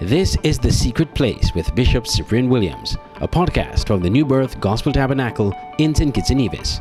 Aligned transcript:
This 0.00 0.36
is 0.42 0.58
The 0.58 0.72
Secret 0.72 1.14
Place 1.14 1.54
with 1.54 1.72
Bishop 1.76 2.08
Cyprian 2.08 2.48
Williams, 2.48 2.96
a 3.20 3.28
podcast 3.28 3.86
from 3.86 4.02
the 4.02 4.10
New 4.10 4.24
Birth 4.24 4.58
Gospel 4.58 4.92
Tabernacle 4.92 5.56
in 5.78 5.94
St. 5.94 6.12
Kitts 6.12 6.30
and 6.30 6.40
Nevis. 6.40 6.80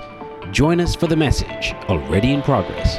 Join 0.50 0.82
us 0.82 0.96
for 0.96 1.06
the 1.06 1.16
message 1.16 1.76
already 1.90 2.34
in 2.34 2.42
progress. 2.42 2.98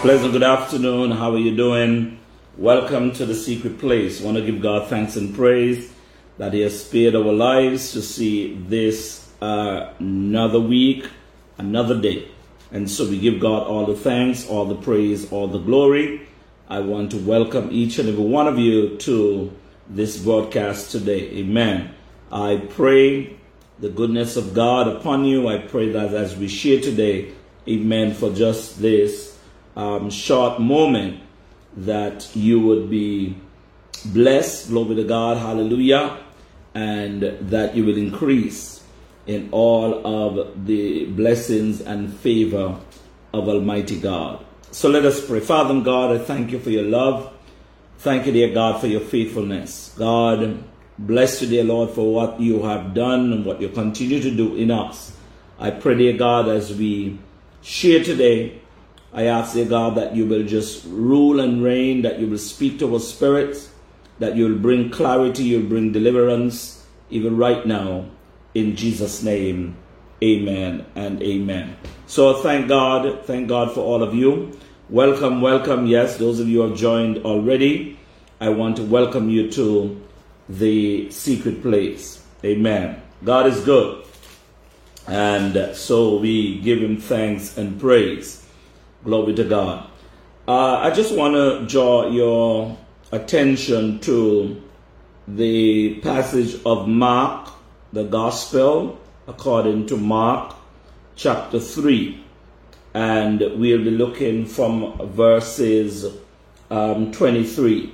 Pleasant 0.00 0.32
good 0.32 0.42
afternoon. 0.42 1.12
How 1.12 1.30
are 1.30 1.38
you 1.38 1.56
doing? 1.56 2.18
Welcome 2.58 3.12
to 3.12 3.24
The 3.24 3.34
Secret 3.34 3.78
Place. 3.78 4.20
I 4.20 4.24
want 4.24 4.38
to 4.38 4.44
give 4.44 4.60
God 4.60 4.88
thanks 4.88 5.14
and 5.14 5.32
praise 5.36 5.92
that 6.38 6.52
He 6.52 6.62
has 6.62 6.84
spared 6.84 7.14
our 7.14 7.22
lives 7.32 7.92
to 7.92 8.02
see 8.02 8.56
this 8.56 9.30
uh, 9.40 9.92
another 10.00 10.58
week, 10.58 11.08
another 11.58 12.00
day. 12.00 12.26
And 12.72 12.90
so 12.90 13.08
we 13.08 13.20
give 13.20 13.38
God 13.38 13.68
all 13.68 13.86
the 13.86 13.94
thanks, 13.94 14.48
all 14.48 14.64
the 14.64 14.74
praise, 14.74 15.30
all 15.30 15.46
the 15.46 15.60
glory. 15.60 16.26
I 16.70 16.78
want 16.78 17.10
to 17.10 17.16
welcome 17.16 17.70
each 17.72 17.98
and 17.98 18.08
every 18.08 18.22
one 18.22 18.46
of 18.46 18.56
you 18.56 18.96
to 18.98 19.52
this 19.88 20.16
broadcast 20.22 20.92
today. 20.92 21.22
Amen. 21.38 21.92
I 22.30 22.64
pray 22.70 23.36
the 23.80 23.88
goodness 23.88 24.36
of 24.36 24.54
God 24.54 24.86
upon 24.86 25.24
you. 25.24 25.48
I 25.48 25.58
pray 25.58 25.90
that 25.90 26.14
as 26.14 26.36
we 26.36 26.46
share 26.46 26.80
today, 26.80 27.32
amen, 27.66 28.14
for 28.14 28.32
just 28.32 28.80
this 28.80 29.36
um, 29.74 30.10
short 30.10 30.60
moment, 30.60 31.20
that 31.76 32.30
you 32.36 32.60
would 32.60 32.88
be 32.88 33.36
blessed, 34.04 34.68
glory 34.68 34.94
to 34.94 35.04
God, 35.04 35.38
hallelujah, 35.38 36.18
and 36.72 37.20
that 37.50 37.74
you 37.74 37.84
will 37.84 37.98
increase 37.98 38.80
in 39.26 39.48
all 39.50 40.06
of 40.06 40.66
the 40.66 41.06
blessings 41.06 41.80
and 41.80 42.14
favor 42.14 42.78
of 43.34 43.48
Almighty 43.48 43.98
God. 43.98 44.46
So 44.72 44.88
let 44.88 45.04
us 45.04 45.24
pray. 45.26 45.40
Father 45.40 45.80
God, 45.80 46.14
I 46.14 46.18
thank 46.18 46.52
you 46.52 46.60
for 46.60 46.70
your 46.70 46.84
love. 46.84 47.32
Thank 47.98 48.26
you, 48.26 48.32
dear 48.32 48.54
God, 48.54 48.80
for 48.80 48.86
your 48.86 49.00
faithfulness. 49.00 49.92
God, 49.98 50.62
bless 50.96 51.42
you, 51.42 51.48
dear 51.48 51.64
Lord, 51.64 51.90
for 51.90 52.14
what 52.14 52.40
you 52.40 52.62
have 52.62 52.94
done 52.94 53.32
and 53.32 53.44
what 53.44 53.60
you 53.60 53.68
continue 53.68 54.22
to 54.22 54.30
do 54.30 54.54
in 54.54 54.70
us. 54.70 55.16
I 55.58 55.70
pray, 55.70 55.96
dear 55.98 56.16
God, 56.16 56.48
as 56.48 56.74
we 56.74 57.18
share 57.62 58.04
today, 58.04 58.60
I 59.12 59.24
ask, 59.24 59.54
dear 59.54 59.66
God, 59.66 59.96
that 59.96 60.14
you 60.14 60.24
will 60.24 60.44
just 60.44 60.84
rule 60.86 61.40
and 61.40 61.64
reign, 61.64 62.02
that 62.02 62.20
you 62.20 62.28
will 62.28 62.38
speak 62.38 62.78
to 62.78 62.94
our 62.94 63.00
spirits, 63.00 63.70
that 64.20 64.36
you 64.36 64.48
will 64.48 64.58
bring 64.58 64.88
clarity, 64.90 65.42
you'll 65.42 65.68
bring 65.68 65.90
deliverance, 65.90 66.86
even 67.10 67.36
right 67.36 67.66
now, 67.66 68.06
in 68.54 68.76
Jesus' 68.76 69.22
name. 69.24 69.76
Amen 70.22 70.86
and 70.94 71.20
amen. 71.22 71.76
So 72.10 72.42
thank 72.42 72.66
God, 72.66 73.24
thank 73.24 73.46
God 73.46 73.70
for 73.70 73.82
all 73.82 74.02
of 74.02 74.16
you. 74.16 74.58
Welcome, 74.88 75.40
welcome. 75.40 75.86
Yes, 75.86 76.16
those 76.16 76.40
of 76.40 76.48
you 76.48 76.60
who 76.60 76.70
have 76.70 76.76
joined 76.76 77.18
already, 77.18 78.00
I 78.40 78.48
want 78.48 78.78
to 78.78 78.82
welcome 78.82 79.30
you 79.30 79.48
to 79.52 80.04
the 80.48 81.08
secret 81.12 81.62
place. 81.62 82.20
Amen. 82.44 83.00
God 83.22 83.46
is 83.46 83.60
good. 83.60 84.04
And 85.06 85.76
so 85.76 86.18
we 86.18 86.58
give 86.58 86.82
him 86.82 86.96
thanks 86.96 87.56
and 87.56 87.78
praise. 87.78 88.44
Glory 89.04 89.32
to 89.34 89.44
God. 89.44 89.88
Uh, 90.48 90.78
I 90.78 90.90
just 90.90 91.14
want 91.14 91.34
to 91.34 91.64
draw 91.68 92.10
your 92.10 92.76
attention 93.12 94.00
to 94.00 94.60
the 95.28 96.00
passage 96.00 96.60
of 96.66 96.88
Mark, 96.88 97.50
the 97.92 98.02
Gospel, 98.02 98.98
according 99.28 99.86
to 99.86 99.96
Mark 99.96 100.56
chapter 101.20 101.60
3. 101.60 102.18
And 102.94 103.40
we'll 103.40 103.84
be 103.84 103.90
looking 103.90 104.46
from 104.46 104.96
verses 105.12 106.06
um, 106.70 107.12
23. 107.12 107.92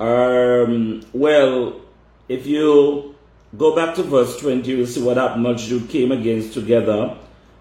Um, 0.00 1.02
well, 1.12 1.80
if 2.28 2.46
you 2.46 3.14
go 3.56 3.76
back 3.76 3.94
to 3.96 4.02
verse 4.02 4.40
20, 4.40 4.70
you'll 4.70 4.86
see 4.86 5.02
what 5.02 5.14
that 5.14 5.38
multitude 5.38 5.90
came 5.90 6.10
against 6.10 6.54
together, 6.54 7.16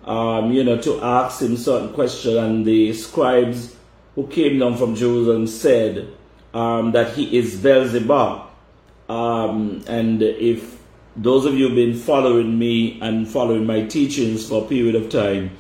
um, 0.06 0.53
you 0.53 0.63
know, 0.63 0.78
to 0.81 1.01
ask 1.01 1.41
him 1.41 1.57
certain 1.57 1.94
questions. 1.94 2.35
And 2.38 2.66
the 2.66 2.94
scribes 2.94 3.75
who 4.16 4.25
came 4.28 4.57
down 4.57 4.78
from 4.78 4.95
Jerusalem 4.95 5.47
said 5.47 6.07
um, 6.53 6.94
that 6.94 7.13
he 7.13 7.38
is 7.38 7.59
Beelzebub. 7.59 8.47
Um, 9.09 9.83
and 9.88 10.22
if 10.22 10.78
those 11.17 11.45
of 11.45 11.55
you 11.55 11.67
who've 11.67 11.75
been 11.75 11.97
following 11.97 12.59
me 12.59 13.00
and 13.01 13.28
following 13.28 13.66
my 13.66 13.85
teachings 13.85 14.47
for 14.47 14.63
a 14.63 14.67
period 14.67 14.95
of 14.95 15.09
time, 15.09 15.51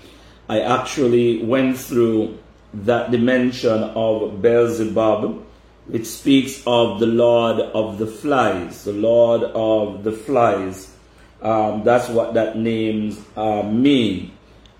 I 0.47 0.61
actually 0.61 1.43
went 1.43 1.77
through 1.77 2.37
that 2.73 3.09
dimension 3.09 3.83
of 3.83 4.41
Beelzebub, 4.41 5.43
which 5.87 6.05
speaks 6.05 6.61
of 6.67 6.99
the 6.99 7.07
Lord 7.07 7.59
of 7.59 7.97
the 7.97 8.05
flies, 8.05 8.83
the 8.83 8.93
Lord 8.93 9.43
of 9.43 10.03
the 10.03 10.11
flies. 10.11 10.93
Um, 11.41 11.83
that's 11.83 12.07
what 12.09 12.35
that 12.35 12.57
names 12.57 13.19
uh, 13.35 13.63
mean. 13.63 14.33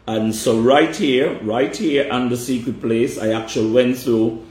And 0.06 0.34
so 0.34 0.60
right 0.60 0.96
here, 0.96 1.38
right 1.42 1.76
here 1.76 2.12
on 2.12 2.30
the 2.30 2.38
secret 2.38 2.80
place, 2.82 3.18
I 3.18 3.34
actually 3.34 3.72
went 3.72 3.98
through 3.98 4.46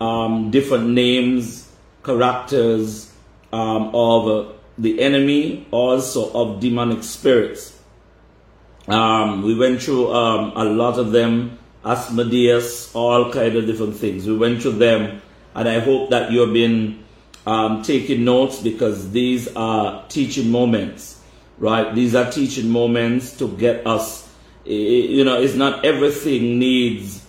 um, 0.00 0.50
different 0.50 0.90
names, 0.90 1.70
characters 2.02 3.12
um, 3.52 3.94
of 3.94 4.57
the 4.78 5.00
enemy, 5.00 5.66
also 5.70 6.32
of 6.32 6.60
demonic 6.60 7.02
spirits. 7.02 7.78
Um, 8.86 9.42
we 9.42 9.54
went 9.54 9.82
through 9.82 10.12
um, 10.14 10.52
a 10.56 10.64
lot 10.64 10.98
of 10.98 11.12
them, 11.12 11.58
Asmodeus, 11.84 12.94
all 12.94 13.32
kind 13.32 13.56
of 13.56 13.66
different 13.66 13.96
things. 13.96 14.26
We 14.26 14.36
went 14.36 14.62
through 14.62 14.72
them, 14.72 15.20
and 15.54 15.68
I 15.68 15.80
hope 15.80 16.10
that 16.10 16.30
you've 16.30 16.54
been 16.54 17.04
um, 17.46 17.82
taking 17.82 18.24
notes 18.24 18.60
because 18.60 19.10
these 19.10 19.48
are 19.56 20.06
teaching 20.08 20.50
moments, 20.50 21.20
right? 21.58 21.94
These 21.94 22.14
are 22.14 22.30
teaching 22.30 22.70
moments 22.70 23.36
to 23.38 23.48
get 23.56 23.86
us. 23.86 24.28
You 24.64 25.24
know, 25.24 25.40
it's 25.40 25.54
not 25.54 25.84
everything 25.84 26.58
needs 26.58 27.24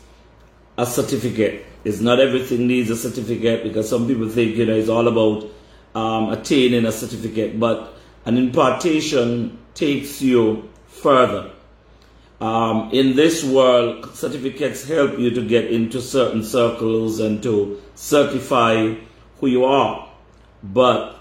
a 0.77 0.85
certificate. 0.85 1.65
It's 1.83 2.01
not 2.01 2.19
everything 2.19 2.67
needs 2.67 2.89
a 2.89 2.95
certificate 2.95 3.63
because 3.63 3.89
some 3.89 4.07
people 4.07 4.27
think 4.27 4.57
you 4.57 4.65
know 4.65 4.75
it's 4.75 4.89
all 4.89 5.07
about 5.07 5.49
um, 5.99 6.29
attaining 6.29 6.85
a 6.85 6.91
certificate, 6.91 7.59
but 7.59 7.93
an 8.25 8.37
impartation 8.37 9.57
takes 9.73 10.21
you 10.21 10.69
further. 10.87 11.51
Um, 12.39 12.91
in 12.93 13.15
this 13.17 13.43
world, 13.43 14.15
certificates 14.15 14.88
help 14.88 15.19
you 15.19 15.29
to 15.31 15.45
get 15.45 15.65
into 15.65 16.01
certain 16.01 16.43
circles 16.43 17.19
and 17.19 17.43
to 17.43 17.81
certify 17.95 18.95
who 19.39 19.47
you 19.47 19.65
are. 19.65 20.09
But 20.63 21.19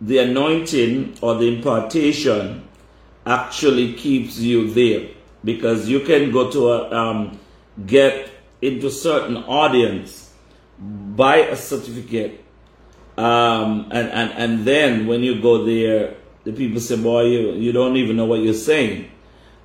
the 0.00 0.18
anointing 0.18 1.18
or 1.20 1.34
the 1.34 1.56
impartation 1.56 2.68
actually 3.26 3.94
keeps 3.94 4.38
you 4.38 4.70
there 4.70 5.08
because 5.44 5.88
you 5.88 6.00
can 6.00 6.30
go 6.30 6.50
to 6.50 6.68
a, 6.68 6.90
um, 6.90 7.38
get 7.86 8.30
into 8.62 8.90
certain 8.90 9.38
audience, 9.38 10.32
by 10.80 11.36
a 11.36 11.56
certificate, 11.56 12.39
um, 13.16 13.88
and, 13.90 14.08
and, 14.08 14.32
and 14.32 14.64
then 14.64 15.06
when 15.06 15.22
you 15.22 15.40
go 15.40 15.64
there, 15.64 16.16
the 16.44 16.52
people 16.52 16.80
say, 16.80 16.96
boy, 16.96 17.24
you, 17.24 17.52
you 17.52 17.72
don't 17.72 17.96
even 17.96 18.16
know 18.16 18.24
what 18.24 18.40
you're 18.40 18.54
saying. 18.54 19.10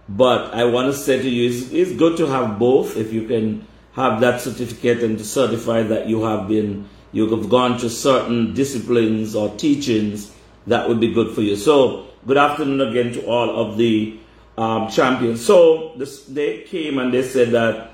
But 0.08 0.54
I 0.54 0.66
want 0.66 0.94
to 0.94 0.98
say 0.98 1.22
to 1.22 1.30
you, 1.30 1.50
it's, 1.50 1.72
it's 1.72 1.92
good 1.94 2.18
to 2.18 2.28
have 2.28 2.60
both 2.60 2.98
if 2.98 3.14
you 3.14 3.28
can 3.28 3.66
have 3.94 4.20
that 4.22 4.42
certificate 4.42 5.02
and 5.04 5.18
to 5.18 5.24
certify 5.24 5.84
that 5.84 6.08
you 6.08 6.24
have 6.24 6.48
been, 6.48 6.88
you 7.12 7.28
have 7.30 7.50
gone 7.50 7.80
to 7.80 7.90
certain 7.90 8.54
disciplines 8.54 9.36
or 9.36 9.56
teachings 9.58 10.34
that 10.68 10.88
would 10.88 11.00
be 11.00 11.14
good 11.14 11.34
for 11.34 11.42
you. 11.42 11.56
So, 11.56 12.08
good 12.28 12.38
afternoon 12.38 12.82
again 12.82 13.14
to 13.14 13.26
all 13.26 13.58
of 13.58 13.78
the 13.78 14.20
um, 14.58 14.90
champions. 14.90 15.46
So, 15.46 15.94
this, 15.98 16.26
they 16.26 16.64
came 16.64 17.00
and 17.00 17.14
they 17.14 17.24
said 17.24 17.52
that 17.52 17.92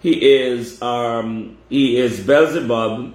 he 0.00 0.34
is, 0.34 0.80
um, 0.80 1.58
he 1.68 1.96
is 1.96 2.20
Beelzebub, 2.20 3.14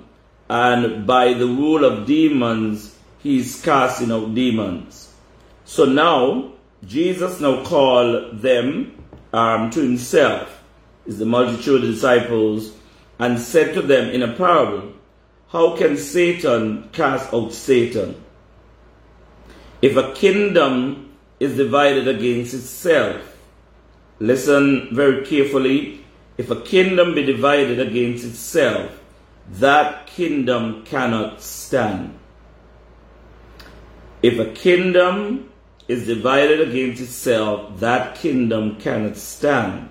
and 0.50 1.08
by 1.08 1.34
the 1.34 1.48
rule 1.48 1.84
of 1.84 2.06
demons, 2.06 2.96
he's 3.20 3.62
casting 3.62 4.12
out 4.12 4.36
demons. 4.36 5.12
So 5.66 5.86
now, 5.86 6.52
Jesus 6.86 7.40
now 7.40 7.64
called 7.64 8.42
them 8.42 9.04
um, 9.34 9.72
to 9.72 9.82
himself, 9.82 10.64
is 11.06 11.18
the 11.18 11.26
multitude 11.26 11.84
of 11.84 11.90
disciples, 11.90 12.74
and 13.18 13.40
said 13.40 13.74
to 13.74 13.82
them 13.82 14.10
in 14.10 14.22
a 14.22 14.34
parable, 14.34 14.94
How 15.50 15.76
can 15.76 15.98
Satan 15.98 16.90
cast 16.92 17.34
out 17.34 17.52
Satan? 17.52 18.22
If 19.82 19.98
a 19.98 20.14
kingdom 20.14 21.12
is 21.40 21.58
divided 21.58 22.08
against 22.08 22.54
itself, 22.54 23.38
listen 24.20 24.90
very 24.96 25.26
carefully. 25.26 26.02
If 26.38 26.52
a 26.52 26.62
kingdom 26.62 27.16
be 27.16 27.24
divided 27.26 27.80
against 27.80 28.26
itself, 28.26 28.92
that 29.54 30.08
kingdom 30.08 30.84
cannot 30.86 31.42
stand. 31.42 32.18
If 34.22 34.40
a 34.40 34.52
kingdom 34.52 35.52
is 35.88 36.08
divided 36.08 36.68
against 36.68 37.02
itself, 37.02 37.80
that 37.80 38.16
kingdom 38.16 38.78
cannot 38.78 39.18
stand. 39.18 39.90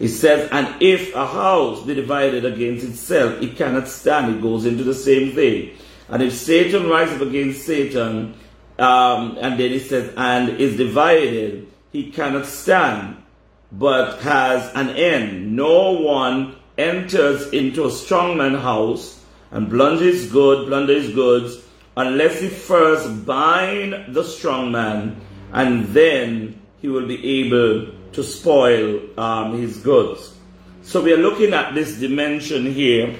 It 0.00 0.08
says, 0.08 0.48
and 0.50 0.82
if 0.82 1.14
a 1.14 1.26
house 1.26 1.84
be 1.84 1.94
divided 1.94 2.44
against 2.44 2.84
itself, 2.84 3.40
it 3.42 3.56
cannot 3.56 3.86
stand. 3.86 4.36
It 4.36 4.42
goes 4.42 4.64
into 4.64 4.82
the 4.82 4.94
same 4.94 5.32
thing. 5.32 5.76
And 6.08 6.22
if 6.22 6.32
Satan 6.32 6.88
rises 6.88 7.20
up 7.20 7.28
against 7.28 7.64
Satan, 7.64 8.34
um, 8.78 9.36
and 9.40 9.60
then 9.60 9.72
it 9.72 9.82
says, 9.82 10.12
and 10.16 10.58
is 10.58 10.76
divided, 10.76 11.68
he 11.92 12.10
cannot 12.10 12.46
stand, 12.46 13.22
but 13.70 14.20
has 14.20 14.74
an 14.74 14.90
end. 14.90 15.54
No 15.54 15.92
one 15.92 16.56
enters 16.80 17.52
into 17.52 17.86
a 17.86 17.90
strong 17.90 18.38
man's 18.38 18.62
house 18.62 19.22
and 19.50 19.68
plunders 19.68 20.30
good, 20.30 20.68
plunders 20.68 21.12
goods, 21.12 21.62
unless 21.96 22.40
he 22.40 22.48
first 22.48 23.26
bind 23.26 24.14
the 24.14 24.24
strong 24.24 24.72
man, 24.72 25.20
and 25.52 25.86
then 25.88 26.60
he 26.80 26.88
will 26.88 27.06
be 27.06 27.44
able 27.44 27.92
to 28.12 28.22
spoil 28.24 29.00
um, 29.18 29.60
his 29.60 29.78
goods. 29.78 30.34
So 30.82 31.02
we 31.02 31.12
are 31.12 31.18
looking 31.18 31.52
at 31.52 31.74
this 31.74 31.98
dimension 31.98 32.72
here, 32.72 33.16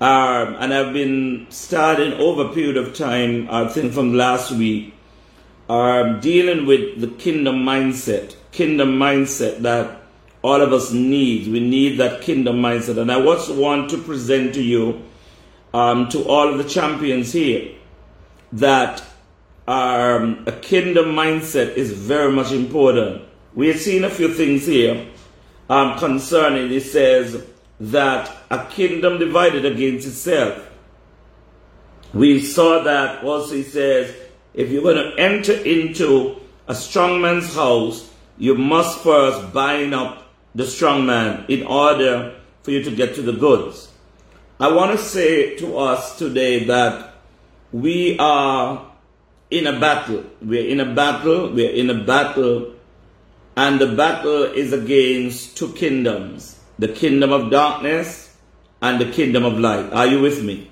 um, 0.00 0.56
and 0.58 0.74
I've 0.74 0.92
been 0.92 1.46
studying 1.50 2.14
over 2.14 2.46
a 2.46 2.52
period 2.52 2.76
of 2.76 2.94
time, 2.94 3.48
I 3.50 3.68
think 3.68 3.92
from 3.92 4.14
last 4.14 4.50
week, 4.50 4.92
um, 5.68 6.20
dealing 6.20 6.66
with 6.66 7.00
the 7.00 7.08
kingdom 7.08 7.64
mindset, 7.64 8.34
kingdom 8.50 8.98
mindset 8.98 9.62
that 9.62 10.02
all 10.46 10.62
of 10.62 10.72
us 10.72 10.92
need. 10.92 11.48
We 11.48 11.58
need 11.58 11.98
that 11.98 12.22
kingdom 12.22 12.62
mindset, 12.62 12.98
and 12.98 13.10
I 13.10 13.20
just 13.20 13.52
want 13.52 13.90
to 13.90 13.98
present 13.98 14.54
to 14.54 14.62
you, 14.62 15.02
um, 15.74 16.08
to 16.10 16.22
all 16.22 16.48
of 16.48 16.58
the 16.58 16.68
champions 16.68 17.32
here, 17.32 17.74
that 18.52 19.02
um, 19.66 20.44
a 20.46 20.52
kingdom 20.52 21.06
mindset 21.06 21.74
is 21.74 21.90
very 21.90 22.30
much 22.30 22.52
important. 22.52 23.24
We 23.56 23.66
have 23.68 23.80
seen 23.80 24.04
a 24.04 24.10
few 24.10 24.32
things 24.32 24.64
here 24.66 25.08
um, 25.68 25.98
concerning, 25.98 26.70
it 26.70 26.84
says 26.84 27.44
that 27.80 28.30
a 28.48 28.66
kingdom 28.66 29.18
divided 29.18 29.64
against 29.64 30.06
itself. 30.06 30.64
We 32.14 32.40
saw 32.40 32.84
that 32.84 33.24
also, 33.24 33.56
he 33.56 33.64
says, 33.64 34.14
if 34.54 34.70
you're 34.70 34.82
going 34.82 35.10
to 35.10 35.20
enter 35.20 35.54
into 35.54 36.36
a 36.68 36.74
strong 36.74 37.20
man's 37.20 37.52
house, 37.52 38.08
you 38.38 38.54
must 38.54 39.00
first 39.00 39.52
bind 39.52 39.92
up 39.92 40.22
the 40.56 40.66
strong 40.66 41.04
man 41.04 41.44
in 41.48 41.66
order 41.66 42.34
for 42.62 42.70
you 42.70 42.82
to 42.82 42.90
get 42.90 43.14
to 43.14 43.22
the 43.22 43.32
goods. 43.32 43.92
I 44.58 44.72
want 44.72 44.98
to 44.98 44.98
say 44.98 45.54
to 45.56 45.76
us 45.76 46.18
today 46.18 46.64
that 46.64 47.14
we 47.72 48.18
are 48.18 48.90
in 49.50 49.66
a 49.66 49.78
battle. 49.78 50.24
We're 50.40 50.66
in 50.66 50.80
a 50.80 50.94
battle. 50.94 51.52
We're 51.52 51.70
in 51.70 51.90
a 51.90 52.02
battle. 52.02 52.74
And 53.54 53.78
the 53.78 53.94
battle 53.94 54.44
is 54.44 54.72
against 54.72 55.56
two 55.56 55.72
kingdoms 55.74 56.54
the 56.78 56.88
kingdom 56.88 57.32
of 57.32 57.50
darkness 57.50 58.36
and 58.82 59.00
the 59.00 59.10
kingdom 59.10 59.44
of 59.44 59.58
light. 59.58 59.90
Are 59.92 60.06
you 60.06 60.20
with 60.20 60.42
me? 60.42 60.70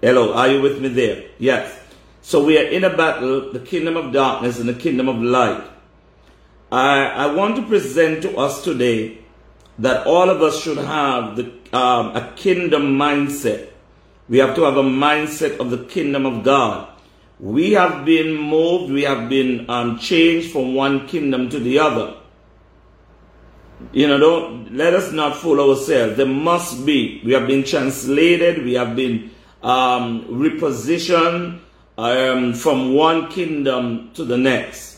Hello, 0.00 0.34
are 0.34 0.48
you 0.48 0.60
with 0.60 0.80
me 0.80 0.88
there? 0.88 1.24
Yes. 1.38 1.78
So 2.22 2.44
we 2.44 2.58
are 2.58 2.64
in 2.66 2.82
a 2.82 2.96
battle, 2.96 3.52
the 3.52 3.60
kingdom 3.60 3.96
of 3.96 4.12
darkness 4.12 4.58
and 4.58 4.68
the 4.68 4.74
kingdom 4.74 5.08
of 5.08 5.16
light. 5.22 5.62
I, 6.70 7.06
I 7.06 7.34
want 7.34 7.56
to 7.56 7.62
present 7.62 8.22
to 8.22 8.36
us 8.36 8.64
today 8.64 9.18
that 9.78 10.06
all 10.06 10.30
of 10.30 10.42
us 10.42 10.60
should 10.60 10.78
have 10.78 11.36
the, 11.36 11.52
um, 11.76 12.16
a 12.16 12.32
kingdom 12.36 12.98
mindset. 12.98 13.70
We 14.28 14.38
have 14.38 14.56
to 14.56 14.62
have 14.62 14.76
a 14.76 14.82
mindset 14.82 15.58
of 15.58 15.70
the 15.70 15.84
kingdom 15.84 16.26
of 16.26 16.42
God. 16.42 16.88
We 17.38 17.72
have 17.72 18.04
been 18.04 18.34
moved, 18.34 18.92
we 18.92 19.02
have 19.02 19.28
been 19.28 19.68
um, 19.70 19.98
changed 19.98 20.50
from 20.50 20.74
one 20.74 21.06
kingdom 21.06 21.50
to 21.50 21.60
the 21.60 21.78
other. 21.78 22.16
You 23.92 24.08
know, 24.08 24.18
don't 24.18 24.74
let 24.74 24.94
us 24.94 25.12
not 25.12 25.36
fool 25.36 25.60
ourselves. 25.60 26.16
There 26.16 26.26
must 26.26 26.86
be. 26.86 27.20
We 27.24 27.32
have 27.34 27.46
been 27.46 27.62
translated, 27.62 28.64
we 28.64 28.72
have 28.74 28.96
been 28.96 29.30
um, 29.62 30.24
repositioned 30.24 31.60
um, 31.98 32.54
from 32.54 32.94
one 32.94 33.30
kingdom 33.30 34.10
to 34.14 34.24
the 34.24 34.38
next. 34.38 34.95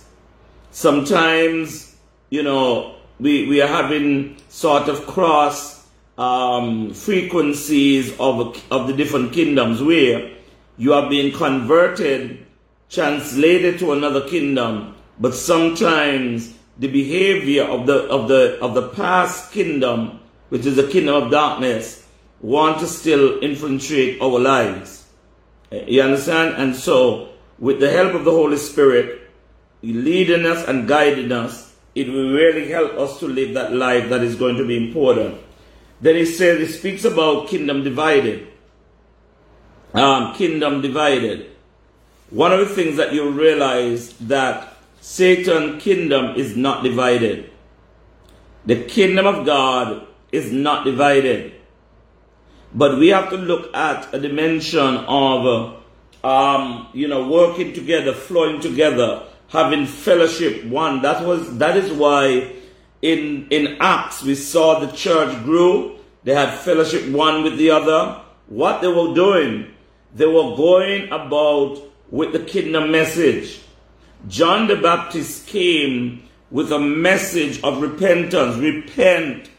Sometimes, 0.70 1.96
you 2.30 2.42
know, 2.42 2.96
we, 3.18 3.48
we 3.48 3.60
are 3.60 3.68
having 3.68 4.36
sort 4.48 4.88
of 4.88 5.06
cross 5.06 5.86
um, 6.16 6.92
frequencies 6.92 8.12
of, 8.18 8.56
of 8.70 8.86
the 8.86 8.92
different 8.92 9.32
kingdoms 9.32 9.82
where 9.82 10.30
you 10.76 10.94
are 10.94 11.08
being 11.08 11.32
converted, 11.32 12.46
translated 12.88 13.78
to 13.80 13.92
another 13.92 14.28
kingdom, 14.28 14.94
but 15.18 15.34
sometimes 15.34 16.54
the 16.78 16.88
behavior 16.88 17.64
of 17.64 17.86
the 17.86 18.04
of 18.08 18.28
the 18.28 18.58
of 18.62 18.74
the 18.74 18.88
past 18.90 19.52
kingdom, 19.52 20.20
which 20.48 20.64
is 20.64 20.76
the 20.76 20.86
kingdom 20.86 21.22
of 21.22 21.30
darkness, 21.30 22.06
want 22.40 22.78
to 22.78 22.86
still 22.86 23.40
infiltrate 23.40 24.22
our 24.22 24.38
lives. 24.38 25.06
You 25.70 26.02
understand? 26.02 26.54
And 26.56 26.74
so, 26.74 27.30
with 27.58 27.80
the 27.80 27.90
help 27.90 28.14
of 28.14 28.24
the 28.24 28.30
Holy 28.30 28.56
Spirit 28.56 29.27
leading 29.82 30.46
us 30.46 30.66
and 30.66 30.88
guiding 30.88 31.32
us, 31.32 31.74
it 31.94 32.08
will 32.08 32.32
really 32.32 32.68
help 32.70 32.94
us 32.94 33.18
to 33.20 33.26
live 33.26 33.54
that 33.54 33.72
life 33.72 34.08
that 34.10 34.22
is 34.22 34.36
going 34.36 34.56
to 34.56 34.66
be 34.66 34.76
important. 34.76 35.40
Then 36.00 36.16
he 36.16 36.26
says, 36.26 36.60
he 36.60 36.72
speaks 36.72 37.04
about 37.04 37.48
kingdom 37.48 37.82
divided 37.82 38.48
um, 39.94 40.34
kingdom 40.34 40.80
divided. 40.80 41.50
One 42.30 42.52
of 42.52 42.60
the 42.60 42.74
things 42.74 42.96
that 42.96 43.12
you 43.12 43.30
realize 43.30 44.12
that 44.18 44.76
Satan 45.00 45.78
kingdom 45.78 46.36
is 46.36 46.56
not 46.56 46.84
divided. 46.84 47.50
The 48.66 48.84
kingdom 48.84 49.26
of 49.26 49.46
God 49.46 50.06
is 50.30 50.52
not 50.52 50.84
divided. 50.84 51.54
But 52.74 52.98
we 52.98 53.08
have 53.08 53.30
to 53.30 53.36
look 53.36 53.74
at 53.74 54.12
a 54.12 54.20
dimension 54.20 54.96
of, 55.08 55.82
um, 56.22 56.88
you 56.92 57.08
know, 57.08 57.26
working 57.26 57.72
together, 57.72 58.12
flowing 58.12 58.60
together, 58.60 59.26
having 59.48 59.86
fellowship. 59.86 60.64
One 60.64 61.02
that 61.02 61.24
was 61.24 61.58
that 61.58 61.76
is 61.76 61.92
why 61.92 62.52
in 63.02 63.48
in 63.50 63.76
Acts 63.80 64.22
we 64.22 64.34
saw 64.34 64.78
the 64.78 64.92
church 64.92 65.42
grew. 65.44 65.96
They 66.24 66.34
had 66.34 66.58
fellowship 66.58 67.10
one 67.10 67.42
with 67.42 67.58
the 67.58 67.70
other. 67.70 68.22
What 68.48 68.80
they 68.80 68.88
were 68.88 69.14
doing 69.14 69.74
they 70.14 70.26
were 70.26 70.56
going 70.56 71.06
about 71.12 71.82
with 72.10 72.32
the 72.32 72.40
kingdom 72.40 72.90
message. 72.90 73.60
John 74.26 74.66
the 74.66 74.76
Baptist 74.76 75.46
came 75.46 76.28
with 76.50 76.72
a 76.72 76.78
message 76.78 77.62
of 77.62 77.82
repentance. 77.82 78.56
Repent, 78.56 79.50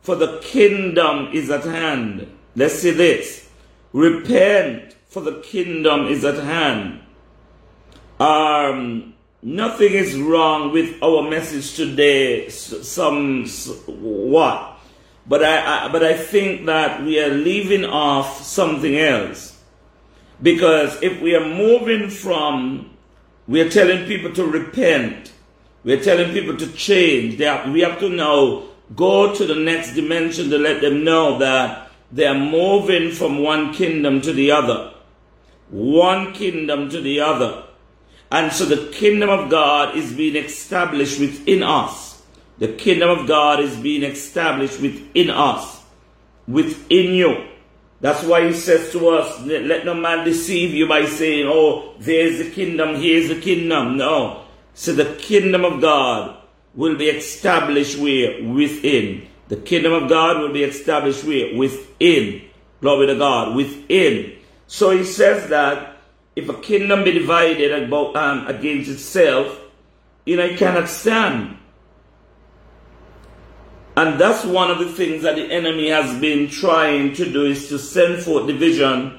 for 0.00 0.16
the 0.16 0.38
kingdom 0.40 1.28
is 1.32 1.50
at 1.50 1.64
hand. 1.64 2.26
Let's 2.56 2.74
see 2.74 2.90
this. 2.90 3.48
Repent, 3.92 4.96
for 5.06 5.20
the 5.20 5.40
kingdom 5.40 6.06
is 6.06 6.24
at 6.24 6.42
hand. 6.42 7.00
Um, 8.18 9.14
nothing 9.42 9.92
is 9.92 10.18
wrong 10.18 10.72
with 10.72 11.02
our 11.02 11.28
message 11.28 11.74
today. 11.74 12.48
Some 12.48 13.46
what? 13.86 14.78
But 15.26 15.44
I, 15.44 15.86
I 15.86 15.88
but 15.92 16.02
I 16.02 16.16
think 16.16 16.66
that 16.66 17.02
we 17.02 17.20
are 17.20 17.28
leaving 17.28 17.84
off 17.84 18.42
something 18.42 18.96
else. 18.96 19.62
Because 20.40 21.02
if 21.02 21.20
we 21.20 21.34
are 21.34 21.44
moving 21.44 22.10
from, 22.10 22.90
we 23.46 23.60
are 23.60 23.68
telling 23.68 24.06
people 24.06 24.32
to 24.34 24.44
repent, 24.44 25.32
we 25.82 25.92
are 25.92 26.02
telling 26.02 26.32
people 26.32 26.56
to 26.56 26.72
change, 26.72 27.38
have, 27.40 27.70
we 27.70 27.80
have 27.80 27.98
to 27.98 28.08
now 28.08 28.64
go 28.94 29.34
to 29.34 29.44
the 29.44 29.56
next 29.56 29.94
dimension 29.94 30.48
to 30.50 30.58
let 30.58 30.80
them 30.80 31.02
know 31.02 31.38
that 31.38 31.90
they 32.12 32.26
are 32.26 32.38
moving 32.38 33.10
from 33.10 33.42
one 33.42 33.74
kingdom 33.74 34.20
to 34.20 34.32
the 34.32 34.52
other. 34.52 34.94
One 35.70 36.32
kingdom 36.32 36.88
to 36.90 37.00
the 37.00 37.20
other. 37.20 37.64
And 38.30 38.52
so 38.52 38.64
the 38.64 38.92
kingdom 38.92 39.30
of 39.30 39.50
God 39.50 39.96
is 39.96 40.12
being 40.12 40.36
established 40.36 41.18
within 41.18 41.62
us. 41.62 42.22
The 42.58 42.68
kingdom 42.68 43.08
of 43.08 43.26
God 43.26 43.60
is 43.60 43.76
being 43.76 44.02
established 44.02 44.80
within 44.80 45.30
us, 45.30 45.82
within 46.46 47.14
you. 47.14 47.46
That's 48.00 48.22
why 48.24 48.46
he 48.46 48.52
says 48.52 48.92
to 48.92 49.08
us, 49.08 49.44
let 49.44 49.84
no 49.84 49.94
man 49.94 50.24
deceive 50.24 50.74
you 50.74 50.86
by 50.86 51.06
saying, 51.06 51.46
oh, 51.48 51.94
there's 51.98 52.38
the 52.38 52.50
kingdom, 52.50 52.96
here's 52.96 53.28
the 53.28 53.40
kingdom. 53.40 53.96
No. 53.96 54.44
So 54.74 54.92
the 54.92 55.16
kingdom 55.16 55.64
of 55.64 55.80
God 55.80 56.36
will 56.74 56.96
be 56.96 57.08
established 57.08 57.98
where? 57.98 58.42
Within. 58.44 59.26
The 59.48 59.56
kingdom 59.56 59.92
of 59.92 60.08
God 60.08 60.40
will 60.40 60.52
be 60.52 60.62
established 60.62 61.24
where? 61.24 61.56
Within. 61.56 62.42
Glory 62.80 63.06
to 63.08 63.16
God. 63.16 63.56
Within. 63.56 64.36
So 64.66 64.90
he 64.90 65.02
says 65.02 65.48
that 65.50 65.97
if 66.38 66.48
a 66.48 66.54
kingdom 66.54 67.02
be 67.02 67.10
divided 67.10 67.82
about, 67.82 68.14
um, 68.14 68.46
against 68.46 68.88
itself, 68.88 69.60
you 70.24 70.36
know, 70.36 70.44
it 70.44 70.56
cannot 70.56 70.88
stand. 70.88 71.58
And 73.96 74.20
that's 74.20 74.44
one 74.44 74.70
of 74.70 74.78
the 74.78 74.88
things 74.92 75.24
that 75.24 75.34
the 75.34 75.50
enemy 75.50 75.88
has 75.88 76.20
been 76.20 76.48
trying 76.48 77.14
to 77.14 77.24
do 77.24 77.46
is 77.46 77.68
to 77.70 77.78
send 77.78 78.22
forth 78.22 78.46
division 78.46 79.18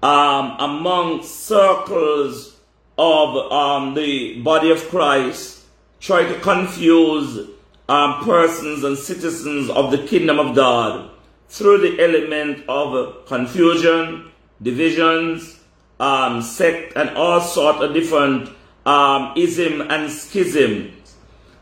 um, 0.00 0.56
among 0.60 1.24
circles 1.24 2.56
of 2.96 3.50
um, 3.50 3.94
the 3.94 4.40
body 4.42 4.70
of 4.70 4.88
Christ, 4.88 5.64
try 5.98 6.22
to 6.22 6.38
confuse 6.38 7.48
um, 7.88 8.24
persons 8.24 8.84
and 8.84 8.96
citizens 8.96 9.68
of 9.70 9.90
the 9.90 10.06
kingdom 10.06 10.38
of 10.38 10.54
God 10.54 11.10
through 11.48 11.78
the 11.78 12.00
element 12.00 12.64
of 12.68 13.26
confusion, 13.26 14.30
divisions, 14.62 15.63
um, 16.00 16.42
sect 16.42 16.92
and 16.96 17.10
all 17.10 17.40
sort 17.40 17.76
of 17.76 17.94
different 17.94 18.50
um, 18.86 19.32
ism 19.36 19.80
and 19.80 20.10
schism. 20.10 20.92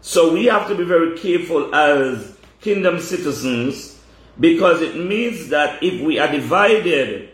So 0.01 0.33
we 0.33 0.47
have 0.47 0.67
to 0.69 0.75
be 0.75 0.85
very 0.85 1.19
careful 1.19 1.75
as 1.75 2.37
kingdom 2.61 2.99
citizens 2.99 4.01
because 4.41 4.81
it 4.81 4.97
means 4.97 5.49
that 5.49 5.83
if 5.83 6.01
we 6.01 6.19
are 6.19 6.31
divided, 6.31 7.31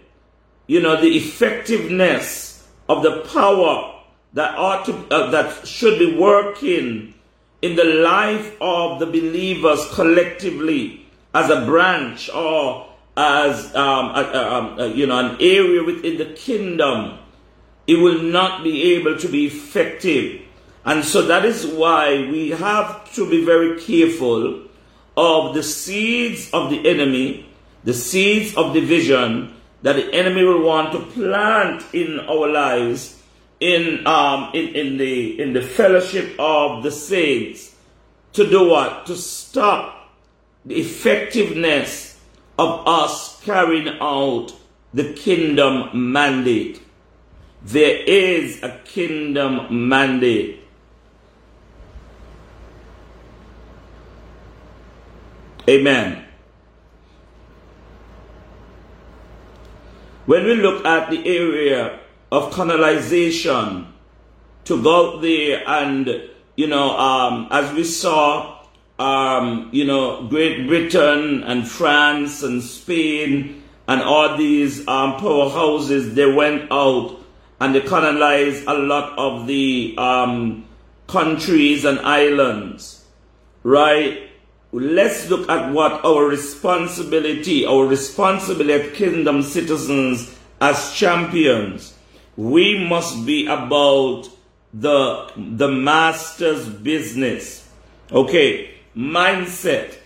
you 0.67 0.81
know, 0.81 1.01
the 1.01 1.17
effectiveness 1.17 2.69
of 2.89 3.03
the 3.03 3.23
power 3.33 3.95
that 4.35 4.59
ought 4.59 4.85
to, 4.87 4.95
uh, 5.11 5.31
that 5.31 5.67
should 5.67 5.99
be 5.99 6.17
working 6.17 7.15
in 7.63 7.77
the 7.77 7.85
life 7.85 8.55
of 8.61 8.99
the 9.01 9.07
believers 9.07 9.81
collectively 9.95 11.07
as 11.35 11.51
a 11.51 11.65
branch 11.65 12.31
or 12.31 12.89
as 13.19 13.75
um, 13.75 14.11
a, 14.11 14.21
a, 14.21 14.77
a, 14.79 14.89
you 14.95 15.07
know 15.07 15.19
an 15.19 15.37
area 15.41 15.83
within 15.83 16.19
the 16.19 16.27
kingdom, 16.35 17.19
it 17.87 17.97
will 17.97 18.23
not 18.23 18.63
be 18.63 18.95
able 18.95 19.19
to 19.19 19.29
be 19.29 19.47
effective. 19.47 20.43
And 20.85 21.05
so 21.05 21.23
that 21.23 21.45
is 21.45 21.67
why 21.67 22.29
we 22.31 22.51
have 22.51 23.13
to 23.15 23.29
be 23.29 23.45
very 23.45 23.81
careful 23.81 24.63
of 25.17 25.55
the 25.55 25.65
seeds 25.65 26.49
of 26.53 26.71
the 26.71 26.89
enemy, 26.89 27.47
the 27.83 27.93
seeds 27.93 28.57
of 28.57 28.73
division 28.73 29.53
that 29.83 29.97
the 29.97 30.15
enemy 30.15 30.45
will 30.45 30.63
want 30.63 30.93
to 30.93 31.01
plant 31.01 31.85
in 31.93 32.21
our 32.21 32.49
lives 32.49 33.21
in 33.59 34.07
um 34.07 34.51
in, 34.55 34.69
in 34.77 34.97
the 34.97 35.41
in 35.43 35.53
the 35.53 35.61
fellowship 35.61 36.37
of 36.39 36.85
the 36.85 36.93
saints 36.93 37.75
to 38.33 38.49
do 38.49 38.69
what? 38.69 39.07
To 39.07 39.17
stop 39.17 40.13
the 40.65 40.77
effectiveness 40.77 42.08
of 42.59 42.87
us 42.87 43.41
carrying 43.45 43.99
out 44.01 44.53
the 44.93 45.13
kingdom 45.13 46.11
mandate. 46.11 46.83
There 47.63 48.03
is 48.05 48.63
a 48.63 48.81
kingdom 48.85 49.89
mandate. 49.89 50.65
Amen. 55.69 56.25
When 60.27 60.45
we 60.45 60.55
look 60.57 60.85
at 60.85 61.11
the 61.11 61.27
area 61.27 62.01
of 62.33 62.53
colonization, 62.53 63.95
to 64.69 64.83
go 64.83 65.19
there 65.19 65.67
and, 65.67 66.29
you 66.55 66.67
know, 66.67 66.91
um, 66.99 67.49
as 67.51 67.73
we 67.73 67.85
saw, 67.85 68.58
um, 68.99 69.71
you 69.73 69.85
know, 69.85 70.27
Great 70.29 70.67
Britain 70.67 71.43
and 71.45 71.69
France 71.69 72.43
and 72.43 72.63
Spain 72.63 73.63
and 73.87 74.03
all 74.03 74.37
these 74.37 74.81
um, 74.89 75.15
powerhouses, 75.15 76.15
they 76.15 76.31
went 76.31 76.71
out 76.71 77.19
and 77.61 77.75
they 77.75 77.81
colonized 77.81 78.65
a 78.67 78.75
lot 78.75 79.19
of 79.19 79.47
the 79.47 79.95
um, 79.99 80.65
countries 81.07 81.85
and 81.85 81.99
islands, 82.01 83.05
right? 83.63 84.29
let's 84.73 85.29
look 85.31 85.49
at 85.49 85.73
what 85.73 86.05
our 86.05 86.25
responsibility, 86.25 87.65
our 87.65 87.87
responsibility 87.87 88.73
as 88.89 88.95
kingdom 88.95 89.43
citizens, 89.43 90.37
as 90.61 90.95
champions. 90.95 91.95
We 92.37 92.87
must 92.87 93.25
be 93.27 93.47
about 93.47 94.29
the, 94.73 95.31
the 95.37 95.69
master's 95.69 96.69
business. 96.69 97.69
Okay, 98.13 98.75
mindset. 98.97 99.97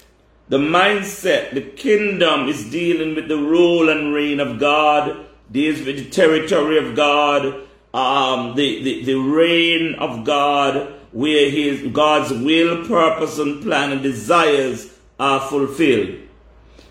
The 0.49 0.59
mindset, 0.59 1.55
the 1.55 1.63
kingdom 1.63 2.49
is 2.49 2.71
dealing 2.71 3.15
with 3.15 3.29
the 3.29 3.39
rule 3.39 3.89
and 3.89 4.13
reign 4.13 4.41
of 4.41 4.59
God, 4.59 5.27
deals 5.51 5.81
with 5.81 5.97
the 5.97 6.11
territory 6.11 6.79
of 6.79 6.95
God, 6.95 7.67
um, 7.95 8.55
the, 8.55 8.83
the, 8.83 9.05
the 9.05 9.15
reign 9.15 9.95
of 9.95 10.25
God, 10.25 10.95
where 11.13 11.51
his 11.51 11.93
God's 11.93 12.33
will, 12.33 12.87
purpose, 12.87 13.39
and 13.39 13.63
plan 13.63 13.93
and 13.93 14.03
desires 14.03 14.93
are 15.19 15.41
fulfilled. 15.41 16.19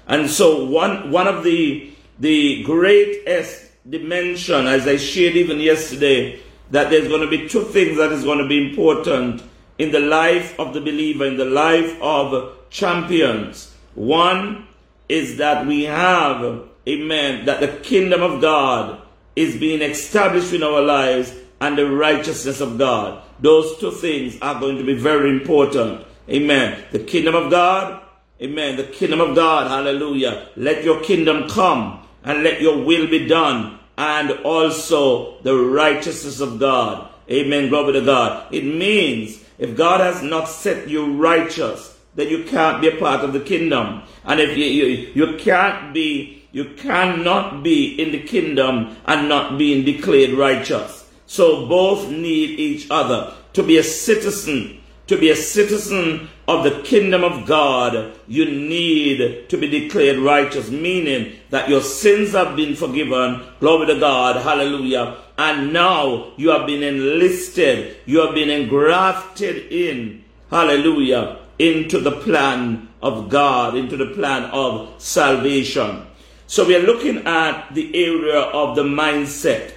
And 0.08 0.30
so 0.30 0.66
one 0.66 1.12
one 1.12 1.28
of 1.28 1.44
the 1.44 1.92
the 2.20 2.64
greatest 2.64 3.72
dimension, 3.90 4.68
as 4.68 4.88
I 4.88 4.98
shared 4.98 5.36
even 5.36 5.60
yesterday, 5.60 6.40
that 6.70 6.90
there's 6.90 7.08
going 7.08 7.22
to 7.22 7.30
be 7.30 7.48
two 7.48 7.64
things 7.64 7.98
that 7.98 8.12
is 8.12 8.24
going 8.24 8.38
to 8.38 8.48
be 8.48 8.70
important 8.70 9.44
in 9.82 9.92
the 9.92 10.00
life 10.00 10.60
of 10.60 10.76
the 10.76 10.80
believer, 10.80 11.26
in 11.26 11.38
the 11.38 11.46
life 11.46 12.00
of 12.04 12.56
champions. 12.70 13.74
One 13.96 14.68
is 15.10 15.38
that 15.38 15.66
we 15.66 15.86
have, 15.86 16.68
amen, 16.88 17.46
that 17.46 17.62
the 17.62 17.80
kingdom 17.80 18.22
of 18.22 18.42
God 18.42 19.02
is 19.36 19.58
being 19.58 19.82
established 19.82 20.54
in 20.54 20.62
our 20.62 20.82
lives 20.84 21.34
and 21.60 21.76
the 21.76 21.90
righteousness 21.90 22.62
of 22.62 22.78
God. 22.78 23.24
Those 23.40 23.80
two 23.80 23.90
things 23.90 24.38
are 24.40 24.60
going 24.60 24.78
to 24.78 24.84
be 24.84 24.94
very 24.94 25.32
important. 25.32 26.06
Amen. 26.30 26.84
The 26.92 27.00
kingdom 27.00 27.34
of 27.34 27.50
God. 27.50 28.04
Amen. 28.40 28.78
The 28.78 28.84
kingdom 28.84 29.20
of 29.20 29.36
God. 29.36 29.68
Hallelujah. 29.68 30.50
Let 30.58 30.84
your 30.84 31.02
kingdom 31.04 31.50
come 31.50 32.06
and 32.24 32.44
let 32.44 32.62
your 32.62 32.86
will 32.86 33.08
be 33.08 33.26
done. 33.28 33.80
And 33.98 34.32
also 34.46 35.42
the 35.42 35.56
righteousness 35.56 36.40
of 36.40 36.60
God. 36.60 37.12
Amen. 37.32 37.70
Glory 37.70 37.94
to 37.94 38.02
God. 38.02 38.54
It 38.54 38.64
means 38.64 39.41
if 39.62 39.78
God 39.78 40.00
has 40.02 40.24
not 40.24 40.46
set 40.46 40.90
you 40.90 41.14
righteous, 41.14 41.96
then 42.16 42.30
you 42.30 42.46
can't 42.46 42.82
be 42.82 42.88
a 42.88 42.98
part 42.98 43.24
of 43.24 43.32
the 43.32 43.40
kingdom. 43.40 44.02
And 44.26 44.40
if 44.40 44.58
you, 44.58 44.66
you, 44.66 45.12
you 45.14 45.38
can't 45.38 45.94
be, 45.94 46.48
you 46.52 46.66
cannot 46.66 47.62
be 47.62 47.94
in 48.02 48.12
the 48.12 48.24
kingdom 48.24 48.98
and 49.06 49.30
not 49.30 49.60
being 49.60 49.86
declared 49.86 50.32
righteous. 50.32 51.08
So 51.28 51.68
both 51.68 52.10
need 52.10 52.60
each 52.60 52.88
other. 52.90 53.36
To 53.54 53.62
be 53.62 53.78
a 53.78 53.84
citizen, 53.84 54.82
to 55.06 55.16
be 55.16 55.30
a 55.30 55.36
citizen 55.36 56.30
of 56.48 56.64
the 56.64 56.82
kingdom 56.82 57.24
of 57.24 57.46
God, 57.46 58.18
you 58.28 58.46
need 58.46 59.48
to 59.50 59.58
be 59.58 59.70
declared 59.70 60.18
righteous, 60.18 60.72
meaning 60.72 61.36
that 61.52 61.70
your 61.70 61.82
sins 61.82 62.32
have 62.32 62.56
been 62.56 62.76
forgiven. 62.76 63.42
Glory 63.60 63.86
to 63.88 64.00
God. 64.00 64.42
Hallelujah. 64.42 65.18
And 65.42 65.74
now 65.74 66.34
you 66.38 66.50
have 66.50 66.68
been 66.68 66.84
enlisted. 66.84 67.98
You 68.06 68.20
have 68.20 68.36
been 68.36 68.52
engrafted 68.52 69.72
in. 69.72 70.24
Hallelujah. 70.52 71.40
Into 71.58 72.00
the 72.00 72.12
plan 72.12 72.90
of 73.02 73.30
God, 73.30 73.76
into 73.76 73.98
the 73.98 74.14
plan 74.14 74.44
of 74.52 75.02
salvation. 75.02 76.06
So 76.46 76.64
we 76.68 76.76
are 76.76 76.84
looking 76.84 77.26
at 77.26 77.74
the 77.74 77.90
area 77.96 78.40
of 78.40 78.76
the 78.76 78.84
mindset. 78.84 79.74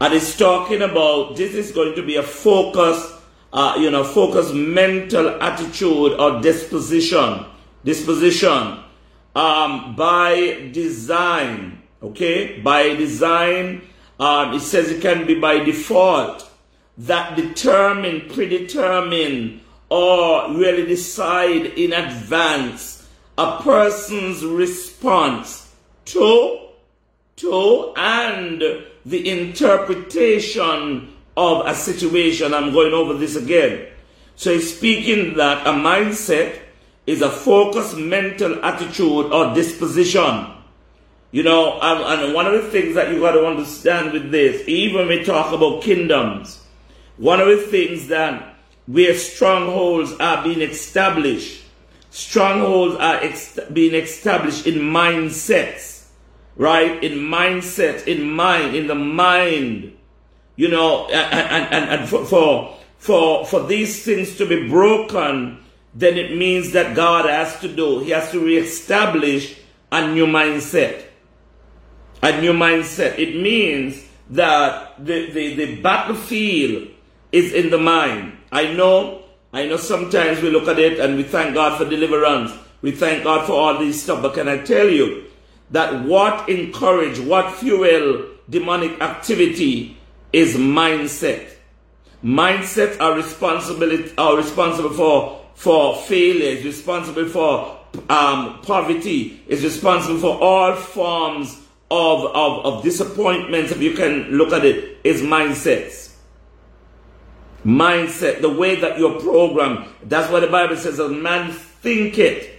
And 0.00 0.14
it's 0.14 0.38
talking 0.38 0.80
about 0.80 1.36
this 1.36 1.52
is 1.52 1.70
going 1.70 1.96
to 1.96 2.02
be 2.02 2.16
a 2.16 2.22
focus, 2.22 3.12
uh, 3.52 3.76
you 3.78 3.90
know, 3.90 4.04
focus 4.04 4.54
mental 4.54 5.42
attitude 5.42 6.18
or 6.18 6.40
disposition, 6.40 7.44
disposition 7.84 8.78
um, 9.36 9.96
by 9.96 10.70
design. 10.72 11.82
Okay, 12.02 12.60
by 12.60 12.94
design, 12.94 13.82
um, 14.18 14.54
it 14.54 14.60
says 14.60 14.90
it 14.90 15.02
can 15.02 15.26
be 15.26 15.38
by 15.38 15.58
default 15.58 16.50
that 16.98 17.36
determine, 17.36 18.28
predetermine, 18.28 19.60
or 19.88 20.52
really 20.52 20.86
decide 20.86 21.66
in 21.66 21.92
advance 21.92 23.08
a 23.36 23.60
person's 23.62 24.44
response 24.44 25.72
to, 26.04 26.68
to, 27.36 27.92
and 27.96 28.62
the 29.04 29.28
interpretation 29.28 31.12
of 31.36 31.66
a 31.66 31.74
situation. 31.74 32.54
I'm 32.54 32.72
going 32.72 32.92
over 32.92 33.14
this 33.14 33.36
again. 33.36 33.88
So 34.36 34.52
he's 34.52 34.76
speaking 34.76 35.36
that 35.36 35.66
a 35.66 35.70
mindset 35.70 36.60
is 37.06 37.22
a 37.22 37.30
focused 37.30 37.96
mental 37.96 38.64
attitude 38.64 39.32
or 39.32 39.54
disposition. 39.54 40.53
You 41.34 41.42
know, 41.42 41.80
and 41.80 42.32
one 42.32 42.46
of 42.46 42.52
the 42.52 42.70
things 42.70 42.94
that 42.94 43.12
you 43.12 43.18
got 43.18 43.32
to 43.32 43.44
understand 43.44 44.12
with 44.12 44.30
this, 44.30 44.68
even 44.68 45.08
when 45.08 45.08
we 45.08 45.24
talk 45.24 45.52
about 45.52 45.82
kingdoms, 45.82 46.62
one 47.16 47.40
of 47.40 47.48
the 47.48 47.56
things 47.56 48.06
that 48.08 48.54
where 48.86 49.16
strongholds 49.16 50.12
are 50.20 50.44
being 50.44 50.60
established, 50.60 51.64
strongholds 52.10 52.94
are 52.96 53.16
ex- 53.16 53.58
being 53.72 53.94
established 53.94 54.66
in 54.68 54.74
mindsets 54.74 55.94
right? 56.56 57.02
In 57.02 57.18
mindset, 57.18 58.06
in 58.06 58.30
mind, 58.30 58.76
in 58.76 58.86
the 58.86 58.94
mind, 58.94 59.96
you 60.56 60.68
know, 60.68 61.08
and, 61.08 61.72
and, 61.72 61.90
and 61.90 62.08
for, 62.08 62.24
for, 62.24 62.76
for, 62.98 63.46
for 63.46 63.66
these 63.66 64.04
things 64.04 64.36
to 64.36 64.46
be 64.46 64.68
broken, 64.68 65.58
then 65.94 66.16
it 66.16 66.36
means 66.36 66.72
that 66.72 66.94
God 66.94 67.28
has 67.28 67.58
to 67.60 67.68
do, 67.68 68.00
He 68.00 68.10
has 68.10 68.30
to 68.32 68.40
reestablish 68.40 69.58
a 69.90 70.12
new 70.12 70.26
mindset. 70.26 71.03
A 72.24 72.40
new 72.40 72.54
mindset. 72.54 73.18
It 73.18 73.40
means 73.40 74.02
that 74.30 74.96
the, 75.04 75.30
the, 75.30 75.54
the 75.54 75.80
battlefield 75.82 76.88
is 77.32 77.52
in 77.52 77.68
the 77.68 77.76
mind. 77.76 78.38
I 78.50 78.72
know, 78.72 79.24
I 79.52 79.66
know 79.66 79.76
sometimes 79.76 80.40
we 80.40 80.48
look 80.48 80.66
at 80.66 80.78
it 80.78 80.98
and 80.98 81.16
we 81.16 81.22
thank 81.22 81.54
God 81.54 81.76
for 81.76 81.84
deliverance. 81.84 82.50
We 82.80 82.92
thank 82.92 83.24
God 83.24 83.46
for 83.46 83.52
all 83.52 83.78
these 83.78 84.02
stuff, 84.02 84.22
but 84.22 84.32
can 84.32 84.48
I 84.48 84.58
tell 84.58 84.88
you, 84.88 85.24
that 85.70 86.04
what 86.04 86.48
encourage, 86.48 87.18
what 87.18 87.54
fuel 87.56 88.26
demonic 88.48 89.00
activity 89.02 89.96
is 90.32 90.56
mindset. 90.56 91.50
Mindset 92.22 93.00
are 93.00 93.14
responsibility 93.14 94.12
are 94.16 94.36
responsible 94.36 94.90
for 94.90 95.40
for 95.54 95.96
failures, 95.96 96.64
responsible 96.64 97.26
for 97.26 97.78
um, 98.08 98.60
poverty, 98.62 99.42
is 99.46 99.62
responsible 99.62 100.18
for 100.18 100.42
all 100.42 100.74
forms 100.74 101.63
of, 101.90 102.24
of, 102.34 102.64
of 102.66 102.82
disappointments, 102.82 103.72
if 103.72 103.80
you 103.80 103.92
can 103.92 104.30
look 104.30 104.52
at 104.52 104.64
it, 104.64 104.98
is 105.04 105.22
mindsets. 105.22 106.14
Mindset, 107.64 108.40
the 108.40 108.50
way 108.50 108.80
that 108.80 108.98
you're 108.98 109.20
programmed. 109.20 109.86
That's 110.02 110.30
what 110.30 110.40
the 110.40 110.48
Bible 110.48 110.76
says, 110.76 110.98
a 110.98 111.08
man 111.08 111.52
think 111.52 112.18
it. 112.18 112.50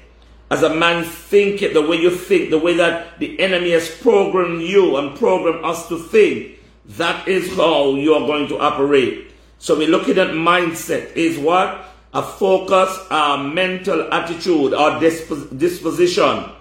As 0.50 0.62
a 0.62 0.74
man 0.74 1.03
think 1.03 1.62
it, 1.62 1.74
the 1.74 1.82
way 1.82 1.98
you 1.98 2.12
think, 2.12 2.51
the 2.51 2.60
way 2.60 2.77
that 2.77 3.20
the 3.20 3.39
enemy 3.39 3.72
has 3.72 3.89
programmed 3.89 4.62
you 4.62 4.98
and 4.98 5.17
programmed 5.17 5.65
us 5.65 5.88
to 5.89 5.98
think, 5.98 6.60
that 6.86 7.27
is 7.27 7.55
how 7.55 7.96
you 7.96 8.13
are 8.13 8.27
going 8.27 8.48
to 8.50 8.60
operate. 8.60 9.32
So 9.58 9.75
we're 9.77 9.89
looking 9.89 10.20
at 10.20 10.29
mindset 10.29 11.15
is 11.15 11.39
what? 11.39 11.86
A 12.13 12.22
focus, 12.22 12.98
a 13.10 13.38
mental 13.44 14.13
attitude 14.13 14.74
or 14.74 15.00
disposition 15.00 16.51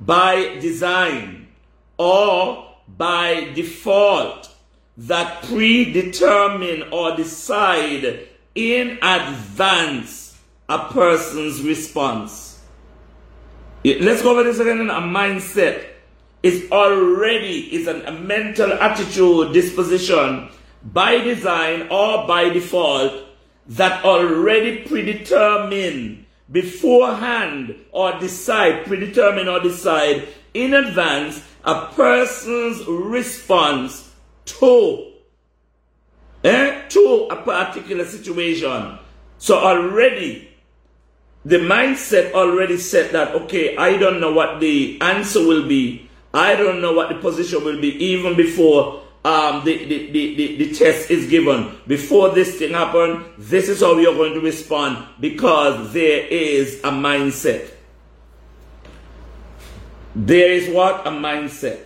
by 0.00 0.58
design 0.60 1.45
or 1.98 2.74
by 2.96 3.52
default 3.54 4.50
that 4.96 5.42
predetermine 5.44 6.84
or 6.90 7.16
decide 7.16 8.28
in 8.54 8.98
advance 9.02 10.38
a 10.68 10.78
person's 10.92 11.62
response. 11.62 12.62
Let's 13.84 14.22
go 14.22 14.32
over 14.32 14.42
this 14.42 14.58
again. 14.58 14.90
A 14.90 14.94
mindset 14.94 15.86
is 16.42 16.70
already 16.70 17.74
is 17.74 17.86
an, 17.86 18.02
a 18.06 18.12
mental 18.12 18.72
attitude 18.72 19.52
disposition 19.52 20.48
by 20.92 21.18
design 21.18 21.88
or 21.90 22.26
by 22.26 22.48
default 22.48 23.12
that 23.68 24.04
already 24.04 24.84
predetermine 24.84 26.26
beforehand 26.50 27.74
or 27.90 28.18
decide, 28.20 28.84
predetermine 28.86 29.48
or 29.48 29.60
decide 29.60 30.28
in 30.64 30.74
advance 30.74 31.42
a 31.64 31.86
person's 31.94 32.86
response 32.86 34.12
to, 34.46 35.12
eh, 36.44 36.82
to 36.88 37.28
a 37.30 37.36
particular 37.36 38.04
situation. 38.04 38.98
So 39.38 39.58
already, 39.58 40.48
the 41.44 41.58
mindset 41.58 42.32
already 42.32 42.78
said 42.78 43.12
that, 43.12 43.34
okay, 43.34 43.76
I 43.76 43.96
don't 43.96 44.20
know 44.20 44.32
what 44.32 44.60
the 44.60 45.00
answer 45.00 45.40
will 45.40 45.68
be. 45.68 46.08
I 46.32 46.54
don't 46.54 46.80
know 46.80 46.92
what 46.92 47.08
the 47.08 47.16
position 47.16 47.64
will 47.64 47.80
be 47.80 47.94
even 48.04 48.36
before 48.36 49.02
um, 49.24 49.64
the, 49.64 49.84
the, 49.84 50.10
the, 50.12 50.56
the, 50.56 50.74
test 50.74 51.10
is 51.10 51.28
given. 51.28 51.76
Before 51.88 52.30
this 52.30 52.58
thing 52.58 52.74
happen, 52.74 53.24
this 53.38 53.68
is 53.68 53.80
how 53.80 53.98
you're 53.98 54.14
going 54.14 54.34
to 54.34 54.40
respond 54.40 55.04
because 55.18 55.92
there 55.92 56.26
is 56.26 56.78
a 56.84 56.90
mindset. 56.90 57.75
There 60.16 60.50
is 60.50 60.74
what? 60.74 61.06
A 61.06 61.10
mindset. 61.10 61.78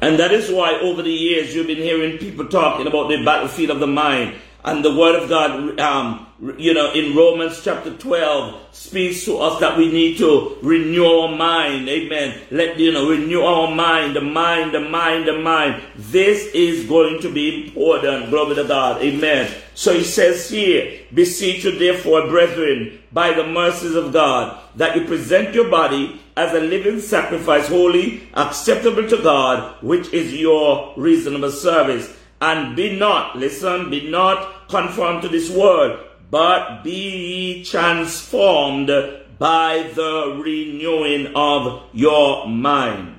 And 0.00 0.16
that 0.20 0.30
is 0.30 0.48
why 0.48 0.74
over 0.74 1.02
the 1.02 1.10
years 1.10 1.52
you've 1.52 1.66
been 1.66 1.78
hearing 1.78 2.18
people 2.18 2.46
talking 2.46 2.86
about 2.86 3.08
the 3.08 3.24
battlefield 3.24 3.70
of 3.70 3.80
the 3.80 3.88
mind. 3.88 4.36
And 4.64 4.84
the 4.84 4.94
Word 4.94 5.22
of 5.22 5.28
God, 5.28 5.78
um, 5.78 6.26
you 6.56 6.74
know, 6.74 6.92
in 6.92 7.16
Romans 7.16 7.60
chapter 7.62 7.96
12 7.96 8.74
speaks 8.74 9.24
to 9.24 9.38
us 9.38 9.60
that 9.60 9.78
we 9.78 9.90
need 9.90 10.18
to 10.18 10.56
renew 10.62 11.04
our 11.04 11.34
mind. 11.34 11.88
Amen. 11.88 12.40
Let, 12.50 12.78
you 12.78 12.92
know, 12.92 13.08
renew 13.08 13.42
our 13.42 13.72
mind, 13.72 14.16
the 14.16 14.20
mind, 14.20 14.74
the 14.74 14.80
mind, 14.80 15.28
the 15.28 15.38
mind. 15.38 15.82
This 15.96 16.46
is 16.54 16.86
going 16.86 17.20
to 17.22 17.32
be 17.32 17.66
important. 17.66 18.30
Glory 18.30 18.56
to 18.56 18.64
God. 18.64 19.00
Amen. 19.00 19.52
So 19.74 19.94
he 19.94 20.02
says 20.02 20.50
here, 20.50 21.00
beseech 21.14 21.64
you 21.64 21.78
therefore, 21.78 22.26
brethren, 22.26 23.00
by 23.12 23.32
the 23.32 23.46
mercies 23.46 23.94
of 23.94 24.12
God, 24.12 24.60
that 24.74 24.96
you 24.96 25.06
present 25.06 25.54
your 25.54 25.70
body 25.70 26.20
as 26.36 26.52
a 26.52 26.60
living 26.60 27.00
sacrifice, 27.00 27.68
holy, 27.68 28.28
acceptable 28.34 29.08
to 29.08 29.22
God, 29.22 29.82
which 29.82 30.12
is 30.12 30.34
your 30.34 30.94
reasonable 30.96 31.50
service 31.50 32.17
and 32.40 32.76
be 32.76 32.96
not, 32.96 33.36
listen, 33.36 33.90
be 33.90 34.08
not 34.08 34.68
conformed 34.68 35.22
to 35.22 35.28
this 35.28 35.50
world, 35.50 35.98
but 36.30 36.82
be 36.84 37.64
transformed 37.64 38.90
by 39.38 39.90
the 39.94 40.40
renewing 40.42 41.32
of 41.34 41.82
your 41.92 42.46
mind. 42.46 43.18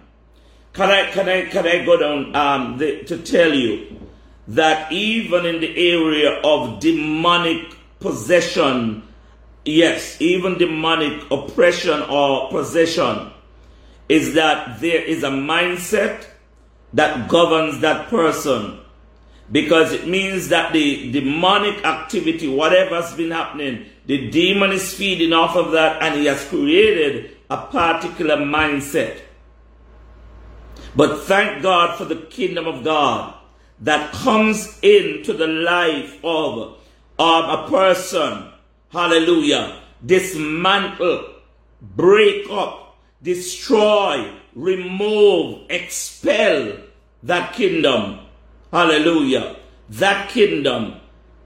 Can 0.74 0.90
I, 0.90 1.10
can 1.12 1.28
I, 1.28 1.46
can 1.46 1.68
I 1.68 1.84
go 1.86 1.98
down 1.98 2.36
um, 2.36 2.78
the, 2.78 3.04
to 3.06 3.18
tell 3.18 3.54
you 3.54 4.00
that 4.50 4.92
even 4.92 5.46
in 5.46 5.62
the 5.62 5.92
area 5.92 6.40
of 6.44 6.80
demonic 6.80 7.76
possession, 8.00 9.04
yes, 9.66 10.20
even 10.22 10.58
demonic 10.58 11.30
oppression 11.32 12.02
or 12.04 12.50
possession, 12.50 13.32
is 14.08 14.34
that 14.36 14.80
there 14.80 15.02
is 15.02 15.24
a 15.24 15.30
mindset 15.30 16.26
that 16.94 17.28
governs 17.28 17.82
that 17.82 18.08
person 18.08 18.79
because 19.52 19.92
it 19.92 20.08
means 20.08 20.50
that 20.50 20.74
the 20.74 21.12
demonic 21.12 21.84
activity, 21.84 22.48
whatever's 22.48 23.14
been 23.14 23.32
happening, 23.32 23.86
the 24.06 24.30
demon 24.30 24.72
is 24.72 24.94
feeding 24.94 25.34
off 25.34 25.56
of 25.56 25.72
that 25.72 26.02
and 26.02 26.20
he 26.20 26.26
has 26.26 26.44
created 26.46 27.36
a 27.50 27.58
particular 27.58 28.38
mindset. 28.38 29.20
But 30.96 31.22
thank 31.22 31.64
God 31.64 31.98
for 31.98 32.06
the 32.06 32.16
kingdom 32.16 32.68
of 32.68 32.84
God 32.84 33.34
that 33.82 34.12
comes 34.12 34.78
into 34.82 35.34
the 35.34 35.48
life 35.48 36.20
of, 36.24 36.78
of 37.18 37.60
a 37.60 37.70
person. 37.70 38.50
Hallelujah. 38.92 39.82
Dismantle, 40.06 41.36
break 41.82 42.50
up, 42.50 42.98
destroy, 43.22 44.32
remove, 44.54 45.66
expel 45.70 46.78
that 47.24 47.54
kingdom 47.54 48.20
Hallelujah. 48.72 49.58
That 49.90 50.30
kingdom. 50.30 50.96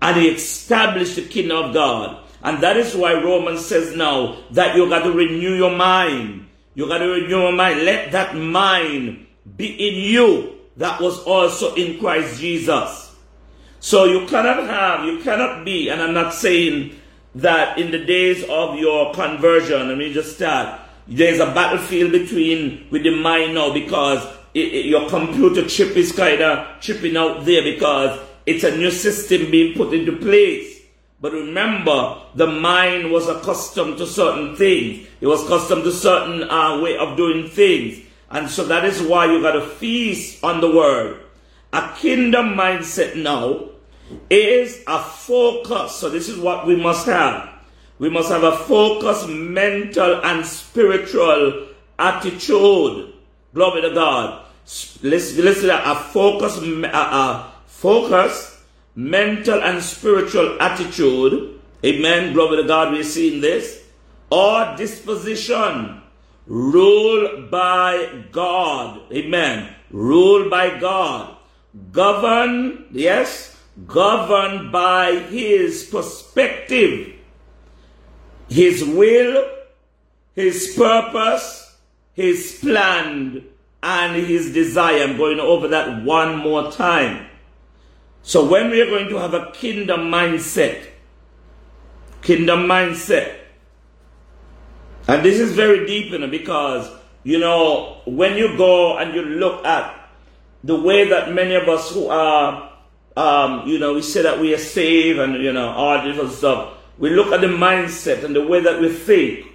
And 0.01 0.21
he 0.21 0.29
established 0.29 1.15
the 1.15 1.21
kingdom 1.23 1.57
of 1.57 1.73
God. 1.73 2.23
And 2.43 2.61
that 2.61 2.75
is 2.75 2.93
why 2.93 3.13
Romans 3.13 3.65
says 3.65 3.95
now 3.95 4.37
that 4.51 4.75
you 4.75 4.89
got 4.89 5.03
to 5.03 5.11
renew 5.11 5.55
your 5.55 5.75
mind. 5.75 6.47
You 6.75 6.87
got 6.87 6.97
to 6.97 7.07
renew 7.07 7.29
your 7.29 7.51
mind. 7.53 7.83
Let 7.85 8.11
that 8.11 8.35
mind 8.35 9.25
be 9.55 9.67
in 9.67 9.95
you 10.11 10.53
that 10.77 10.99
was 10.99 11.19
also 11.23 11.73
in 11.75 11.99
Christ 11.99 12.39
Jesus. 12.39 13.15
So 13.79 14.05
you 14.05 14.25
cannot 14.27 14.67
have, 14.67 15.05
you 15.05 15.19
cannot 15.19 15.65
be, 15.65 15.89
and 15.89 16.01
I'm 16.01 16.13
not 16.13 16.33
saying 16.33 16.95
that 17.35 17.77
in 17.77 17.91
the 17.91 18.03
days 18.03 18.43
of 18.49 18.77
your 18.77 19.13
conversion, 19.13 19.89
let 19.89 19.97
me 19.97 20.13
just 20.13 20.35
start. 20.35 20.81
There's 21.07 21.39
a 21.39 21.47
battlefield 21.47 22.11
between 22.11 22.87
with 22.89 23.03
the 23.03 23.11
mind 23.11 23.55
now 23.55 23.73
because 23.73 24.25
it, 24.53 24.73
it, 24.73 24.85
your 24.85 25.09
computer 25.09 25.67
chip 25.67 25.95
is 25.95 26.11
kind 26.11 26.41
of 26.41 26.79
chipping 26.79 27.17
out 27.17 27.45
there 27.45 27.63
because 27.63 28.19
it's 28.45 28.63
a 28.63 28.75
new 28.75 28.91
system 28.91 29.49
being 29.49 29.75
put 29.75 29.93
into 29.93 30.15
place. 30.17 30.81
But 31.21 31.31
remember, 31.31 32.21
the 32.35 32.47
mind 32.47 33.11
was 33.11 33.29
accustomed 33.29 33.97
to 33.97 34.05
certain 34.05 34.55
things. 34.55 35.07
It 35.21 35.27
was 35.27 35.43
accustomed 35.45 35.85
to 35.85 35.91
certain 35.91 36.43
uh, 36.49 36.81
way 36.81 36.97
of 36.97 37.15
doing 37.15 37.49
things. 37.49 37.99
And 38.29 38.49
so 38.49 38.65
that 38.65 38.83
is 38.83 39.01
why 39.01 39.31
you 39.31 39.41
got 39.41 39.53
to 39.53 39.65
feast 39.65 40.43
on 40.43 40.59
the 40.59 40.69
word. 40.69 41.21
A 41.71 41.95
kingdom 41.97 42.55
mindset 42.55 43.15
now 43.15 43.69
is 44.29 44.83
a 44.85 44.99
focus. 44.99 45.95
So 45.95 46.09
this 46.09 46.27
is 46.27 46.37
what 46.37 46.67
we 46.67 46.75
must 46.75 47.05
have. 47.05 47.49
We 47.99 48.09
must 48.09 48.29
have 48.29 48.43
a 48.43 48.57
focused 48.57 49.29
mental 49.29 50.23
and 50.25 50.45
spiritual 50.45 51.69
attitude. 51.97 53.13
Glory 53.53 53.81
to 53.81 53.93
God. 53.93 54.42
Let's 54.63 55.35
listen 55.35 55.67
to 55.67 55.91
a 55.91 55.95
focus, 55.95 56.57
a 56.57 57.51
focus, 57.65 58.63
mental 58.95 59.61
and 59.61 59.83
spiritual 59.83 60.61
attitude. 60.61 61.59
Amen. 61.85 62.33
Glory 62.33 62.61
to 62.61 62.67
God. 62.67 62.93
We're 62.93 63.03
seeing 63.03 63.41
this. 63.41 63.83
Or 64.31 64.73
disposition 64.77 66.01
ruled 66.47 67.51
by 67.51 68.23
God. 68.31 69.01
Amen. 69.11 69.75
Ruled 69.91 70.49
by 70.49 70.79
God. 70.79 71.35
Governed, 71.91 72.85
yes, 72.91 73.57
governed 73.85 74.71
by 74.71 75.19
His 75.29 75.83
perspective, 75.83 77.15
His 78.47 78.83
will, 78.83 79.45
His 80.35 80.73
purpose, 80.77 81.75
His 82.13 82.59
plan 82.61 83.43
and 83.83 84.15
his 84.15 84.53
desire. 84.53 85.03
I'm 85.03 85.17
going 85.17 85.39
over 85.39 85.67
that 85.67 86.03
one 86.03 86.37
more 86.37 86.71
time. 86.71 87.27
So 88.23 88.45
when 88.49 88.71
we 88.71 88.81
are 88.81 88.87
going 88.87 89.09
to 89.09 89.17
have 89.17 89.33
a 89.33 89.51
kingdom 89.51 90.09
mindset, 90.09 90.87
kingdom 92.21 92.61
mindset, 92.61 93.35
and 95.07 95.23
this 95.23 95.39
is 95.39 95.51
very 95.51 95.85
deep 95.85 96.13
in 96.13 96.23
it 96.23 96.31
because 96.31 96.89
You 97.23 97.39
know, 97.39 98.01
when 98.05 98.37
you 98.37 98.57
go 98.57 98.97
and 98.97 99.15
you 99.15 99.23
look 99.23 99.65
at 99.65 100.09
the 100.63 100.75
way 100.75 101.07
that 101.07 101.31
many 101.31 101.55
of 101.55 101.69
us 101.69 101.91
who 101.91 102.07
are, 102.09 102.69
um, 103.15 103.67
you 103.67 103.79
know, 103.79 103.93
we 103.93 104.01
say 104.01 104.21
that 104.23 104.39
we 104.39 104.53
are 104.53 104.57
saved 104.59 105.19
and, 105.19 105.41
you 105.41 105.53
know, 105.53 105.69
all 105.69 106.03
this 106.03 106.37
stuff, 106.37 106.77
we 106.97 107.09
look 107.11 107.31
at 107.31 107.41
the 107.41 107.47
mindset 107.47 108.23
and 108.23 108.35
the 108.35 108.45
way 108.45 108.59
that 108.59 108.79
we 108.81 108.89
think, 108.89 109.47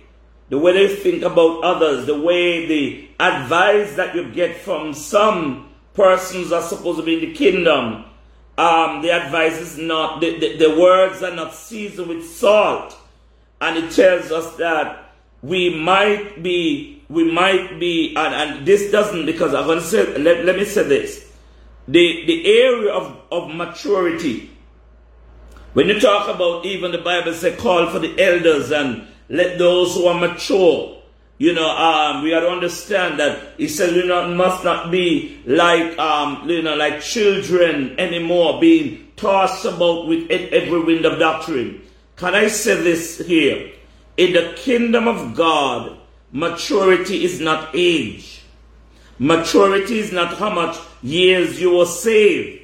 the 0.48 0.58
way 0.58 0.72
they 0.72 0.94
think 0.96 1.22
about 1.22 1.62
others, 1.62 2.06
the 2.06 2.18
way 2.18 2.66
the 2.66 3.08
advice 3.20 3.94
that 3.96 4.14
you 4.14 4.30
get 4.32 4.56
from 4.56 4.94
some 4.94 5.68
persons 5.94 6.52
are 6.52 6.62
supposed 6.62 6.98
to 6.98 7.04
be 7.04 7.14
in 7.14 7.20
the 7.20 7.34
kingdom. 7.34 8.04
Um, 8.56 9.02
the 9.02 9.10
advice 9.10 9.58
is 9.60 9.78
not, 9.78 10.20
the, 10.20 10.38
the, 10.38 10.56
the 10.56 10.80
words 10.80 11.22
are 11.22 11.34
not 11.34 11.54
seasoned 11.54 12.08
with 12.08 12.28
salt. 12.28 12.96
And 13.60 13.76
it 13.76 13.90
tells 13.92 14.30
us 14.32 14.56
that 14.56 15.12
we 15.42 15.74
might 15.74 16.42
be, 16.42 17.02
we 17.08 17.30
might 17.30 17.78
be, 17.78 18.14
and, 18.16 18.34
and 18.34 18.66
this 18.66 18.90
doesn't, 18.90 19.26
because 19.26 19.54
I'm 19.54 19.66
going 19.66 19.78
to 19.78 19.84
say, 19.84 20.18
let, 20.18 20.44
let 20.44 20.56
me 20.56 20.64
say 20.64 20.84
this. 20.84 21.30
The, 21.86 22.24
the 22.26 22.46
area 22.46 22.92
of, 22.92 23.20
of 23.30 23.54
maturity, 23.54 24.50
when 25.74 25.88
you 25.88 26.00
talk 26.00 26.34
about 26.34 26.64
even 26.64 26.92
the 26.92 26.98
Bible 26.98 27.32
say 27.32 27.54
call 27.56 27.88
for 27.90 27.98
the 27.98 28.18
elders 28.20 28.70
and 28.70 29.06
let 29.28 29.58
those 29.58 29.94
who 29.94 30.06
are 30.06 30.18
mature, 30.18 30.98
you 31.38 31.52
know, 31.54 31.68
um, 31.68 32.22
we 32.22 32.30
got 32.30 32.40
to 32.40 32.48
understand 32.48 33.20
that 33.20 33.54
he 33.58 33.68
said 33.68 33.94
we 33.94 34.08
must 34.34 34.64
not 34.64 34.90
be 34.90 35.40
like, 35.46 35.96
um, 35.98 36.48
you 36.50 36.62
know, 36.62 36.74
like 36.74 37.00
children 37.00 37.98
anymore, 37.98 38.60
being 38.60 39.12
tossed 39.16 39.64
about 39.64 40.08
with 40.08 40.28
every 40.30 40.80
wind 40.80 41.04
of 41.06 41.18
doctrine. 41.18 41.80
Can 42.16 42.34
I 42.34 42.48
say 42.48 42.82
this 42.82 43.24
here? 43.24 43.70
In 44.16 44.32
the 44.32 44.52
kingdom 44.56 45.06
of 45.06 45.36
God, 45.36 45.96
maturity 46.32 47.24
is 47.24 47.40
not 47.40 47.70
age. 47.72 48.42
Maturity 49.20 50.00
is 50.00 50.10
not 50.12 50.36
how 50.38 50.50
much 50.50 50.76
years 51.02 51.60
you 51.60 51.76
were 51.76 51.86
saved. 51.86 52.62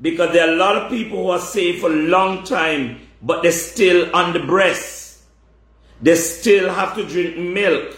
Because 0.00 0.32
there 0.32 0.48
are 0.48 0.52
a 0.52 0.56
lot 0.56 0.76
of 0.76 0.90
people 0.90 1.24
who 1.24 1.30
are 1.30 1.40
saved 1.40 1.80
for 1.80 1.90
a 1.90 1.96
long 1.96 2.44
time, 2.44 3.00
but 3.22 3.42
they're 3.42 3.50
still 3.50 4.14
on 4.14 4.32
the 4.32 4.40
breast. 4.40 5.03
They 6.04 6.16
still 6.16 6.68
have 6.68 6.94
to 6.96 7.06
drink 7.06 7.38
milk. 7.38 7.96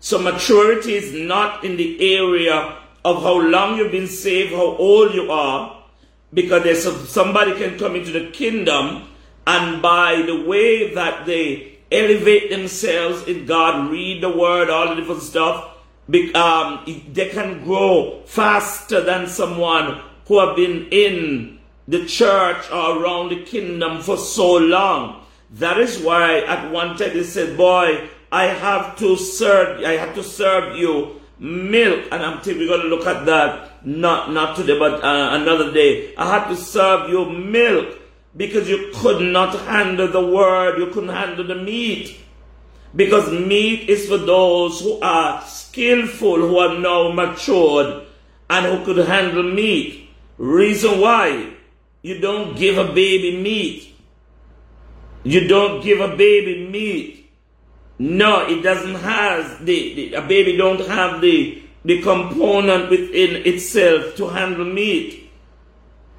So 0.00 0.18
maturity 0.18 0.94
is 0.94 1.12
not 1.12 1.62
in 1.62 1.76
the 1.76 2.16
area 2.16 2.78
of 3.04 3.22
how 3.22 3.38
long 3.38 3.76
you've 3.76 3.92
been 3.92 4.06
saved, 4.06 4.52
how 4.52 4.76
old 4.76 5.12
you 5.12 5.30
are, 5.30 5.84
because 6.32 6.62
there's 6.62 7.08
somebody 7.10 7.52
can 7.52 7.78
come 7.78 7.96
into 7.96 8.12
the 8.12 8.30
kingdom 8.30 9.08
and 9.46 9.82
by 9.82 10.22
the 10.22 10.42
way 10.42 10.94
that 10.94 11.26
they 11.26 11.78
elevate 11.92 12.48
themselves 12.48 13.24
in 13.28 13.44
God, 13.44 13.90
read 13.90 14.22
the 14.22 14.30
word, 14.30 14.70
all 14.70 14.88
the 14.88 14.94
different 14.94 15.20
stuff, 15.20 15.76
um, 16.34 16.82
they 17.12 17.28
can 17.28 17.62
grow 17.62 18.22
faster 18.24 19.02
than 19.02 19.26
someone 19.26 20.00
who 20.26 20.40
have 20.40 20.56
been 20.56 20.88
in 20.90 21.58
the 21.86 22.06
church 22.06 22.70
or 22.72 23.02
around 23.02 23.28
the 23.28 23.44
kingdom 23.44 24.00
for 24.00 24.16
so 24.16 24.56
long. 24.56 25.23
That 25.52 25.78
is 25.78 25.98
why 25.98 26.40
at 26.40 26.70
one 26.70 26.96
time 26.96 27.14
they 27.14 27.22
said, 27.22 27.56
boy, 27.56 28.08
I 28.32 28.46
have 28.46 28.98
to 28.98 29.16
serve, 29.16 29.84
I 29.84 29.92
have 29.92 30.14
to 30.16 30.22
serve 30.22 30.76
you 30.76 31.20
milk. 31.38 32.06
And 32.10 32.22
I'm 32.22 32.38
we're 32.44 32.82
to 32.82 32.88
look 32.88 33.06
at 33.06 33.26
that, 33.26 33.86
not, 33.86 34.32
not 34.32 34.56
today, 34.56 34.78
but 34.78 35.04
uh, 35.04 35.30
another 35.32 35.72
day. 35.72 36.14
I 36.16 36.30
have 36.30 36.48
to 36.48 36.56
serve 36.56 37.10
you 37.10 37.30
milk 37.30 37.98
because 38.36 38.68
you 38.68 38.90
could 38.96 39.22
not 39.22 39.58
handle 39.60 40.08
the 40.08 40.24
word, 40.24 40.78
you 40.78 40.86
couldn't 40.88 41.14
handle 41.14 41.46
the 41.46 41.54
meat. 41.54 42.18
Because 42.96 43.30
meat 43.32 43.88
is 43.88 44.08
for 44.08 44.18
those 44.18 44.80
who 44.80 45.00
are 45.00 45.42
skillful, 45.42 46.36
who 46.36 46.58
are 46.58 46.78
now 46.78 47.10
matured, 47.10 48.06
and 48.48 48.66
who 48.66 48.84
could 48.84 49.06
handle 49.06 49.42
meat. 49.42 50.08
Reason 50.38 51.00
why 51.00 51.54
you 52.02 52.18
don't 52.20 52.56
give 52.56 52.78
a 52.78 52.92
baby 52.92 53.40
meat. 53.40 53.93
You 55.24 55.48
don't 55.48 55.82
give 55.82 56.00
a 56.00 56.16
baby 56.16 56.68
meat. 56.68 57.30
No, 57.98 58.46
it 58.46 58.62
doesn't 58.62 58.96
have 58.96 59.64
the, 59.64 59.94
the 59.94 60.14
a 60.14 60.22
baby 60.22 60.56
don't 60.56 60.86
have 60.86 61.20
the 61.20 61.62
the 61.84 62.00
component 62.02 62.90
within 62.90 63.46
itself 63.46 64.16
to 64.16 64.28
handle 64.28 64.64
meat. 64.64 65.30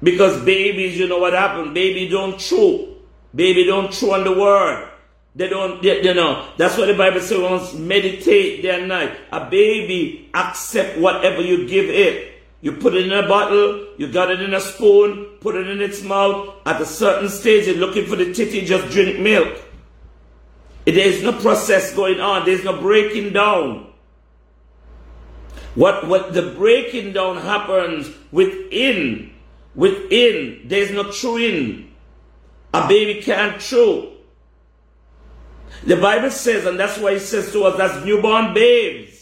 Because 0.02 0.44
babies, 0.44 0.98
you 0.98 1.08
know 1.08 1.18
what 1.18 1.32
happened? 1.32 1.74
Baby 1.74 2.08
don't 2.08 2.38
chew. 2.38 2.96
Baby 3.34 3.64
don't 3.64 3.92
chew 3.92 4.12
on 4.12 4.24
the 4.24 4.32
word. 4.32 4.90
They 5.34 5.48
don't, 5.48 5.82
they, 5.82 6.02
you 6.02 6.14
know, 6.14 6.48
that's 6.56 6.78
what 6.78 6.86
the 6.86 6.94
Bible 6.94 7.20
says, 7.20 7.74
meditate 7.74 8.62
day 8.62 8.78
and 8.78 8.88
night. 8.88 9.18
A 9.32 9.50
baby 9.50 10.30
accept 10.32 10.98
whatever 10.98 11.42
you 11.42 11.68
give 11.68 11.90
it. 11.90 12.35
You 12.66 12.72
put 12.72 12.94
it 12.94 13.06
in 13.06 13.12
a 13.12 13.28
bottle, 13.28 13.86
you 13.96 14.08
got 14.08 14.32
it 14.32 14.42
in 14.42 14.52
a 14.52 14.60
spoon, 14.60 15.26
put 15.40 15.54
it 15.54 15.68
in 15.68 15.80
its 15.80 16.02
mouth. 16.02 16.56
At 16.66 16.80
a 16.80 16.86
certain 16.86 17.28
stage, 17.28 17.68
you're 17.68 17.76
looking 17.76 18.06
for 18.06 18.16
the 18.16 18.34
titty, 18.34 18.64
just 18.64 18.92
drink 18.92 19.20
milk. 19.20 19.56
There 20.84 20.98
is 20.98 21.22
no 21.22 21.32
process 21.32 21.94
going 21.94 22.18
on. 22.18 22.44
There's 22.44 22.64
no 22.64 22.80
breaking 22.80 23.34
down. 23.34 23.92
What, 25.76 26.08
what 26.08 26.34
the 26.34 26.42
breaking 26.58 27.12
down 27.12 27.36
happens 27.36 28.10
within 28.32 29.36
Within, 29.76 30.62
there's 30.64 30.90
no 30.90 31.10
chewing. 31.12 31.94
A 32.72 32.88
baby 32.88 33.22
can't 33.22 33.60
chew. 33.60 34.10
The 35.84 35.96
Bible 35.96 36.30
says, 36.30 36.64
and 36.64 36.80
that's 36.80 36.98
why 36.98 37.12
it 37.12 37.20
says 37.20 37.52
to 37.52 37.64
us 37.64 37.78
as 37.78 38.04
newborn 38.04 38.54
babes, 38.54 39.15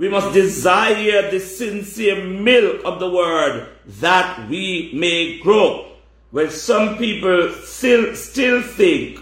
we 0.00 0.08
must 0.08 0.32
desire 0.32 1.30
the 1.30 1.38
sincere 1.38 2.24
milk 2.24 2.80
of 2.86 2.98
the 3.00 3.10
word 3.10 3.68
that 4.00 4.48
we 4.48 4.90
may 4.94 5.38
grow. 5.40 5.92
Well, 6.32 6.48
some 6.48 6.96
people 6.96 7.52
still, 7.52 8.16
still 8.16 8.62
think 8.62 9.20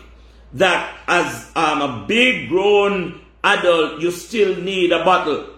that 0.53 0.97
as 1.09 1.51
um, 1.57 1.83
a 1.83 2.05
big 2.07 2.49
grown 2.49 3.21
adult, 3.43 4.01
you 4.01 4.13
still 4.13 4.55
need 4.63 4.93
a 4.93 5.05
bottle. 5.05 5.49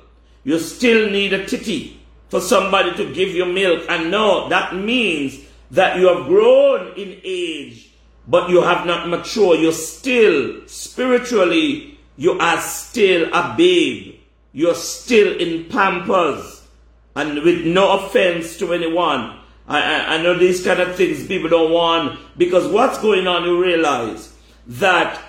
You 0.42 0.58
still 0.58 1.10
need 1.10 1.34
a 1.34 1.46
titty 1.46 2.00
for 2.30 2.40
somebody 2.40 2.96
to 2.96 3.12
give 3.12 3.28
you 3.28 3.44
milk. 3.44 3.84
And 3.90 4.10
no, 4.10 4.48
that 4.48 4.74
means 4.74 5.38
that 5.70 5.98
you 5.98 6.08
have 6.08 6.28
grown 6.28 6.94
in 6.96 7.20
age, 7.22 7.90
but 8.26 8.48
you 8.48 8.62
have 8.62 8.86
not 8.86 9.06
matured. 9.06 9.60
You're 9.60 9.72
still, 9.72 10.66
spiritually, 10.66 11.98
you 12.16 12.38
are 12.38 12.58
still 12.62 13.28
a 13.34 13.54
babe. 13.54 14.19
You're 14.52 14.74
still 14.74 15.38
in 15.38 15.66
pampers. 15.66 16.66
And 17.16 17.42
with 17.42 17.66
no 17.66 17.98
offense 17.98 18.56
to 18.58 18.72
anyone, 18.72 19.38
I, 19.66 19.82
I, 19.82 20.14
I 20.14 20.22
know 20.22 20.38
these 20.38 20.64
kind 20.64 20.80
of 20.80 20.96
things 20.96 21.26
people 21.26 21.48
don't 21.48 21.72
want 21.72 22.18
because 22.38 22.66
what's 22.72 22.98
going 22.98 23.26
on, 23.26 23.44
you 23.44 23.62
realize 23.62 24.34
that 24.66 25.20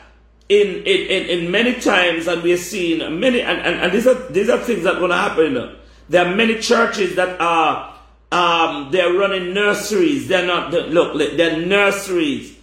in, 0.49 0.67
in, 0.67 1.07
in, 1.07 1.39
in 1.39 1.51
many 1.51 1.79
times, 1.79 2.27
and 2.27 2.43
we 2.43 2.53
are 2.53 2.57
seeing 2.57 3.19
many, 3.19 3.41
and, 3.41 3.59
and, 3.59 3.75
and 3.81 3.91
these 3.91 4.05
are, 4.05 4.15
these 4.31 4.49
are 4.49 4.57
things 4.59 4.83
that 4.83 4.95
are 4.95 4.99
going 4.99 5.11
to 5.11 5.17
happen 5.17 5.77
there 6.11 6.25
are 6.25 6.35
many 6.35 6.59
churches 6.59 7.15
that 7.15 7.39
are 7.39 7.95
um, 8.33 8.91
they're 8.91 9.13
running 9.13 9.53
nurseries. 9.53 10.27
They're 10.27 10.45
not 10.45 10.71
look. 10.73 11.17
They're 11.17 11.65
nurseries 11.65 12.57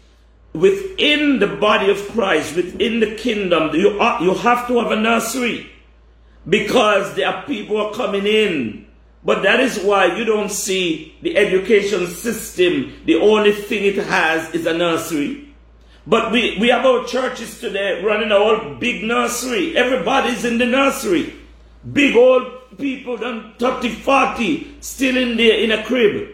within 0.53 1.39
the 1.39 1.47
body 1.47 1.91
of 1.91 1.97
Christ, 2.09 2.57
within 2.57 3.01
the 3.01 3.15
kingdom. 3.17 3.75
You 3.75 3.99
are, 4.01 4.23
you 4.23 4.35
have 4.35 4.67
to 4.69 4.81
have 4.81 4.91
a 4.91 4.97
nursery 4.97 5.71
because 6.49 7.15
there 7.15 7.29
are 7.29 7.45
people 7.45 7.91
coming 7.91 8.27
in. 8.27 8.87
But 9.25 9.43
that 9.43 9.61
is 9.61 9.79
why 9.81 10.17
you 10.17 10.25
don't 10.25 10.51
see 10.51 11.17
the 11.23 11.37
education 11.37 12.07
system. 12.07 12.95
The 13.05 13.17
only 13.17 13.53
thing 13.53 13.85
it 13.85 13.97
has 13.97 14.55
is 14.55 14.67
a 14.67 14.73
nursery. 14.73 15.55
But 16.07 16.33
we, 16.33 16.57
we 16.59 16.69
have 16.69 16.87
our 16.87 17.05
churches 17.05 17.61
today 17.61 18.03
running 18.03 18.31
a 18.31 18.39
whole 18.39 18.77
big 18.77 19.05
nursery. 19.05 19.77
Everybody's 19.77 20.45
in 20.45 20.57
the 20.57 20.65
nursery. 20.65 21.35
Big 21.93 22.17
old 22.17 22.79
people 22.79 23.17
done 23.19 23.55
30, 23.59 23.91
40 23.97 24.77
still 24.81 25.17
in 25.17 25.37
there 25.37 25.59
in 25.59 25.73
a 25.73 25.85
crib. 25.85 26.31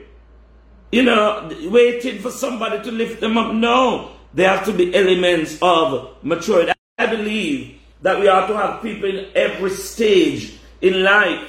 You 0.92 1.03
know, 1.03 1.50
waiting 1.64 2.20
for 2.20 2.31
somebody 2.31 2.85
to 2.85 2.92
lift 2.92 3.20
them 3.20 3.37
up. 3.37 3.53
No, 3.53 4.12
there 4.33 4.48
have 4.48 4.64
to 4.66 4.72
be 4.72 4.94
elements 4.94 5.59
of 5.61 6.22
maturity. 6.22 6.72
I 6.96 7.07
believe 7.07 7.74
that 8.05 8.21
we 8.21 8.27
have 8.27 8.47
to 8.49 8.57
have 8.57 8.83
people 8.83 9.09
in 9.09 9.27
every 9.35 9.71
stage 9.71 10.59
in 10.83 11.03
life. 11.03 11.43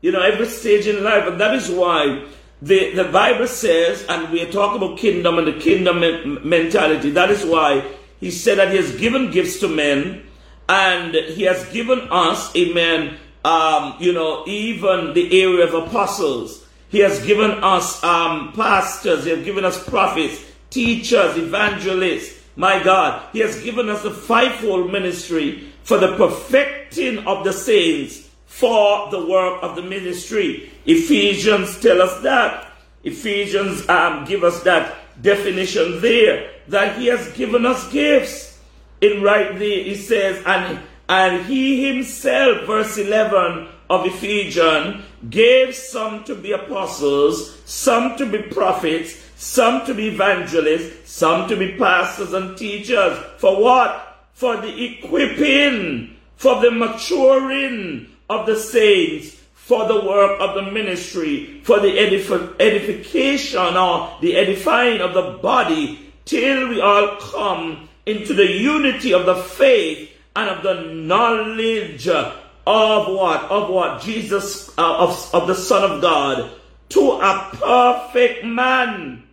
You 0.00 0.10
know, 0.10 0.20
every 0.20 0.46
stage 0.46 0.88
in 0.88 1.04
life. 1.04 1.26
And 1.26 1.40
that 1.40 1.54
is 1.54 1.70
why 1.70 2.26
the, 2.60 2.94
the 2.94 3.04
Bible 3.04 3.46
says, 3.46 4.04
and 4.08 4.30
we 4.32 4.42
are 4.42 4.50
talking 4.50 4.82
about 4.82 4.98
kingdom 4.98 5.38
and 5.38 5.46
the 5.46 5.52
kingdom 5.52 6.40
mentality. 6.48 7.10
That 7.10 7.30
is 7.30 7.44
why 7.44 7.84
he 8.18 8.32
said 8.32 8.58
that 8.58 8.72
he 8.72 8.76
has 8.76 8.96
given 8.96 9.30
gifts 9.30 9.60
to 9.60 9.68
men 9.68 10.26
and 10.68 11.14
he 11.14 11.44
has 11.44 11.64
given 11.72 12.08
us, 12.10 12.54
amen, 12.56 13.16
um, 13.44 13.94
you 14.00 14.12
know, 14.12 14.44
even 14.48 15.14
the 15.14 15.42
area 15.42 15.64
of 15.64 15.74
apostles. 15.74 16.66
He 16.88 16.98
has 17.00 17.24
given 17.24 17.52
us 17.62 18.02
um, 18.02 18.52
pastors, 18.52 19.24
He 19.24 19.30
has 19.30 19.44
given 19.44 19.64
us 19.64 19.82
prophets, 19.88 20.44
teachers, 20.70 21.36
evangelists. 21.36 22.42
My 22.56 22.82
God, 22.82 23.22
He 23.32 23.38
has 23.40 23.62
given 23.62 23.88
us 23.88 24.04
a 24.04 24.10
fivefold 24.10 24.90
ministry 24.90 25.67
for 25.88 25.96
the 25.96 26.14
perfecting 26.18 27.26
of 27.26 27.44
the 27.44 27.52
saints, 27.52 28.28
for 28.44 29.10
the 29.10 29.26
work 29.26 29.58
of 29.62 29.74
the 29.74 29.80
ministry. 29.80 30.70
Ephesians 30.84 31.80
tell 31.80 32.02
us 32.02 32.22
that. 32.22 32.70
Ephesians 33.04 33.88
um, 33.88 34.26
give 34.26 34.44
us 34.44 34.62
that 34.64 34.96
definition 35.22 35.98
there 36.02 36.50
that 36.68 36.98
he 36.98 37.06
has 37.06 37.32
given 37.32 37.64
us 37.64 37.90
gifts. 37.90 38.60
In 39.00 39.22
right 39.22 39.58
there, 39.58 39.82
he 39.82 39.94
says, 39.94 40.42
and 40.44 40.78
and 41.08 41.46
he 41.46 41.88
himself, 41.88 42.66
verse 42.66 42.98
11 42.98 43.68
of 43.88 44.04
Ephesians, 44.04 45.02
gave 45.30 45.74
some 45.74 46.22
to 46.24 46.34
be 46.34 46.52
apostles, 46.52 47.62
some 47.64 48.14
to 48.18 48.26
be 48.26 48.42
prophets, 48.42 49.16
some 49.36 49.86
to 49.86 49.94
be 49.94 50.08
evangelists, 50.08 51.10
some 51.10 51.48
to 51.48 51.56
be 51.56 51.78
pastors 51.78 52.34
and 52.34 52.58
teachers. 52.58 53.16
For 53.38 53.62
what? 53.62 54.07
For 54.38 54.56
the 54.56 54.84
equipping, 54.84 56.16
for 56.36 56.60
the 56.60 56.70
maturing 56.70 58.06
of 58.30 58.46
the 58.46 58.54
saints, 58.54 59.36
for 59.52 59.88
the 59.88 60.00
work 60.00 60.40
of 60.40 60.54
the 60.54 60.70
ministry, 60.70 61.60
for 61.64 61.80
the 61.80 61.88
edif- 61.88 62.54
edification 62.60 63.76
or 63.76 64.16
the 64.20 64.36
edifying 64.36 65.00
of 65.00 65.12
the 65.14 65.40
body, 65.42 66.12
till 66.24 66.68
we 66.68 66.80
all 66.80 67.16
come 67.16 67.88
into 68.06 68.32
the 68.32 68.46
unity 68.46 69.12
of 69.12 69.26
the 69.26 69.34
faith 69.34 70.08
and 70.36 70.48
of 70.48 70.62
the 70.62 70.82
knowledge 70.92 72.06
of 72.06 72.32
what? 72.64 73.42
Of 73.50 73.70
what? 73.70 74.02
Jesus, 74.02 74.68
uh, 74.78 74.98
of, 74.98 75.34
of 75.34 75.48
the 75.48 75.56
Son 75.56 75.90
of 75.90 76.00
God, 76.00 76.48
to 76.90 77.00
a 77.00 77.50
perfect 77.54 78.44
man, 78.44 79.24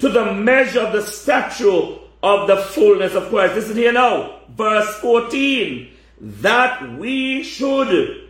to 0.00 0.08
the 0.08 0.32
measure 0.32 0.80
of 0.80 0.92
the 0.92 1.02
stature 1.02 1.98
of 2.26 2.48
the 2.48 2.56
fullness 2.56 3.14
of 3.14 3.28
Christ. 3.28 3.54
Listen 3.54 3.76
here 3.76 3.92
now, 3.92 4.40
verse 4.48 4.98
14, 4.98 5.88
that 6.20 6.98
we 6.98 7.44
should 7.44 8.28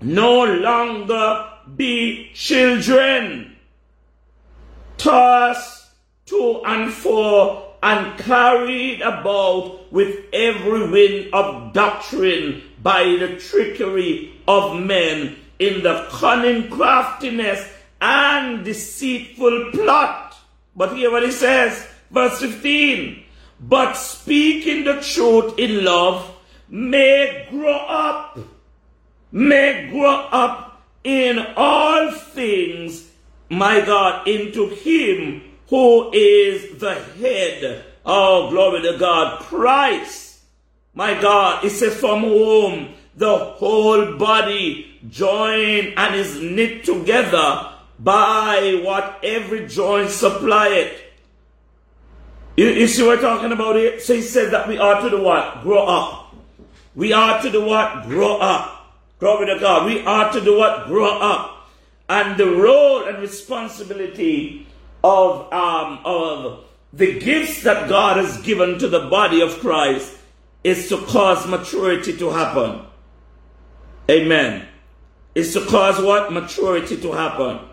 no 0.00 0.44
longer 0.44 1.48
be 1.76 2.32
children, 2.34 3.56
tossed 4.98 5.92
to 6.26 6.60
and 6.66 6.92
fro 6.92 7.74
and 7.80 8.18
carried 8.18 9.00
about 9.00 9.92
with 9.92 10.24
every 10.32 10.90
wind 10.90 11.32
of 11.32 11.72
doctrine 11.72 12.62
by 12.82 13.04
the 13.04 13.36
trickery 13.38 14.40
of 14.48 14.80
men 14.80 15.36
in 15.60 15.84
the 15.84 16.08
cunning 16.10 16.68
craftiness 16.68 17.64
and 18.00 18.64
deceitful 18.64 19.70
plot. 19.70 20.34
But 20.74 20.96
hear 20.96 21.12
what 21.12 21.22
he 21.22 21.30
says, 21.30 21.86
verse 22.10 22.40
15. 22.40 23.24
But 23.60 23.94
speaking 23.94 24.84
the 24.84 25.00
truth 25.00 25.58
in 25.58 25.84
love 25.84 26.34
may 26.68 27.46
grow 27.50 27.76
up, 27.76 28.38
may 29.32 29.88
grow 29.90 30.28
up 30.30 30.82
in 31.04 31.38
all 31.56 32.10
things, 32.10 33.10
my 33.48 33.80
God, 33.80 34.26
into 34.26 34.68
him 34.68 35.42
who 35.68 36.10
is 36.12 36.78
the 36.78 36.94
head. 36.94 37.84
Oh, 38.04 38.50
glory 38.50 38.82
to 38.82 38.98
God. 38.98 39.40
Christ. 39.40 40.40
My 40.94 41.20
God, 41.20 41.64
it 41.64 41.70
says 41.70 41.96
from 41.96 42.20
whom 42.20 42.94
the 43.16 43.36
whole 43.38 44.16
body 44.16 44.98
joined 45.08 45.94
and 45.96 46.14
is 46.14 46.40
knit 46.40 46.84
together 46.84 47.72
by 47.98 48.80
what 48.82 49.20
every 49.22 49.66
joint 49.66 50.10
supply 50.10 50.68
it. 50.68 51.09
You, 52.56 52.66
you, 52.68 52.88
see 52.88 53.02
what 53.02 53.16
we're 53.16 53.22
talking 53.22 53.52
about 53.52 53.76
here? 53.76 54.00
So 54.00 54.14
he 54.14 54.22
says 54.22 54.50
that 54.50 54.68
we 54.68 54.78
are 54.78 55.00
to 55.02 55.10
do 55.10 55.22
what? 55.22 55.62
Grow 55.62 55.84
up. 55.84 56.34
We 56.94 57.12
are 57.12 57.40
to 57.40 57.50
do 57.50 57.64
what? 57.64 58.04
Grow 58.04 58.38
up. 58.38 58.98
Glory 59.18 59.46
to 59.46 59.58
God. 59.58 59.86
We 59.86 60.04
are 60.04 60.32
to 60.32 60.40
do 60.40 60.58
what? 60.58 60.86
Grow 60.86 61.18
up. 61.18 61.68
And 62.08 62.38
the 62.38 62.46
role 62.46 63.04
and 63.04 63.18
responsibility 63.18 64.66
of, 65.04 65.52
um, 65.52 66.00
of 66.04 66.64
the 66.92 67.20
gifts 67.20 67.62
that 67.62 67.88
God 67.88 68.16
has 68.16 68.40
given 68.42 68.78
to 68.80 68.88
the 68.88 69.08
body 69.08 69.40
of 69.40 69.58
Christ 69.60 70.16
is 70.64 70.88
to 70.88 70.98
cause 71.06 71.46
maturity 71.46 72.16
to 72.16 72.30
happen. 72.30 72.84
Amen. 74.10 74.66
Is 75.34 75.52
to 75.54 75.64
cause 75.66 76.02
what? 76.02 76.32
Maturity 76.32 77.00
to 77.00 77.12
happen. 77.12 77.69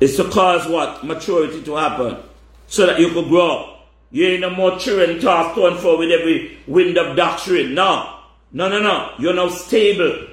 Is 0.00 0.16
to 0.16 0.24
cause 0.30 0.68
what? 0.68 1.04
Maturity 1.04 1.62
to 1.62 1.76
happen. 1.76 2.18
So 2.66 2.86
that 2.86 2.98
you 2.98 3.10
could 3.10 3.28
grow. 3.28 3.76
You 4.10 4.26
ain't 4.26 4.40
no 4.40 4.50
more 4.50 4.78
children 4.78 5.20
tossed 5.20 5.54
to 5.56 5.66
and 5.66 5.78
fro 5.78 5.98
with 5.98 6.10
every 6.10 6.58
wind 6.66 6.96
of 6.98 7.16
doctrine. 7.16 7.74
No. 7.74 8.20
No, 8.52 8.68
no, 8.68 8.80
no. 8.80 9.12
You're 9.18 9.34
now 9.34 9.48
stable. 9.48 10.28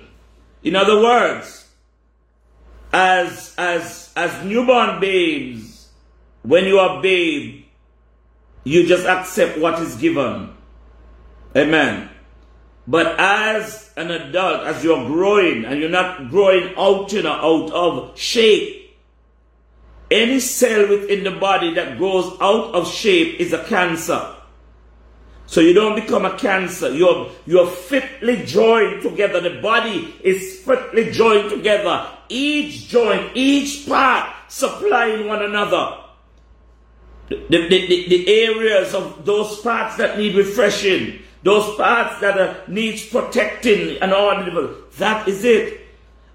In 0.64 0.76
other 0.76 1.02
words, 1.02 1.68
as 2.94 3.54
as 3.58 4.14
as 4.16 4.46
newborn 4.46 5.00
babes, 5.00 5.90
when 6.44 6.66
you 6.66 6.80
are 6.80 7.02
babe, 7.02 7.66
you 8.64 8.88
just 8.88 9.06
accept 9.06 9.58
what 9.58 9.82
is 9.82 9.96
given. 9.96 10.54
Amen. 11.56 12.10
But 12.88 13.20
as 13.20 13.92
an 13.96 14.12
adult, 14.12 14.66
as 14.66 14.84
you're 14.84 15.06
growing 15.06 15.66
and 15.66 15.80
you're 15.80 15.90
not 15.90 16.30
growing 16.30 16.74
out, 16.78 17.12
you 17.14 17.24
know, 17.24 17.32
out 17.32 17.72
of 17.72 18.20
shape, 18.20 18.83
any 20.14 20.40
cell 20.40 20.88
within 20.88 21.24
the 21.24 21.32
body 21.32 21.74
that 21.74 21.98
goes 21.98 22.38
out 22.40 22.74
of 22.76 22.88
shape 22.88 23.40
is 23.40 23.52
a 23.52 23.64
cancer. 23.66 24.36
So 25.48 25.60
you 25.60 25.74
don't 25.74 25.96
become 25.96 26.26
a 26.26 26.38
cancer. 26.38 26.94
You're, 26.94 27.30
you're 27.46 27.68
fitly 27.68 28.46
joined 28.46 29.02
together. 29.02 29.42
The 29.42 29.62
body 29.62 30.16
is 30.24 30.60
fitly 30.60 31.12
joined 31.12 31.50
together. 31.50 32.08
Each 32.30 32.88
joint, 32.88 33.32
each 33.36 33.88
part 33.88 34.34
supplying 34.48 35.28
one 35.28 35.42
another. 35.42 35.98
The, 37.30 37.48
the, 37.50 37.68
the, 37.68 38.08
the 38.10 38.44
areas 38.46 38.94
of 38.94 39.26
those 39.26 39.60
parts 39.62 39.98
that 39.98 40.18
need 40.18 40.36
refreshing, 40.36 41.20
those 41.42 41.76
parts 41.76 42.20
that 42.22 42.40
are, 42.40 42.64
needs 42.68 43.06
protecting 43.06 43.98
and 44.02 44.14
all 44.14 44.36
that 44.98 45.28
is 45.28 45.44
it. 45.44 45.82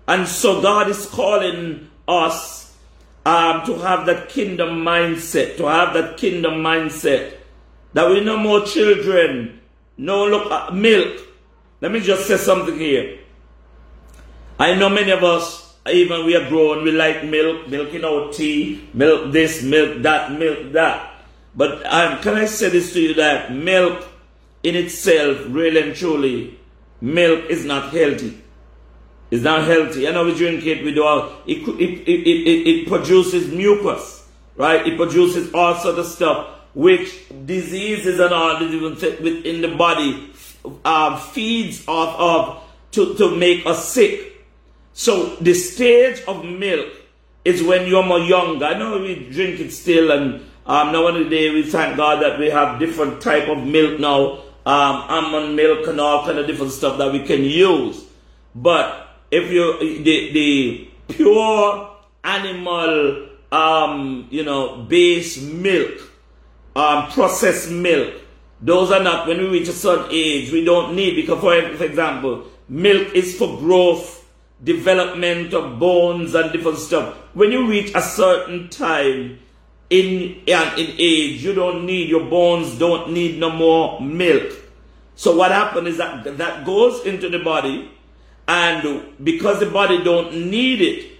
And 0.06 0.26
so 0.26 0.60
God 0.60 0.88
is 0.88 1.06
calling 1.06 1.88
us 2.06 2.67
um, 3.24 3.64
to 3.66 3.74
have 3.78 4.06
that 4.06 4.28
kingdom 4.28 4.84
mindset, 4.84 5.56
to 5.56 5.66
have 5.66 5.94
that 5.94 6.16
kingdom 6.16 6.54
mindset 6.54 7.34
that 7.94 8.08
we 8.08 8.20
no 8.20 8.36
more 8.36 8.64
children, 8.64 9.60
no 9.96 10.26
look 10.26 10.50
at 10.50 10.74
milk. 10.74 11.20
Let 11.80 11.92
me 11.92 12.00
just 12.00 12.26
say 12.26 12.36
something 12.36 12.78
here. 12.78 13.18
I 14.58 14.74
know 14.74 14.88
many 14.88 15.10
of 15.12 15.22
us, 15.22 15.76
even 15.90 16.26
we 16.26 16.36
are 16.36 16.48
grown, 16.48 16.84
we 16.84 16.92
like 16.92 17.24
milk, 17.24 17.68
milking 17.68 18.04
our 18.04 18.32
tea, 18.32 18.88
milk 18.92 19.32
this, 19.32 19.62
milk 19.62 20.02
that, 20.02 20.32
milk 20.32 20.72
that. 20.72 21.14
But 21.54 21.84
um, 21.86 22.20
can 22.20 22.34
I 22.34 22.46
say 22.46 22.68
this 22.68 22.92
to 22.92 23.00
you 23.00 23.14
that 23.14 23.52
milk 23.52 24.06
in 24.62 24.74
itself, 24.74 25.38
really 25.48 25.80
and 25.80 25.94
truly, 25.94 26.58
milk 27.00 27.44
is 27.48 27.64
not 27.64 27.92
healthy. 27.92 28.42
It's 29.30 29.42
not 29.42 29.64
healthy. 29.64 30.08
I 30.08 30.12
know 30.12 30.24
we 30.24 30.34
drink 30.34 30.64
it, 30.64 30.84
we 30.84 30.94
do 30.94 31.04
all, 31.04 31.32
it, 31.46 31.58
it, 31.58 32.08
it, 32.08 32.26
it, 32.26 32.66
it 32.68 32.88
produces 32.88 33.52
mucus, 33.52 34.26
right? 34.56 34.86
It 34.86 34.96
produces 34.96 35.52
all 35.52 35.74
sort 35.76 35.98
of 35.98 36.06
stuff 36.06 36.54
which 36.74 37.24
diseases 37.44 38.20
and 38.20 38.32
all 38.32 38.60
within 38.60 39.60
the 39.60 39.74
body 39.76 40.30
uh, 40.84 41.18
feeds 41.18 41.86
off 41.88 42.18
of 42.18 42.64
to, 42.92 43.14
to 43.16 43.36
make 43.36 43.66
us 43.66 43.88
sick. 43.88 44.46
So 44.92 45.36
the 45.36 45.54
stage 45.54 46.22
of 46.26 46.44
milk 46.44 46.88
is 47.44 47.62
when 47.62 47.86
you're 47.86 48.04
more 48.04 48.18
younger. 48.18 48.64
I 48.64 48.78
know 48.78 48.98
we 48.98 49.28
drink 49.30 49.60
it 49.60 49.72
still, 49.72 50.10
and 50.10 50.40
um, 50.66 50.92
now 50.92 51.04
one 51.04 51.28
day 51.28 51.50
we 51.50 51.62
thank 51.62 51.96
God 51.96 52.22
that 52.22 52.38
we 52.38 52.50
have 52.50 52.78
different 52.78 53.20
type 53.20 53.48
of 53.48 53.58
milk 53.64 54.00
now, 54.00 54.38
um, 54.66 54.96
almond 55.08 55.56
milk 55.56 55.86
and 55.86 56.00
all 56.00 56.24
kind 56.24 56.38
of 56.38 56.46
different 56.46 56.72
stuff 56.72 56.98
that 56.98 57.12
we 57.12 57.24
can 57.24 57.42
use. 57.44 58.04
But 58.54 59.07
if 59.30 59.50
you 59.50 60.02
the 60.02 60.32
the 60.32 60.90
pure 61.08 61.90
animal, 62.24 63.28
um, 63.50 64.26
you 64.30 64.44
know, 64.44 64.82
base 64.82 65.40
milk 65.40 66.08
um, 66.78 67.10
processed 67.10 67.70
milk. 67.70 68.14
Those 68.60 68.90
are 68.90 69.02
not, 69.02 69.26
when 69.26 69.38
we 69.38 69.48
reach 69.48 69.68
a 69.68 69.72
certain 69.72 70.08
age, 70.10 70.52
we 70.52 70.64
don't 70.64 70.94
need, 70.94 71.16
because 71.16 71.40
for, 71.40 71.84
example, 71.84 72.44
milk 72.68 73.14
is 73.14 73.36
for 73.36 73.58
growth, 73.58 74.26
development 74.62 75.54
of 75.54 75.78
bones 75.78 76.34
and 76.34 76.52
different 76.52 76.78
stuff. 76.78 77.14
When 77.34 77.52
you 77.52 77.68
reach 77.68 77.92
a 77.94 78.02
certain 78.02 78.68
time 78.68 79.38
in, 79.90 80.42
in, 80.46 80.56
in 80.76 80.94
age, 80.98 81.44
you 81.44 81.54
don't 81.54 81.86
need, 81.86 82.08
your 82.08 82.24
bones 82.24 82.78
don't 82.78 83.12
need 83.12 83.38
no 83.38 83.50
more 83.50 84.00
milk. 84.00 84.52
So 85.14 85.36
what 85.36 85.50
happens 85.50 85.88
is 85.88 85.98
that 85.98 86.38
that 86.38 86.64
goes 86.64 87.04
into 87.06 87.28
the 87.28 87.40
body, 87.40 87.90
and 88.48 89.14
because 89.22 89.60
the 89.60 89.66
body 89.66 90.02
don't 90.02 90.50
need 90.50 90.80
it, 90.80 91.12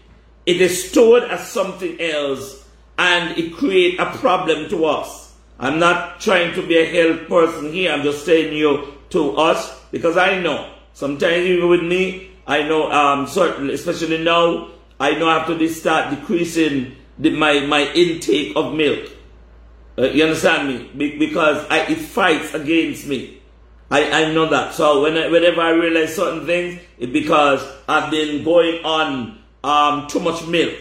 it 0.47 0.61
is 0.61 0.91
stored 0.91 1.25
as 1.25 1.47
something 1.47 2.01
else, 2.01 2.67
and 2.99 3.39
it 3.39 3.55
create 3.55 4.01
a 4.01 4.07
problem 4.17 4.69
to 4.71 4.87
us. 4.87 5.35
I'm 5.61 5.79
not 5.79 6.21
trying 6.21 6.55
to 6.55 6.67
be 6.67 6.79
a 6.79 6.87
health 6.87 7.29
person 7.29 7.73
here. 7.73 7.93
I'm 7.93 8.03
just 8.03 8.25
saying 8.25 8.57
you 8.57 8.95
to 9.11 9.37
us 9.37 9.79
because 9.91 10.17
I 10.17 10.41
know 10.41 10.73
Sometimes 10.99 11.47
even 11.47 11.69
with 11.69 11.85
me, 11.85 12.33
I 12.45 12.65
know, 12.65 12.91
um, 12.91 13.29
certainly, 13.29 13.75
especially 13.75 14.19
now, 14.19 14.71
I 14.99 15.13
know 15.15 15.29
I 15.29 15.39
have 15.39 15.47
to 15.47 15.69
start 15.69 16.11
decreasing 16.11 16.97
the, 17.21 17.31
my, 17.31 17.61
my 17.61 17.83
intake 17.93 18.57
of 18.57 18.75
milk. 18.75 19.09
Uh, 19.97 20.07
you 20.07 20.25
understand 20.25 20.67
me? 20.67 20.91
Be- 20.97 21.17
because 21.17 21.65
I, 21.71 21.83
it 21.87 21.99
fights 21.99 22.53
against 22.53 23.07
me. 23.07 23.38
I, 23.91 24.25
I 24.25 24.33
know 24.33 24.49
that. 24.51 24.75
So 24.75 25.03
when 25.03 25.17
I, 25.17 25.29
whenever 25.29 25.61
I 25.61 25.71
realize 25.71 26.15
certain 26.15 26.47
things, 26.47 26.81
it's 26.99 27.13
because 27.13 27.67
I've 27.89 28.11
been 28.11 28.45
going 28.45 28.85
on 28.85 29.39
um, 29.65 30.07
too 30.09 30.21
much 30.21 30.47
milk. 30.47 30.75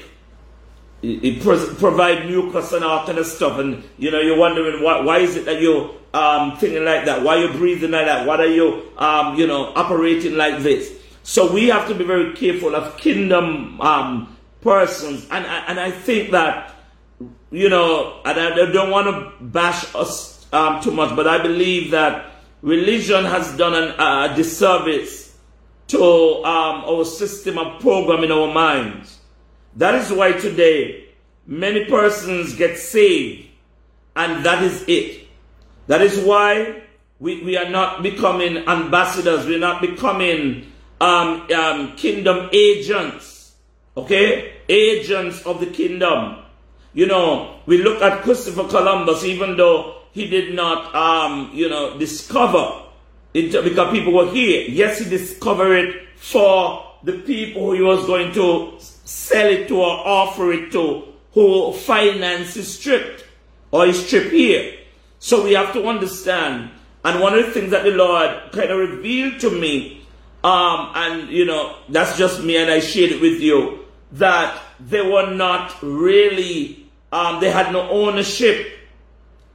It, 1.01 1.23
it 1.23 1.41
pro- 1.41 1.73
provide 1.75 2.25
mucus 2.25 2.73
and 2.73 2.83
all 2.83 3.05
kind 3.05 3.17
of 3.17 3.25
stuff, 3.25 3.59
and 3.59 3.83
you 3.97 4.11
know 4.11 4.19
you're 4.19 4.37
wondering 4.37 4.83
why, 4.83 4.99
why 5.01 5.19
is 5.19 5.35
it 5.35 5.45
that 5.45 5.61
you're 5.61 5.93
um, 6.13 6.57
thinking 6.57 6.83
like 6.83 7.05
that? 7.05 7.21
Why 7.21 7.37
you're 7.37 7.53
breathing 7.53 7.91
like 7.91 8.07
that? 8.07 8.25
Why 8.25 8.37
are 8.37 8.45
you 8.45 8.91
um, 8.97 9.37
you 9.37 9.47
know 9.47 9.71
operating 9.75 10.35
like 10.35 10.63
this? 10.63 10.91
So 11.23 11.51
we 11.51 11.67
have 11.67 11.87
to 11.89 11.95
be 11.95 12.03
very 12.03 12.33
careful 12.33 12.75
of 12.75 12.97
kingdom 12.97 13.79
um, 13.79 14.35
persons, 14.61 15.27
and 15.29 15.45
and 15.45 15.79
I 15.79 15.91
think 15.91 16.31
that 16.31 16.73
you 17.51 17.69
know, 17.69 18.19
and 18.25 18.39
I 18.39 18.71
don't 18.71 18.91
want 18.91 19.07
to 19.07 19.45
bash 19.45 19.95
us 19.95 20.45
um, 20.51 20.81
too 20.81 20.91
much, 20.91 21.15
but 21.15 21.27
I 21.27 21.41
believe 21.41 21.91
that 21.91 22.31
religion 22.67 23.23
has 23.23 23.55
done 23.55 23.73
a 23.73 24.35
disservice 24.35 25.37
to 25.87 26.03
um, 26.43 26.83
our 26.83 27.05
system 27.05 27.57
of 27.57 27.79
programming 27.79 28.29
our 28.29 28.53
minds. 28.53 29.19
That 29.77 29.95
is 29.95 30.11
why 30.11 30.33
today 30.33 31.05
many 31.45 31.85
persons 31.85 32.55
get 32.55 32.77
saved, 32.77 33.47
and 34.17 34.45
that 34.45 34.61
is 34.63 34.83
it. 34.85 35.27
That 35.87 36.01
is 36.01 36.19
why 36.19 36.83
we, 37.19 37.41
we 37.41 37.55
are 37.55 37.69
not 37.69 38.03
becoming 38.03 38.57
ambassadors, 38.67 39.45
we're 39.45 39.59
not 39.59 39.79
becoming 39.79 40.69
um, 40.99 41.47
um, 41.55 41.95
kingdom 41.95 42.49
agents, 42.51 43.55
okay? 43.95 44.55
Agents 44.67 45.41
of 45.43 45.61
the 45.61 45.67
kingdom. 45.67 46.43
You 46.93 47.05
know, 47.05 47.61
we 47.65 47.77
look 47.77 48.01
at 48.01 48.23
Christopher 48.23 48.67
Columbus, 48.67 49.23
even 49.23 49.55
though 49.55 49.96
he 50.17 50.27
did 50.27 50.55
not, 50.55 50.95
um, 50.95 51.51
you 51.53 51.69
know, 51.69 51.95
discover 51.99 52.81
it 53.35 53.51
because 53.63 53.91
people 53.91 54.11
were 54.11 54.31
here. 54.31 54.67
Yes, 54.67 54.97
he 54.97 55.07
discovered 55.07 55.73
it 55.73 56.07
for 56.15 56.83
the 57.03 57.13
people 57.13 57.67
who 57.67 57.73
he 57.73 57.81
was 57.81 58.03
going 58.07 58.33
to 58.33 58.73
sell 58.79 59.45
it 59.47 59.67
to 59.67 59.75
or 59.77 60.07
offer 60.07 60.51
it 60.53 60.71
to, 60.71 61.03
who 61.33 61.71
finance 61.71 62.55
his 62.55 62.79
trip 62.79 63.23
or 63.69 63.85
his 63.85 64.09
trip 64.09 64.31
here. 64.31 64.79
So 65.19 65.43
we 65.43 65.53
have 65.53 65.71
to 65.73 65.85
understand. 65.85 66.71
And 67.05 67.21
one 67.21 67.37
of 67.37 67.45
the 67.45 67.51
things 67.51 67.69
that 67.69 67.83
the 67.83 67.91
Lord 67.91 68.51
kind 68.53 68.71
of 68.71 68.79
revealed 68.79 69.39
to 69.41 69.51
me, 69.51 70.01
um, 70.43 70.91
and 70.95 71.29
you 71.29 71.45
know, 71.45 71.75
that's 71.89 72.17
just 72.17 72.41
me 72.41 72.57
and 72.57 72.71
I 72.71 72.79
shared 72.79 73.11
it 73.11 73.21
with 73.21 73.39
you, 73.39 73.85
that 74.13 74.59
they 74.79 75.01
were 75.01 75.29
not 75.31 75.75
really 75.83 76.87
um, 77.11 77.39
they 77.39 77.51
had 77.51 77.71
no 77.71 77.87
ownership. 77.89 78.76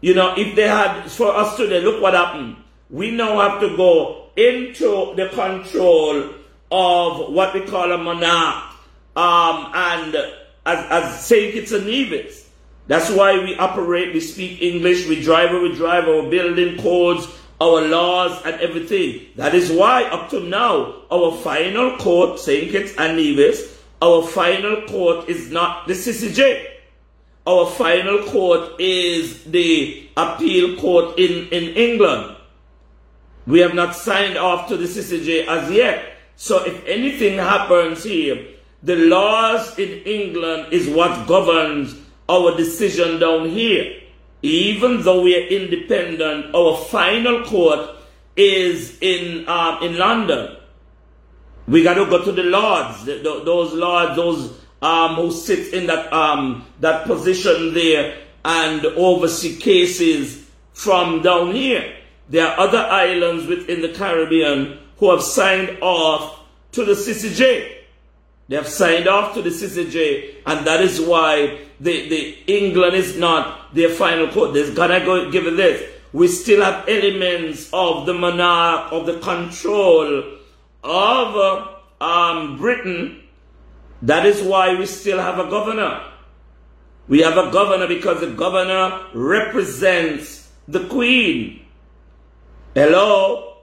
You 0.02 0.14
know, 0.14 0.34
if 0.36 0.56
they 0.56 0.66
had, 0.66 1.08
for 1.08 1.32
us 1.34 1.56
today, 1.56 1.80
look 1.80 2.02
what 2.02 2.14
happened. 2.14 2.56
We 2.90 3.12
now 3.12 3.40
have 3.40 3.60
to 3.60 3.76
go 3.76 4.30
into 4.36 5.14
the 5.14 5.28
control 5.32 6.30
of 6.72 7.32
what 7.32 7.54
we 7.54 7.60
call 7.60 7.92
a 7.92 7.98
monarch. 7.98 8.64
Um, 9.14 9.70
and 9.72 10.16
as, 10.66 10.86
as 10.90 11.24
St. 11.24 11.52
Kitts 11.52 11.70
and 11.70 11.86
Nevis, 11.86 12.50
that's 12.88 13.10
why 13.10 13.38
we 13.38 13.54
operate, 13.56 14.12
we 14.12 14.18
speak 14.18 14.60
English, 14.60 15.06
we 15.06 15.22
drive 15.22 15.52
we 15.52 15.72
drive, 15.72 16.08
our 16.08 16.28
building 16.28 16.78
codes, 16.78 17.28
our 17.60 17.82
laws 17.82 18.42
and 18.44 18.60
everything. 18.60 19.28
That 19.36 19.54
is 19.54 19.70
why 19.70 20.02
up 20.04 20.30
to 20.30 20.40
now, 20.40 21.02
our 21.12 21.30
final 21.38 21.96
court, 21.98 22.40
St. 22.40 22.72
Kitts 22.72 22.92
and 22.98 23.16
Nevis, 23.16 23.80
our 24.02 24.26
final 24.26 24.82
court 24.88 25.28
is 25.28 25.52
not 25.52 25.86
the 25.86 25.94
CCJ 25.94 26.71
our 27.46 27.66
final 27.66 28.24
court 28.24 28.80
is 28.80 29.44
the 29.44 30.08
appeal 30.16 30.76
court 30.80 31.18
in, 31.18 31.48
in 31.48 31.74
England. 31.74 32.36
We 33.46 33.60
have 33.60 33.74
not 33.74 33.96
signed 33.96 34.36
off 34.36 34.68
to 34.68 34.76
the 34.76 34.84
CCJ 34.84 35.46
as 35.46 35.70
yet. 35.70 36.16
So 36.36 36.64
if 36.64 36.86
anything 36.86 37.38
happens 37.38 38.04
here, 38.04 38.46
the 38.82 38.96
laws 38.96 39.78
in 39.78 40.02
England 40.04 40.72
is 40.72 40.88
what 40.88 41.26
governs 41.26 41.96
our 42.28 42.56
decision 42.56 43.18
down 43.18 43.48
here. 43.48 44.00
Even 44.42 45.02
though 45.02 45.22
we 45.22 45.36
are 45.36 45.46
independent, 45.48 46.54
our 46.54 46.76
final 46.76 47.44
court 47.44 47.96
is 48.36 48.98
in 49.00 49.48
um, 49.48 49.82
in 49.82 49.98
London. 49.98 50.56
We 51.68 51.82
got 51.84 51.94
to 51.94 52.06
go 52.06 52.24
to 52.24 52.32
the 52.32 52.42
lords. 52.42 53.04
The, 53.04 53.18
the, 53.18 53.42
those 53.44 53.72
lords, 53.72 54.16
those 54.16 54.58
um, 54.82 55.14
who 55.14 55.30
sits 55.30 55.72
in 55.72 55.86
that 55.86 56.12
um, 56.12 56.66
that 56.80 57.06
position 57.06 57.72
there 57.72 58.18
and 58.44 58.84
oversee 58.84 59.56
cases 59.56 60.44
from 60.72 61.22
down 61.22 61.54
here. 61.54 61.96
There 62.28 62.46
are 62.46 62.58
other 62.58 62.78
islands 62.78 63.46
within 63.46 63.80
the 63.80 63.90
Caribbean 63.90 64.78
who 64.98 65.10
have 65.10 65.22
signed 65.22 65.78
off 65.80 66.40
to 66.72 66.84
the 66.84 66.92
CCJ. 66.92 67.78
They 68.48 68.56
have 68.56 68.68
signed 68.68 69.06
off 69.06 69.34
to 69.34 69.42
the 69.42 69.50
CCJ, 69.50 70.42
and 70.46 70.66
that 70.66 70.80
is 70.80 71.00
why 71.00 71.60
the, 71.80 72.08
the 72.08 72.38
England 72.46 72.96
is 72.96 73.16
not 73.16 73.74
their 73.74 73.88
final 73.88 74.28
court. 74.28 74.52
There's 74.52 74.70
gonna 74.70 75.04
go 75.04 75.30
give 75.30 75.46
it 75.46 75.56
this. 75.56 75.88
We 76.12 76.28
still 76.28 76.62
have 76.62 76.88
elements 76.88 77.70
of 77.72 78.04
the 78.04 78.14
monarch 78.14 78.92
of 78.92 79.06
the 79.06 79.18
control 79.20 80.24
of 80.84 81.68
um, 82.00 82.58
Britain 82.58 83.21
that 84.02 84.26
is 84.26 84.42
why 84.42 84.74
we 84.74 84.86
still 84.86 85.18
have 85.18 85.38
a 85.38 85.48
governor. 85.48 86.02
We 87.08 87.20
have 87.20 87.36
a 87.36 87.50
governor 87.50 87.86
because 87.86 88.20
the 88.20 88.32
governor 88.32 89.06
represents 89.14 90.50
the 90.68 90.86
queen. 90.88 91.64
Hello? 92.74 93.58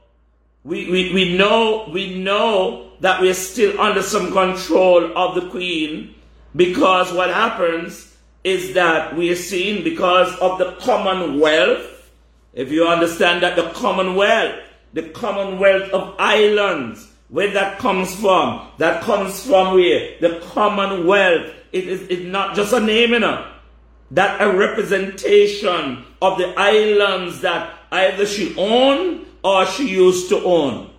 We, 0.64 0.90
we, 0.90 1.14
we 1.14 1.38
know 1.38 1.90
we 1.92 2.22
know 2.22 2.92
that 3.00 3.22
we 3.22 3.30
are 3.30 3.34
still 3.36 3.80
under 3.80 4.02
some 4.02 4.32
control 4.32 5.18
of 5.18 5.36
the 5.36 5.50
queen 5.50 6.16
because 6.56 7.14
what 7.14 7.30
happens 7.30 8.18
is 8.44 8.74
that 8.74 9.16
we 9.16 9.32
are 9.32 9.36
seen 9.36 9.84
because 9.84 10.34
of 10.40 10.58
the 10.58 10.74
commonwealth. 10.80 12.12
If 12.54 12.72
you 12.72 12.88
understand 12.88 13.44
that 13.44 13.56
the 13.56 13.70
commonwealth, 13.72 14.56
the 14.94 15.04
commonwealth 15.04 15.90
of 15.92 16.16
islands, 16.20 17.09
where 17.30 17.52
that 17.54 17.80
comes 17.80 18.14
from, 18.16 18.68
that 18.78 19.02
comes 19.04 19.46
from 19.46 19.76
where? 19.76 20.20
The 20.20 20.40
Commonwealth. 20.52 21.54
It 21.72 21.88
is 21.88 22.02
it's 22.10 22.24
not 22.24 22.56
just 22.56 22.74
a 22.74 22.80
name, 22.80 23.12
you 23.12 23.20
know. 23.20 23.52
That 24.12 24.42
a 24.42 24.58
representation 24.58 26.04
of 26.22 26.38
the 26.40 26.54
islands 26.58 27.42
that 27.42 27.72
either 27.92 28.26
she 28.26 28.56
owned 28.58 29.28
or 29.44 29.66
she 29.68 29.88
used 29.88 30.30
to 30.30 30.44
own. 30.44 30.90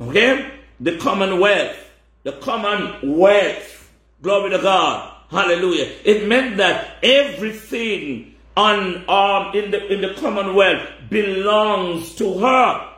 Okay? 0.00 0.50
The 0.80 0.96
Commonwealth. 0.96 1.76
The 2.22 2.32
Commonwealth. 2.32 3.92
Glory 4.22 4.50
to 4.50 4.58
God. 4.58 5.12
Hallelujah. 5.30 5.92
It 6.04 6.26
meant 6.26 6.56
that 6.56 6.96
everything 7.02 8.34
on 8.56 9.08
um 9.08 9.54
in 9.54 9.70
the 9.70 9.92
in 9.92 10.00
the 10.00 10.14
Commonwealth 10.14 10.88
belongs 11.10 12.14
to 12.14 12.38
her. 12.38 12.95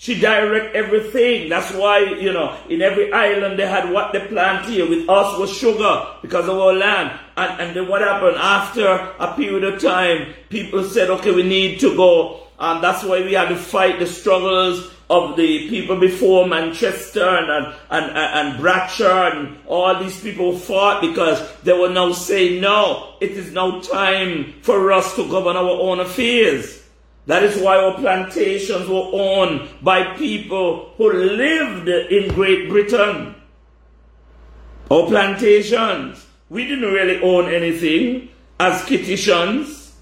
She 0.00 0.18
direct 0.18 0.74
everything. 0.74 1.50
That's 1.50 1.74
why, 1.74 1.98
you 1.98 2.32
know, 2.32 2.56
in 2.70 2.80
every 2.80 3.12
island 3.12 3.58
they 3.58 3.66
had 3.66 3.92
what 3.92 4.14
they 4.14 4.26
plant 4.28 4.64
here. 4.64 4.88
With 4.88 5.06
us 5.10 5.38
was 5.38 5.54
sugar 5.54 6.06
because 6.22 6.48
of 6.48 6.58
our 6.58 6.72
land. 6.72 7.20
And, 7.36 7.60
and 7.60 7.76
then 7.76 7.86
what 7.86 8.00
happened? 8.00 8.38
After 8.38 8.86
a 8.86 9.34
period 9.36 9.62
of 9.62 9.78
time, 9.78 10.32
people 10.48 10.84
said, 10.84 11.10
okay, 11.10 11.32
we 11.32 11.42
need 11.42 11.80
to 11.80 11.94
go. 11.94 12.46
And 12.58 12.82
that's 12.82 13.04
why 13.04 13.20
we 13.20 13.34
had 13.34 13.50
to 13.50 13.56
fight 13.56 13.98
the 13.98 14.06
struggles 14.06 14.90
of 15.10 15.36
the 15.36 15.68
people 15.68 16.00
before 16.00 16.46
Manchester 16.46 17.28
and, 17.28 17.50
and, 17.50 17.74
and, 17.90 18.16
and 18.16 18.58
Bradshaw 18.58 19.32
and 19.32 19.58
all 19.66 20.02
these 20.02 20.18
people 20.18 20.56
fought 20.56 21.02
because 21.02 21.46
they 21.60 21.78
were 21.78 21.90
now 21.90 22.12
saying, 22.12 22.62
no, 22.62 23.16
it 23.20 23.32
is 23.32 23.52
now 23.52 23.80
time 23.80 24.54
for 24.62 24.92
us 24.92 25.14
to 25.16 25.28
govern 25.28 25.56
our 25.56 25.68
own 25.68 26.00
affairs. 26.00 26.79
That 27.30 27.44
is 27.44 27.62
why 27.62 27.76
our 27.76 27.94
plantations 27.94 28.88
were 28.88 29.08
owned 29.12 29.68
by 29.82 30.16
people 30.16 30.94
who 30.96 31.12
lived 31.12 31.88
in 31.88 32.34
Great 32.34 32.68
Britain. 32.68 33.36
Our 34.90 35.06
plantations, 35.06 36.26
we 36.48 36.66
didn't 36.66 36.92
really 36.92 37.22
own 37.22 37.48
anything 37.54 38.30
as 38.58 38.82
Kittitians. 38.82 39.92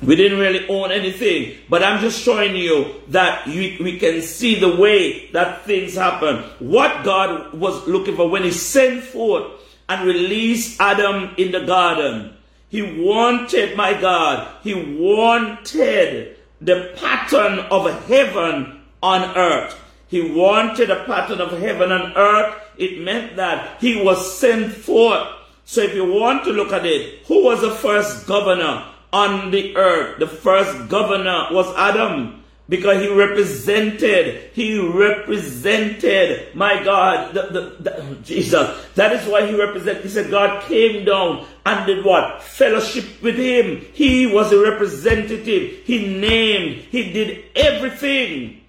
We 0.00 0.14
didn't 0.14 0.38
really 0.38 0.68
own 0.68 0.92
anything. 0.92 1.58
But 1.68 1.82
I'm 1.82 2.00
just 2.00 2.22
showing 2.22 2.54
you 2.54 3.02
that 3.08 3.44
we, 3.48 3.76
we 3.80 3.98
can 3.98 4.22
see 4.22 4.60
the 4.60 4.76
way 4.76 5.28
that 5.32 5.64
things 5.64 5.96
happen. 5.96 6.44
What 6.60 7.02
God 7.02 7.52
was 7.52 7.84
looking 7.88 8.14
for 8.14 8.30
when 8.30 8.44
He 8.44 8.52
sent 8.52 9.02
forth 9.02 9.60
and 9.88 10.06
released 10.06 10.80
Adam 10.80 11.34
in 11.36 11.50
the 11.50 11.66
garden 11.66 12.35
he 12.68 12.82
wanted, 12.82 13.76
my 13.76 13.98
God, 14.00 14.48
he 14.62 14.74
wanted 14.74 16.36
the 16.60 16.92
pattern 16.96 17.60
of 17.70 18.06
heaven 18.06 18.82
on 19.02 19.36
earth. 19.36 19.78
He 20.08 20.32
wanted 20.32 20.90
a 20.90 21.04
pattern 21.04 21.40
of 21.40 21.58
heaven 21.58 21.92
and 21.92 22.16
earth. 22.16 22.54
It 22.78 23.00
meant 23.00 23.36
that 23.36 23.80
he 23.80 24.02
was 24.02 24.38
sent 24.38 24.72
forth. 24.72 25.28
So 25.64 25.80
if 25.82 25.94
you 25.94 26.04
want 26.04 26.44
to 26.44 26.50
look 26.50 26.72
at 26.72 26.86
it, 26.86 27.24
who 27.26 27.44
was 27.44 27.60
the 27.60 27.72
first 27.72 28.26
governor 28.26 28.84
on 29.12 29.50
the 29.50 29.76
earth? 29.76 30.18
The 30.18 30.26
first 30.26 30.88
governor 30.88 31.48
was 31.50 31.66
Adam 31.76 32.44
because 32.68 33.00
he 33.00 33.08
represented, 33.12 34.50
he 34.52 34.78
represented, 34.78 36.54
my 36.54 36.82
God, 36.82 37.32
the, 37.32 37.42
the, 37.42 37.76
the, 37.80 38.02
oh, 38.02 38.14
Jesus. 38.24 38.86
That 38.94 39.12
is 39.12 39.26
why 39.28 39.46
he 39.46 39.56
represented. 39.56 40.02
He 40.02 40.08
said 40.08 40.30
God 40.30 40.64
came 40.64 41.04
down 41.04 41.46
and 41.64 41.86
did 41.86 42.04
what? 42.04 42.42
Fellowship 42.42 43.22
with 43.22 43.36
him. 43.36 43.84
He 43.92 44.26
was 44.26 44.52
a 44.52 44.60
representative. 44.60 45.84
He 45.84 46.18
named, 46.18 46.82
he 46.90 47.12
did 47.12 47.44
everything. 47.54 48.62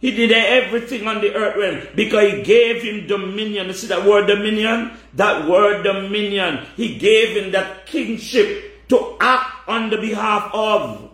He 0.00 0.12
did 0.12 0.30
everything 0.30 1.08
on 1.08 1.20
the 1.20 1.34
earth 1.34 1.56
realm 1.56 1.88
because 1.96 2.32
he 2.32 2.42
gave 2.42 2.82
him 2.82 3.06
dominion. 3.08 3.66
You 3.66 3.72
see 3.72 3.88
that 3.88 4.04
word 4.04 4.26
dominion? 4.26 4.92
That 5.14 5.48
word 5.48 5.82
dominion. 5.82 6.66
He 6.76 6.98
gave 6.98 7.36
him 7.36 7.50
that 7.52 7.86
kingship 7.86 8.88
to 8.88 9.16
act 9.20 9.68
on 9.68 9.90
the 9.90 9.96
behalf 9.96 10.50
of 10.54 11.07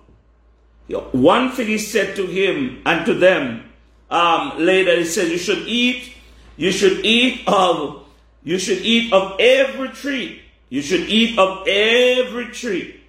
one 0.88 1.50
thing 1.52 1.66
he 1.66 1.78
said 1.78 2.16
to 2.16 2.26
him 2.26 2.82
and 2.84 3.06
to 3.06 3.14
them 3.14 3.72
um, 4.10 4.58
later, 4.58 4.96
he 4.96 5.04
said, 5.04 5.28
"You 5.30 5.38
should 5.38 5.66
eat. 5.66 6.12
You 6.56 6.70
should 6.70 7.04
eat 7.04 7.48
of. 7.48 8.06
You 8.42 8.58
should 8.58 8.78
eat 8.82 9.12
of 9.12 9.40
every 9.40 9.88
tree. 9.88 10.42
You 10.68 10.82
should 10.82 11.08
eat 11.08 11.38
of 11.38 11.66
every 11.66 12.46
tree, 12.46 13.00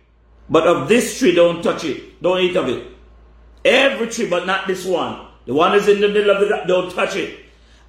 but 0.49 0.67
of 0.67 0.87
this 0.87 1.19
tree, 1.19 1.35
don't 1.35 1.61
touch 1.63 1.83
it. 1.83 2.21
Don't 2.21 2.39
eat 2.39 2.55
of 2.55 2.69
it. 2.69 2.87
Every 3.63 4.07
tree, 4.07 4.29
but 4.29 4.45
not 4.45 4.67
this 4.67 4.85
one. 4.85 5.27
The 5.45 5.53
one 5.53 5.75
is 5.75 5.87
in 5.87 5.99
the 5.99 6.07
middle 6.07 6.29
of 6.31 6.41
the. 6.41 6.63
Don't 6.67 6.91
touch 6.91 7.15
it. 7.15 7.39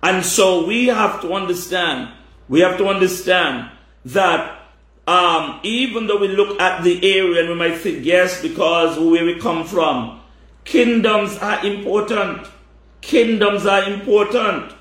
And 0.03 0.25
so 0.25 0.67
we 0.67 0.87
have 0.87 1.21
to 1.23 1.33
understand. 1.33 2.11
We 2.49 2.61
have 2.61 2.79
to 2.79 2.89
understand 2.89 3.71
that 4.07 4.66
um, 5.07 5.61
even 5.63 6.07
though 6.07 6.19
we 6.19 6.29
look 6.29 6.61
at 6.61 6.83
the 6.83 6.97
area 7.19 7.41
and 7.41 7.49
we 7.49 7.55
might 7.55 7.79
think, 7.79 8.05
yes, 8.05 8.43
because 8.43 8.99
where 8.99 9.25
we 9.25 9.39
come 9.39 9.65
from, 9.65 10.21
kingdoms 10.65 11.39
are 11.39 11.65
important. 11.65 12.49
Kingdoms 13.01 13.67
are 13.67 13.85
important. 13.85 14.73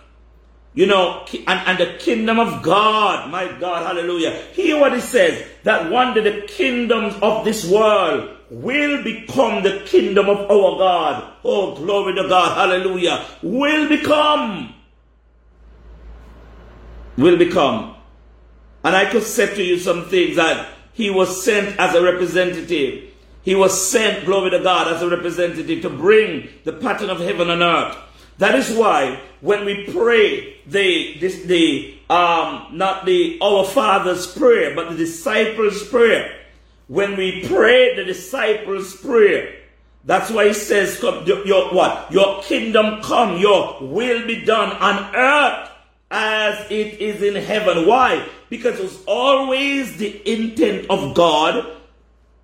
You 0.73 0.87
know, 0.87 1.25
and, 1.47 1.67
and 1.67 1.77
the 1.77 1.97
kingdom 1.99 2.39
of 2.39 2.61
God, 2.61 3.29
my 3.31 3.47
God, 3.59 3.85
hallelujah. 3.85 4.31
Hear 4.53 4.79
what 4.79 4.93
it 4.93 5.01
says 5.01 5.47
that 5.63 5.89
one 5.89 6.13
day 6.13 6.21
the 6.21 6.47
kingdoms 6.47 7.15
of 7.21 7.45
this 7.45 7.69
world 7.69 8.35
will 8.49 9.03
become 9.03 9.63
the 9.63 9.83
kingdom 9.85 10.27
of 10.27 10.39
our 10.51 10.77
God. 10.77 11.33
Oh, 11.45 11.75
glory 11.75 12.15
to 12.15 12.27
God, 12.27 12.57
hallelujah. 12.57 13.25
Will 13.41 13.87
become. 13.87 14.73
Will 17.15 17.37
become. 17.37 17.94
And 18.85 18.95
I 18.95 19.09
could 19.09 19.23
say 19.23 19.53
to 19.55 19.63
you 19.63 19.79
some 19.79 20.05
things 20.09 20.35
that 20.35 20.69
he 20.93 21.09
was 21.09 21.43
sent 21.43 21.79
as 21.79 21.95
a 21.95 22.03
representative. 22.03 23.11
He 23.41 23.55
was 23.55 23.89
sent, 23.89 24.25
glory 24.25 24.51
to 24.51 24.59
God, 24.59 24.93
as 24.93 25.01
a 25.01 25.09
representative 25.09 25.81
to 25.81 25.89
bring 25.89 26.49
the 26.65 26.73
pattern 26.73 27.09
of 27.09 27.19
heaven 27.19 27.49
and 27.49 27.63
earth. 27.63 27.97
That 28.37 28.53
is 28.53 28.69
why 28.77 29.21
when 29.41 29.65
we 29.65 29.87
pray 29.91 30.57
the, 30.67 31.17
this, 31.19 31.41
the, 31.45 31.97
um, 32.11 32.67
not 32.73 33.07
the 33.07 33.39
our 33.41 33.65
Father's 33.65 34.27
prayer, 34.27 34.75
but 34.75 34.91
the 34.91 34.97
disciples' 34.97 35.87
prayer. 35.89 36.35
When 36.87 37.17
we 37.17 37.43
pray 37.47 37.95
the 37.95 38.03
disciples' 38.03 38.95
prayer, 38.97 39.55
that's 40.03 40.29
why 40.29 40.49
he 40.49 40.53
says, 40.53 41.01
your, 41.01 41.73
what? 41.73 42.11
Your 42.11 42.43
kingdom 42.43 43.01
come, 43.01 43.39
your 43.39 43.79
will 43.81 44.27
be 44.27 44.45
done 44.45 44.73
on 44.73 45.15
earth 45.15 45.71
as 46.11 46.69
it 46.69 47.01
is 47.01 47.23
in 47.23 47.33
heaven. 47.33 47.87
Why? 47.87 48.27
Because 48.55 48.79
it 48.79 48.83
was 48.83 49.03
always 49.05 49.97
the 49.97 50.21
intent 50.31 50.89
of 50.89 51.13
God, 51.13 51.75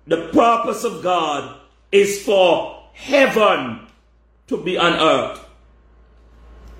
the 0.06 0.28
purpose 0.28 0.84
of 0.84 1.02
God 1.02 1.58
is 1.90 2.22
for 2.22 2.82
heaven 2.92 3.86
to 4.48 4.62
be 4.62 4.76
on 4.76 4.92
earth. 4.92 5.40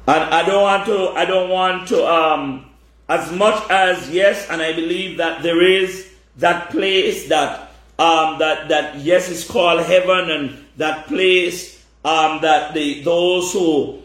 And 0.06 0.24
I 0.34 0.44
don't 0.44 0.62
want 0.62 0.86
to, 0.86 1.08
I 1.10 1.24
don't 1.24 1.48
want 1.48 1.88
to, 1.88 2.06
um, 2.06 2.70
as 3.08 3.30
much 3.32 3.70
as 3.70 4.10
yes, 4.10 4.48
and 4.50 4.60
I 4.60 4.72
believe 4.74 5.18
that 5.18 5.42
there 5.42 5.62
is 5.62 6.10
that 6.36 6.70
place 6.70 7.28
that, 7.28 7.72
um, 7.98 8.38
that, 8.38 8.68
that 8.68 8.96
yes 8.98 9.28
is 9.28 9.46
called 9.46 9.80
heaven 9.82 10.30
and 10.30 10.64
that 10.76 11.06
place, 11.06 11.84
um, 12.04 12.40
that 12.42 12.74
the, 12.74 13.02
those 13.02 13.52
who 13.52 14.02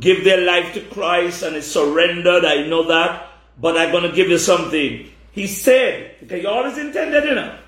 give 0.00 0.24
their 0.24 0.44
life 0.44 0.74
to 0.74 0.80
Christ 0.80 1.42
and 1.42 1.56
is 1.56 1.70
surrendered, 1.70 2.44
I 2.44 2.66
know 2.66 2.88
that 2.88 3.28
but 3.60 3.76
I'm 3.76 3.90
going 3.90 4.08
to 4.08 4.14
give 4.14 4.28
you 4.28 4.38
something. 4.38 5.10
He 5.32 5.46
said, 5.46 6.16
because 6.20 6.40
he 6.40 6.46
always 6.46 6.78
intended, 6.78 7.24
you 7.24 7.34
know, 7.34 7.58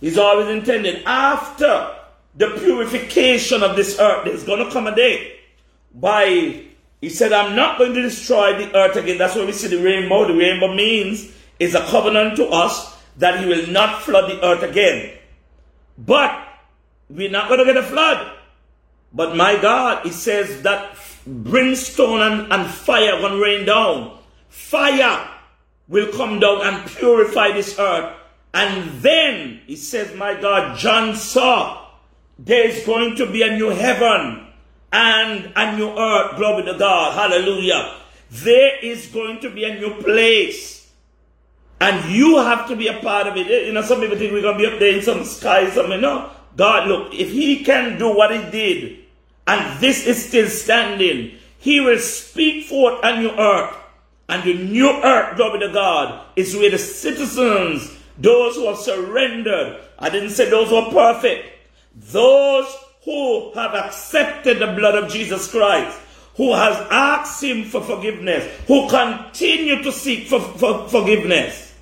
he's 0.00 0.18
always 0.18 0.48
intended 0.48 1.02
after 1.04 1.94
the 2.36 2.50
purification 2.58 3.62
of 3.62 3.76
this 3.76 3.98
earth, 3.98 4.24
there's 4.24 4.44
going 4.44 4.64
to 4.64 4.70
come 4.70 4.86
a 4.86 4.94
day 4.94 5.40
by, 5.94 6.62
he 7.00 7.08
said, 7.08 7.32
I'm 7.32 7.56
not 7.56 7.78
going 7.78 7.94
to 7.94 8.02
destroy 8.02 8.56
the 8.58 8.74
earth 8.76 8.96
again. 8.96 9.18
That's 9.18 9.34
why 9.34 9.44
we 9.44 9.52
see 9.52 9.68
the 9.68 9.82
rainbow. 9.82 10.26
The 10.26 10.34
rainbow 10.34 10.74
means 10.74 11.32
is 11.58 11.74
a 11.74 11.84
covenant 11.86 12.36
to 12.36 12.46
us 12.46 12.96
that 13.16 13.40
he 13.40 13.46
will 13.46 13.66
not 13.66 14.02
flood 14.02 14.30
the 14.30 14.44
earth 14.44 14.62
again. 14.62 15.16
But 15.98 16.46
we're 17.10 17.30
not 17.30 17.48
going 17.48 17.58
to 17.58 17.64
get 17.64 17.76
a 17.76 17.82
flood. 17.82 18.36
But 19.12 19.34
my 19.34 19.60
God, 19.60 20.04
he 20.04 20.12
says 20.12 20.62
that 20.62 20.96
brimstone 21.26 22.20
and, 22.20 22.52
and 22.52 22.70
fire 22.70 23.18
going 23.20 23.32
to 23.32 23.42
rain 23.42 23.66
down. 23.66 24.18
Fire 24.48 25.28
will 25.88 26.12
come 26.12 26.38
down 26.40 26.62
and 26.62 26.90
purify 26.90 27.52
this 27.52 27.78
earth. 27.78 28.14
And 28.54 29.00
then, 29.00 29.60
he 29.66 29.76
says, 29.76 30.14
my 30.16 30.40
God, 30.40 30.78
John 30.78 31.14
saw 31.16 31.86
there's 32.38 32.84
going 32.86 33.16
to 33.16 33.30
be 33.30 33.42
a 33.42 33.56
new 33.56 33.70
heaven 33.70 34.46
and 34.92 35.52
a 35.54 35.76
new 35.76 35.90
earth. 35.90 36.36
Glory 36.36 36.64
to 36.64 36.78
God. 36.78 37.14
Hallelujah. 37.14 37.94
There 38.30 38.78
is 38.82 39.06
going 39.06 39.40
to 39.40 39.50
be 39.50 39.64
a 39.64 39.78
new 39.78 40.00
place. 40.02 40.90
And 41.80 42.10
you 42.12 42.38
have 42.38 42.68
to 42.68 42.76
be 42.76 42.88
a 42.88 42.98
part 43.00 43.26
of 43.26 43.36
it. 43.36 43.66
You 43.66 43.72
know, 43.72 43.82
some 43.82 44.00
people 44.00 44.16
think 44.16 44.32
we're 44.32 44.42
going 44.42 44.58
to 44.58 44.68
be 44.68 44.72
up 44.72 44.78
there 44.78 44.96
in 44.96 45.02
some 45.02 45.24
sky, 45.24 45.70
something. 45.70 46.00
No. 46.00 46.30
God, 46.56 46.88
look, 46.88 47.14
if 47.14 47.30
He 47.30 47.64
can 47.64 47.98
do 47.98 48.14
what 48.14 48.32
He 48.32 48.50
did, 48.50 48.98
and 49.46 49.80
this 49.80 50.06
is 50.06 50.26
still 50.26 50.48
standing, 50.48 51.38
He 51.58 51.80
will 51.80 51.98
speak 51.98 52.66
forth 52.66 52.98
a 53.04 53.20
new 53.20 53.30
earth. 53.30 53.76
And 54.28 54.44
the 54.44 54.54
new 54.54 54.90
earth, 55.02 55.36
glory 55.36 55.60
to 55.60 55.72
God, 55.72 56.26
is 56.36 56.54
where 56.54 56.70
the 56.70 56.78
citizens, 56.78 57.96
those 58.18 58.56
who 58.56 58.66
have 58.66 58.78
surrendered, 58.78 59.80
I 59.98 60.10
didn't 60.10 60.30
say 60.30 60.50
those 60.50 60.68
who 60.68 60.76
are 60.76 60.90
perfect, 60.90 61.48
those 61.94 62.66
who 63.04 63.52
have 63.54 63.74
accepted 63.74 64.58
the 64.58 64.66
blood 64.66 65.02
of 65.02 65.10
Jesus 65.10 65.50
Christ, 65.50 65.98
who 66.36 66.54
has 66.54 66.76
asked 66.90 67.42
Him 67.42 67.64
for 67.64 67.80
forgiveness, 67.80 68.44
who 68.66 68.88
continue 68.88 69.82
to 69.82 69.90
seek 69.90 70.26
for, 70.26 70.40
for 70.40 70.88
forgiveness. 70.88 71.74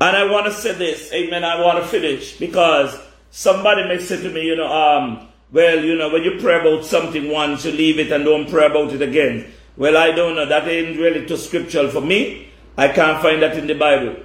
And 0.00 0.16
I 0.16 0.30
want 0.30 0.46
to 0.46 0.52
say 0.52 0.72
this, 0.72 1.12
amen. 1.12 1.44
I 1.44 1.60
want 1.60 1.82
to 1.82 1.88
finish 1.88 2.38
because 2.38 2.98
somebody 3.30 3.84
may 3.86 3.98
say 3.98 4.22
to 4.22 4.30
me, 4.30 4.42
you 4.46 4.56
know, 4.56 4.72
um, 4.72 5.28
well, 5.52 5.84
you 5.84 5.96
know, 5.96 6.08
when 6.08 6.24
you 6.24 6.38
pray 6.40 6.60
about 6.60 6.84
something 6.84 7.30
once, 7.30 7.64
you 7.64 7.72
leave 7.72 7.98
it 7.98 8.10
and 8.10 8.24
don't 8.24 8.48
pray 8.48 8.66
about 8.66 8.92
it 8.92 9.02
again. 9.02 9.52
Well, 9.76 9.96
I 9.96 10.12
don't 10.12 10.36
know. 10.36 10.46
That 10.46 10.68
ain't 10.68 10.98
really 10.98 11.26
too 11.26 11.36
scriptural 11.36 11.88
for 11.88 12.00
me. 12.00 12.48
I 12.76 12.88
can't 12.88 13.22
find 13.22 13.42
that 13.42 13.56
in 13.56 13.66
the 13.66 13.74
Bible. 13.74 14.16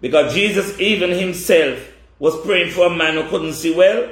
Because 0.00 0.34
Jesus, 0.34 0.78
even 0.80 1.10
himself, 1.10 1.78
was 2.18 2.38
praying 2.42 2.72
for 2.72 2.86
a 2.86 2.96
man 2.96 3.14
who 3.14 3.28
couldn't 3.28 3.54
see 3.54 3.74
well. 3.74 4.08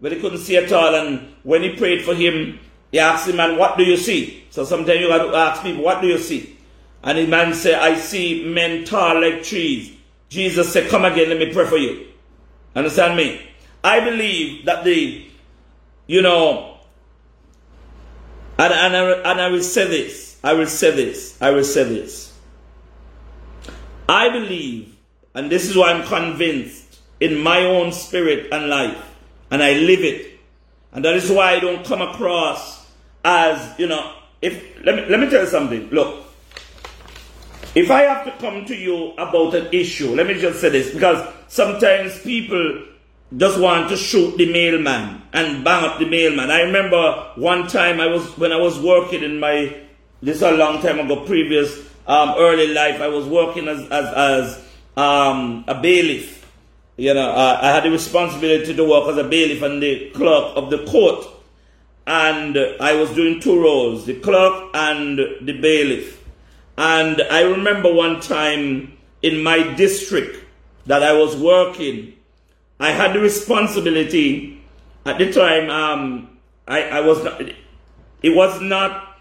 but 0.00 0.10
he 0.10 0.20
couldn't 0.20 0.38
see 0.38 0.56
at 0.56 0.72
all. 0.72 0.94
And 0.94 1.32
when 1.44 1.62
he 1.62 1.76
prayed 1.76 2.04
for 2.04 2.14
him, 2.14 2.58
he 2.90 2.98
asked 2.98 3.26
the 3.26 3.32
man, 3.32 3.56
What 3.56 3.78
do 3.78 3.84
you 3.84 3.96
see? 3.96 4.44
So 4.50 4.64
sometimes 4.64 5.00
you 5.00 5.08
got 5.08 5.24
to 5.24 5.34
ask 5.34 5.62
people, 5.62 5.82
What 5.82 6.02
do 6.02 6.08
you 6.08 6.18
see? 6.18 6.58
And 7.04 7.18
the 7.18 7.26
man 7.26 7.54
said, 7.54 7.74
I 7.74 7.96
see 7.96 8.44
men 8.44 8.84
tall 8.84 9.20
like 9.20 9.42
trees. 9.42 9.92
Jesus 10.28 10.72
said, 10.72 10.90
Come 10.90 11.04
again, 11.04 11.28
let 11.28 11.38
me 11.38 11.52
pray 11.52 11.66
for 11.66 11.78
you. 11.78 12.06
Understand 12.74 13.16
me? 13.16 13.46
I 13.84 14.00
believe 14.00 14.64
that 14.66 14.84
the, 14.84 15.26
you 16.06 16.22
know, 16.22 16.71
and, 18.70 18.94
and, 18.94 18.96
I, 18.96 19.30
and 19.30 19.40
I 19.40 19.48
will 19.48 19.62
say 19.62 19.86
this. 19.86 20.38
I 20.44 20.52
will 20.52 20.66
say 20.66 20.90
this. 20.90 21.40
I 21.40 21.50
will 21.50 21.64
say 21.64 21.84
this. 21.84 22.32
I 24.08 24.28
believe, 24.28 24.94
and 25.34 25.50
this 25.50 25.68
is 25.68 25.76
why 25.76 25.92
I'm 25.92 26.04
convinced 26.06 27.00
in 27.20 27.38
my 27.38 27.64
own 27.64 27.92
spirit 27.92 28.52
and 28.52 28.68
life, 28.68 29.02
and 29.50 29.62
I 29.62 29.74
live 29.74 30.00
it. 30.00 30.38
And 30.92 31.04
that 31.04 31.14
is 31.14 31.30
why 31.30 31.52
I 31.52 31.60
don't 31.60 31.84
come 31.86 32.02
across 32.02 32.86
as, 33.24 33.78
you 33.78 33.86
know, 33.86 34.14
if 34.42 34.84
let 34.84 34.96
me 34.96 35.06
let 35.08 35.20
me 35.20 35.30
tell 35.30 35.44
you 35.44 35.46
something. 35.48 35.88
Look, 35.90 36.26
if 37.74 37.90
I 37.90 38.02
have 38.02 38.24
to 38.26 38.32
come 38.38 38.66
to 38.66 38.74
you 38.74 39.12
about 39.12 39.54
an 39.54 39.68
issue, 39.72 40.14
let 40.14 40.26
me 40.26 40.34
just 40.34 40.60
say 40.60 40.68
this, 40.68 40.92
because 40.92 41.26
sometimes 41.48 42.20
people 42.20 42.84
just 43.36 43.58
want 43.58 43.88
to 43.90 43.96
shoot 43.96 44.36
the 44.36 44.50
mailman 44.52 45.22
and 45.32 45.64
bang 45.64 45.84
up 45.84 45.98
the 45.98 46.06
mailman. 46.06 46.50
I 46.50 46.62
remember 46.62 47.30
one 47.36 47.66
time 47.66 48.00
I 48.00 48.06
was 48.06 48.26
when 48.36 48.52
I 48.52 48.56
was 48.56 48.78
working 48.78 49.22
in 49.22 49.40
my 49.40 49.76
this 50.20 50.36
is 50.36 50.42
a 50.42 50.52
long 50.52 50.80
time 50.82 51.00
ago, 51.00 51.24
previous 51.24 51.78
um, 52.06 52.34
early 52.36 52.68
life. 52.68 53.00
I 53.00 53.08
was 53.08 53.26
working 53.26 53.68
as 53.68 53.80
as, 53.90 54.14
as 54.14 54.64
um, 54.96 55.64
a 55.66 55.80
bailiff. 55.80 56.40
You 56.96 57.14
know, 57.14 57.30
uh, 57.30 57.58
I 57.60 57.68
had 57.68 57.84
the 57.84 57.90
responsibility 57.90 58.74
to 58.74 58.84
work 58.84 59.08
as 59.08 59.16
a 59.16 59.24
bailiff 59.24 59.62
and 59.62 59.82
the 59.82 60.10
clerk 60.10 60.56
of 60.56 60.70
the 60.70 60.84
court, 60.84 61.26
and 62.06 62.56
I 62.80 62.94
was 62.94 63.10
doing 63.14 63.40
two 63.40 63.60
roles: 63.60 64.04
the 64.04 64.20
clerk 64.20 64.70
and 64.74 65.18
the 65.18 65.58
bailiff. 65.60 66.20
And 66.76 67.22
I 67.30 67.42
remember 67.42 67.92
one 67.92 68.20
time 68.20 68.96
in 69.22 69.42
my 69.42 69.74
district 69.74 70.44
that 70.86 71.02
I 71.02 71.12
was 71.12 71.36
working 71.36 72.14
I 72.82 72.90
had 72.90 73.12
the 73.12 73.20
responsibility 73.20 74.60
at 75.06 75.16
the 75.16 75.32
time. 75.32 75.70
Um, 75.70 76.36
I, 76.66 76.82
I 76.98 77.00
was 77.02 77.22
not. 77.22 77.40
It 77.40 78.34
was 78.34 78.60
not. 78.60 79.18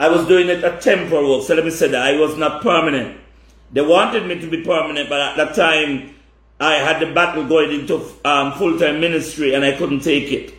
I 0.00 0.08
was 0.08 0.26
doing 0.26 0.48
it 0.48 0.64
a 0.64 0.80
temporal 0.80 1.30
work. 1.30 1.46
So 1.46 1.54
let 1.54 1.64
me 1.64 1.70
say 1.70 1.86
that 1.86 2.02
I 2.02 2.18
was 2.18 2.36
not 2.36 2.60
permanent. 2.60 3.20
They 3.70 3.82
wanted 3.82 4.26
me 4.26 4.40
to 4.40 4.50
be 4.50 4.64
permanent, 4.64 5.08
but 5.08 5.20
at 5.20 5.36
that 5.36 5.54
time, 5.54 6.16
I 6.58 6.74
had 6.74 6.98
the 6.98 7.14
battle 7.14 7.46
going 7.46 7.70
into 7.70 8.02
um, 8.24 8.54
full 8.54 8.76
time 8.80 9.00
ministry, 9.00 9.54
and 9.54 9.64
I 9.64 9.76
couldn't 9.76 10.00
take 10.00 10.32
it. 10.32 10.52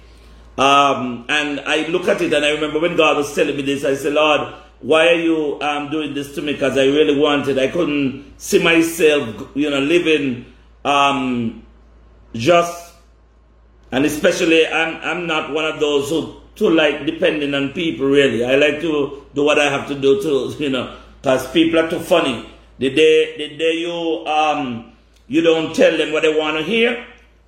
Um, 0.57 1.26
and 1.28 1.59
I 1.59 1.88
look 1.88 2.07
at 2.07 2.21
it, 2.21 2.32
and 2.32 2.45
I 2.45 2.51
remember 2.51 2.80
when 2.80 2.95
God 2.95 3.17
was 3.17 3.36
telling 3.36 3.57
me 3.57 3.63
this, 3.63 3.84
I 3.84 3.95
said, 3.95 4.13
Lord, 4.13 4.53
why 4.80 5.09
are 5.09 5.19
you 5.19 5.59
um, 5.59 5.91
doing 5.91 6.13
this 6.13 6.34
to 6.36 6.41
me? 6.41 6.53
Because 6.53 6.78
I 6.78 6.86
really 6.86 7.19
wanted. 7.19 7.59
I 7.59 7.67
couldn't 7.67 8.39
see 8.39 8.63
myself, 8.63 9.49
you 9.55 9.69
know, 9.69 9.80
living 9.80 10.45
um, 10.86 11.65
just 12.34 12.93
and 13.91 14.05
especially 14.05 14.65
I'm 14.67 14.97
I'm 15.01 15.27
not 15.27 15.53
one 15.53 15.65
of 15.65 15.79
those 15.79 16.09
who 16.09 16.41
too 16.55 16.69
like 16.69 17.05
depending 17.05 17.53
on 17.53 17.73
people 17.73 18.07
really. 18.07 18.43
I 18.43 18.55
like 18.55 18.81
to 18.81 19.23
do 19.34 19.43
what 19.43 19.59
I 19.59 19.69
have 19.69 19.88
to 19.88 19.95
do 19.95 20.21
to 20.21 20.55
you 20.63 20.69
know 20.69 20.97
because 21.21 21.49
people 21.51 21.79
are 21.79 21.89
too 21.89 21.99
funny. 21.99 22.49
The 22.79 22.89
day 22.89 23.38
the 23.38 23.57
day 23.57 23.73
you 23.73 24.25
um 24.25 24.91
you 25.27 25.41
don't 25.41 25.75
tell 25.75 25.95
them 25.95 26.11
what 26.11 26.23
they 26.23 26.36
want 26.36 26.57
to 26.57 26.63
hear, 26.63 27.05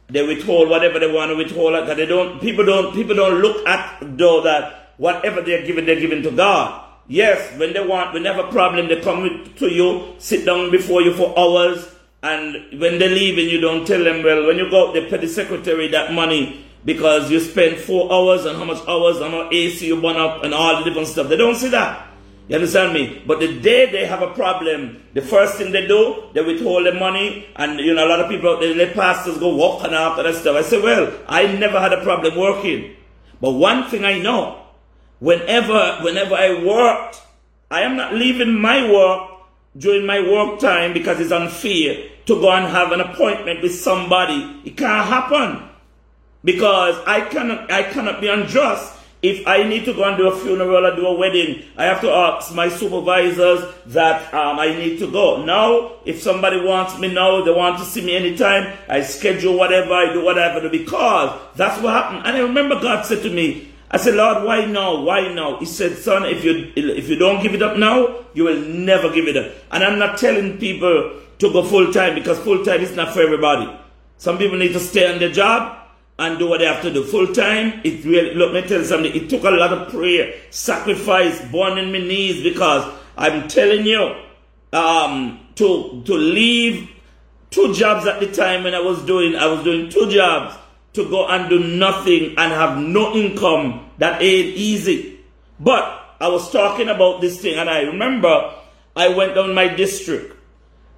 they 0.07 0.25
withhold 0.25 0.69
whatever 0.69 0.99
they 0.99 1.11
want 1.11 1.31
to 1.31 1.35
withhold. 1.35 1.73
Because 1.73 1.97
they 1.97 2.05
don't 2.05 2.39
people 2.39 2.65
don't 2.65 2.93
people 2.93 3.15
don't 3.15 3.41
look 3.41 3.67
at 3.67 3.97
though 4.01 4.41
that 4.41 4.93
whatever 4.97 5.41
they're 5.41 5.65
giving 5.65 5.85
they're 5.85 5.99
giving 5.99 6.21
to 6.23 6.31
God. 6.31 6.83
Yes, 7.07 7.57
when 7.59 7.73
they 7.73 7.85
want 7.85 8.13
when 8.13 8.23
they 8.23 8.33
have 8.33 8.43
a 8.43 8.51
problem 8.51 8.87
they 8.87 9.01
come 9.01 9.51
to 9.57 9.67
you, 9.67 10.15
sit 10.19 10.45
down 10.45 10.69
before 10.71 11.01
you 11.01 11.13
for 11.13 11.37
hours 11.37 11.94
and 12.25 12.81
when 12.81 12.97
they 12.97 13.07
leave 13.07 13.37
and 13.37 13.51
you 13.51 13.61
don't 13.61 13.85
tell 13.85 14.03
them, 14.03 14.23
well, 14.23 14.47
when 14.47 14.57
you 14.57 14.67
go 14.69 14.91
they 14.91 15.07
pay 15.07 15.17
the 15.17 15.27
secretary 15.27 15.87
that 15.89 16.11
money 16.11 16.65
because 16.83 17.29
you 17.29 17.39
spend 17.39 17.77
four 17.77 18.11
hours 18.11 18.45
and 18.45 18.57
how 18.57 18.65
much 18.65 18.81
hours 18.87 19.17
and 19.17 19.31
how 19.31 19.47
AC 19.51 19.85
you 19.85 20.01
burn 20.01 20.17
up 20.17 20.43
and 20.43 20.53
all 20.53 20.77
the 20.79 20.85
different 20.85 21.07
stuff. 21.07 21.29
They 21.29 21.37
don't 21.37 21.55
see 21.55 21.69
that. 21.69 22.07
You 22.47 22.55
understand 22.55 22.93
me? 22.93 23.21
But 23.27 23.39
the 23.39 23.59
day 23.59 23.91
they 23.91 24.07
have 24.07 24.23
a 24.23 24.31
problem, 24.33 25.03
the 25.13 25.21
first 25.21 25.55
thing 25.57 25.71
they 25.71 25.85
do, 25.87 26.29
they 26.33 26.41
withhold 26.43 26.85
the 26.87 26.93
money, 26.93 27.47
and 27.55 27.79
you 27.79 27.93
know 27.93 28.07
a 28.07 28.09
lot 28.09 28.19
of 28.19 28.29
people, 28.29 28.59
they 28.59 28.73
let 28.73 28.93
pastors 28.93 29.37
go 29.39 29.55
walking 29.55 29.93
after 29.93 30.23
that 30.23 30.35
stuff. 30.35 30.55
I 30.55 30.61
say, 30.61 30.81
well, 30.81 31.11
I 31.27 31.47
never 31.47 31.79
had 31.79 31.93
a 31.93 32.03
problem 32.03 32.35
working, 32.37 32.95
but 33.41 33.51
one 33.51 33.89
thing 33.89 34.05
I 34.05 34.19
know, 34.19 34.61
whenever, 35.19 35.99
whenever 36.01 36.35
I 36.35 36.63
worked, 36.63 37.21
I 37.71 37.81
am 37.81 37.97
not 37.97 38.13
leaving 38.13 38.59
my 38.59 38.91
work 38.91 39.31
during 39.75 40.05
my 40.05 40.21
work 40.21 40.59
time 40.59 40.93
because 40.93 41.19
it's 41.19 41.31
unfair 41.31 42.11
to 42.25 42.39
go 42.39 42.51
and 42.51 42.65
have 42.65 42.91
an 42.91 43.01
appointment 43.01 43.61
with 43.61 43.75
somebody. 43.75 44.61
It 44.65 44.77
can't 44.77 45.07
happen 45.07 45.69
because 46.43 46.95
I 47.05 47.21
cannot, 47.21 47.71
I 47.71 47.83
cannot 47.83 48.21
be 48.21 48.27
unjust. 48.27 48.93
If 49.21 49.47
I 49.47 49.63
need 49.63 49.85
to 49.85 49.93
go 49.93 50.03
and 50.03 50.17
do 50.17 50.27
a 50.27 50.37
funeral 50.37 50.85
or 50.85 50.95
do 50.95 51.07
a 51.07 51.13
wedding, 51.17 51.63
I 51.77 51.85
have 51.85 52.01
to 52.01 52.11
ask 52.11 52.53
my 52.53 52.69
supervisors 52.69 53.73
that 53.87 54.31
um, 54.33 54.59
I 54.59 54.67
need 54.67 54.99
to 54.99 55.11
go. 55.11 55.43
Now, 55.43 55.93
if 56.05 56.21
somebody 56.21 56.63
wants 56.63 56.99
me 56.99 57.11
now, 57.11 57.43
they 57.43 57.51
want 57.51 57.79
to 57.79 57.85
see 57.85 58.05
me 58.05 58.15
anytime, 58.15 58.77
I 58.87 59.01
schedule 59.01 59.57
whatever, 59.57 59.93
I 59.93 60.13
do 60.13 60.23
whatever 60.23 60.69
because 60.69 61.41
that's 61.55 61.81
what 61.81 61.93
happened. 61.93 62.27
And 62.27 62.37
I 62.37 62.41
remember 62.41 62.79
God 62.79 63.03
said 63.05 63.23
to 63.23 63.31
me, 63.31 63.71
I 63.89 63.97
said, 63.97 64.15
Lord, 64.15 64.43
why 64.43 64.65
now? 64.65 65.01
Why 65.01 65.33
now? 65.33 65.57
He 65.57 65.65
said, 65.65 65.97
Son, 65.97 66.25
if 66.25 66.43
you 66.43 66.71
if 66.75 67.07
you 67.07 67.15
don't 67.15 67.41
give 67.41 67.53
it 67.53 67.61
up 67.61 67.77
now, 67.77 68.25
you 68.33 68.43
will 68.43 68.59
never 68.59 69.11
give 69.11 69.27
it 69.27 69.37
up. 69.37 69.53
And 69.71 69.83
I'm 69.83 69.97
not 69.97 70.17
telling 70.17 70.57
people 70.57 71.21
to 71.39 71.51
go 71.51 71.63
full 71.63 71.91
time 71.91 72.15
because 72.15 72.39
full 72.39 72.63
time 72.63 72.81
is 72.81 72.95
not 72.95 73.13
for 73.13 73.21
everybody. 73.21 73.79
Some 74.17 74.37
people 74.37 74.57
need 74.57 74.73
to 74.73 74.79
stay 74.79 75.11
on 75.11 75.19
their 75.19 75.31
job 75.31 75.77
and 76.17 76.39
do 76.39 76.47
what 76.47 76.59
they 76.59 76.65
have 76.65 76.81
to 76.81 76.93
do. 76.93 77.03
Full 77.03 77.33
time, 77.33 77.81
it 77.83 78.05
really 78.05 78.33
look 78.33 78.53
let 78.53 78.63
me 78.63 78.69
tell 78.69 78.79
you 78.79 78.85
something, 78.85 79.13
it 79.13 79.29
took 79.29 79.43
a 79.43 79.49
lot 79.49 79.73
of 79.73 79.91
prayer, 79.91 80.33
sacrifice, 80.49 81.43
born 81.51 81.77
in 81.77 81.91
my 81.91 81.99
knees 81.99 82.41
because 82.41 82.91
I'm 83.17 83.47
telling 83.47 83.85
you, 83.85 84.15
um, 84.71 85.45
to 85.55 86.03
to 86.05 86.13
leave 86.13 86.89
two 87.49 87.73
jobs 87.73 88.05
at 88.05 88.19
the 88.19 88.31
time 88.31 88.63
when 88.63 88.73
I 88.73 88.79
was 88.79 89.03
doing 89.05 89.35
I 89.35 89.47
was 89.47 89.63
doing 89.63 89.89
two 89.89 90.09
jobs 90.09 90.55
to 90.93 91.09
go 91.09 91.27
and 91.27 91.49
do 91.49 91.59
nothing 91.59 92.35
and 92.37 92.53
have 92.53 92.77
no 92.77 93.13
income, 93.13 93.89
that 93.97 94.21
ain't 94.21 94.55
easy. 94.55 95.19
But 95.59 95.83
I 96.19 96.29
was 96.29 96.49
talking 96.51 96.87
about 96.87 97.19
this 97.19 97.41
thing 97.41 97.55
and 97.55 97.69
I 97.69 97.81
remember 97.81 98.53
I 98.95 99.09
went 99.09 99.35
down 99.35 99.53
my 99.53 99.67
district 99.67 100.34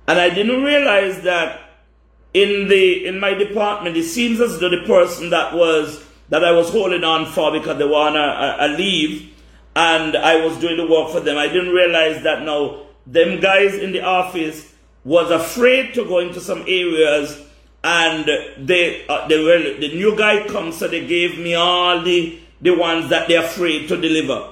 and 0.07 0.19
I 0.19 0.29
didn't 0.29 0.63
realize 0.63 1.21
that 1.21 1.61
in 2.33 2.67
the 2.67 3.05
in 3.05 3.19
my 3.19 3.33
department 3.33 3.97
it 3.97 4.03
seems 4.03 4.39
as 4.39 4.59
though 4.59 4.69
the 4.69 4.85
person 4.85 5.29
that 5.31 5.53
was 5.53 6.03
that 6.29 6.43
I 6.43 6.51
was 6.51 6.69
holding 6.69 7.03
on 7.03 7.25
for 7.25 7.51
because 7.51 7.77
they 7.77 7.85
on 7.85 8.15
a, 8.15 8.19
a, 8.19 8.67
a 8.67 8.69
leave 8.77 9.33
and 9.75 10.17
I 10.17 10.43
was 10.43 10.57
doing 10.57 10.77
the 10.77 10.87
work 10.87 11.11
for 11.11 11.19
them. 11.19 11.37
I 11.37 11.47
didn't 11.47 11.73
realize 11.73 12.23
that 12.23 12.41
now 12.41 12.87
them 13.05 13.39
guys 13.39 13.75
in 13.75 13.91
the 13.91 14.01
office 14.01 14.73
was 15.03 15.31
afraid 15.31 15.93
to 15.93 16.03
go 16.03 16.19
into 16.19 16.41
some 16.41 16.61
areas 16.61 17.45
and 17.83 18.25
they, 18.57 19.05
uh, 19.07 19.27
they 19.27 19.41
were, 19.41 19.79
the 19.79 19.93
new 19.93 20.17
guy 20.17 20.47
comes, 20.47 20.77
so 20.77 20.87
they 20.87 21.05
gave 21.05 21.37
me 21.37 21.53
all 21.53 22.01
the, 22.01 22.39
the 22.59 22.71
ones 22.71 23.09
that 23.09 23.27
they're 23.27 23.45
afraid 23.45 23.87
to 23.87 23.95
deliver. 23.95 24.51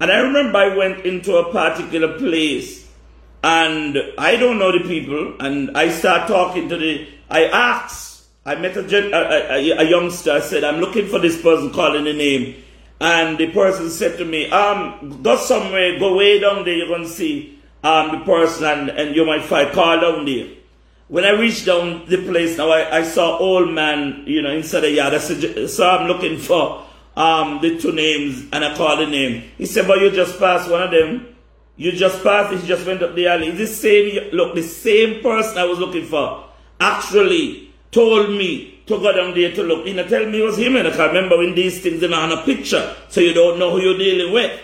And 0.00 0.10
I 0.10 0.18
remember 0.18 0.58
I 0.58 0.76
went 0.76 1.06
into 1.06 1.36
a 1.36 1.52
particular 1.52 2.18
place 2.18 2.87
and 3.42 3.96
I 4.18 4.36
don't 4.36 4.58
know 4.58 4.72
the 4.72 4.86
people 4.86 5.36
and 5.40 5.76
I 5.76 5.90
start 5.90 6.28
talking 6.28 6.68
to 6.68 6.76
the, 6.76 7.08
I 7.30 7.44
asked, 7.44 8.24
I 8.44 8.54
met 8.56 8.76
a, 8.76 8.80
a, 8.80 9.56
a, 9.56 9.70
a 9.78 9.84
youngster, 9.88 10.32
I 10.32 10.40
said, 10.40 10.64
I'm 10.64 10.80
looking 10.80 11.06
for 11.06 11.18
this 11.18 11.40
person 11.40 11.70
calling 11.70 12.04
the 12.04 12.12
name. 12.12 12.62
And 13.00 13.38
the 13.38 13.50
person 13.52 13.90
said 13.90 14.18
to 14.18 14.24
me, 14.24 14.50
um, 14.50 15.22
go 15.22 15.36
somewhere, 15.36 15.98
go 15.98 16.16
way 16.16 16.40
down 16.40 16.64
there, 16.64 16.74
you're 16.74 16.88
going 16.88 17.02
to 17.02 17.08
see 17.08 17.58
um, 17.84 18.18
the 18.18 18.24
person 18.24 18.64
and, 18.64 18.88
and 18.90 19.14
you 19.14 19.24
might 19.24 19.44
find, 19.44 19.72
call 19.72 20.00
down 20.00 20.24
there. 20.24 20.48
When 21.06 21.24
I 21.24 21.30
reached 21.30 21.64
down 21.64 22.06
the 22.06 22.18
place 22.18 22.58
now, 22.58 22.70
I, 22.70 22.98
I 22.98 23.02
saw 23.02 23.38
old 23.38 23.70
man, 23.70 24.24
you 24.26 24.42
know, 24.42 24.50
inside 24.50 24.80
the 24.80 24.90
yard. 24.90 25.14
I 25.14 25.18
said, 25.18 25.70
so 25.70 25.88
I'm 25.88 26.06
looking 26.06 26.38
for 26.38 26.84
um, 27.16 27.60
the 27.62 27.78
two 27.78 27.92
names, 27.92 28.46
and 28.52 28.64
I 28.64 28.76
called 28.76 29.00
the 29.00 29.06
name. 29.06 29.50
He 29.56 29.64
said, 29.64 29.86
but 29.86 30.00
you 30.00 30.10
just 30.10 30.38
passed 30.38 30.70
one 30.70 30.82
of 30.82 30.90
them. 30.90 31.34
You 31.78 31.92
just 31.92 32.24
passed 32.24 32.52
it, 32.52 32.60
he 32.60 32.66
just 32.66 32.84
went 32.84 33.02
up 33.02 33.14
the 33.14 33.28
alley. 33.28 33.52
The 33.52 33.66
same, 33.66 34.32
look, 34.32 34.56
the 34.56 34.64
same 34.64 35.22
person 35.22 35.58
I 35.58 35.64
was 35.64 35.78
looking 35.78 36.04
for 36.04 36.44
actually 36.80 37.72
told 37.92 38.30
me 38.30 38.82
to 38.86 38.98
go 38.98 39.12
down 39.12 39.32
there 39.34 39.54
to 39.54 39.62
look. 39.62 39.86
He 39.86 39.92
not 39.92 40.08
tell 40.08 40.26
me 40.26 40.40
it 40.40 40.44
was 40.44 40.58
him, 40.58 40.74
and 40.74 40.88
I 40.88 40.90
can 40.90 41.06
remember 41.06 41.38
when 41.38 41.54
these 41.54 41.80
things 41.80 42.02
are 42.02 42.12
on 42.12 42.32
a 42.32 42.42
picture, 42.42 42.96
so 43.08 43.20
you 43.20 43.32
don't 43.32 43.60
know 43.60 43.70
who 43.70 43.80
you're 43.80 43.96
dealing 43.96 44.32
with. 44.32 44.60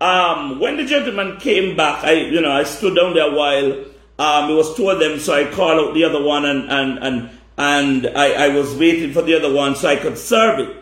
Um, 0.00 0.58
when 0.58 0.78
the 0.78 0.86
gentleman 0.86 1.36
came 1.36 1.76
back, 1.76 2.02
I, 2.02 2.14
you 2.14 2.40
know, 2.40 2.50
I 2.50 2.64
stood 2.64 2.96
down 2.96 3.14
there 3.14 3.30
a 3.30 3.36
while, 3.36 3.84
um, 4.18 4.50
it 4.50 4.54
was 4.54 4.74
two 4.74 4.88
of 4.88 4.98
them, 4.98 5.18
so 5.18 5.34
I 5.34 5.50
called 5.52 5.88
out 5.88 5.94
the 5.94 6.04
other 6.04 6.22
one 6.22 6.44
and, 6.44 6.70
and, 6.70 6.98
and, 6.98 7.30
and 7.58 8.06
I, 8.16 8.46
I 8.46 8.48
was 8.48 8.74
waiting 8.74 9.12
for 9.12 9.22
the 9.22 9.34
other 9.34 9.52
one 9.52 9.76
so 9.76 9.88
I 9.88 9.96
could 9.96 10.16
serve 10.16 10.60
it. 10.60 10.76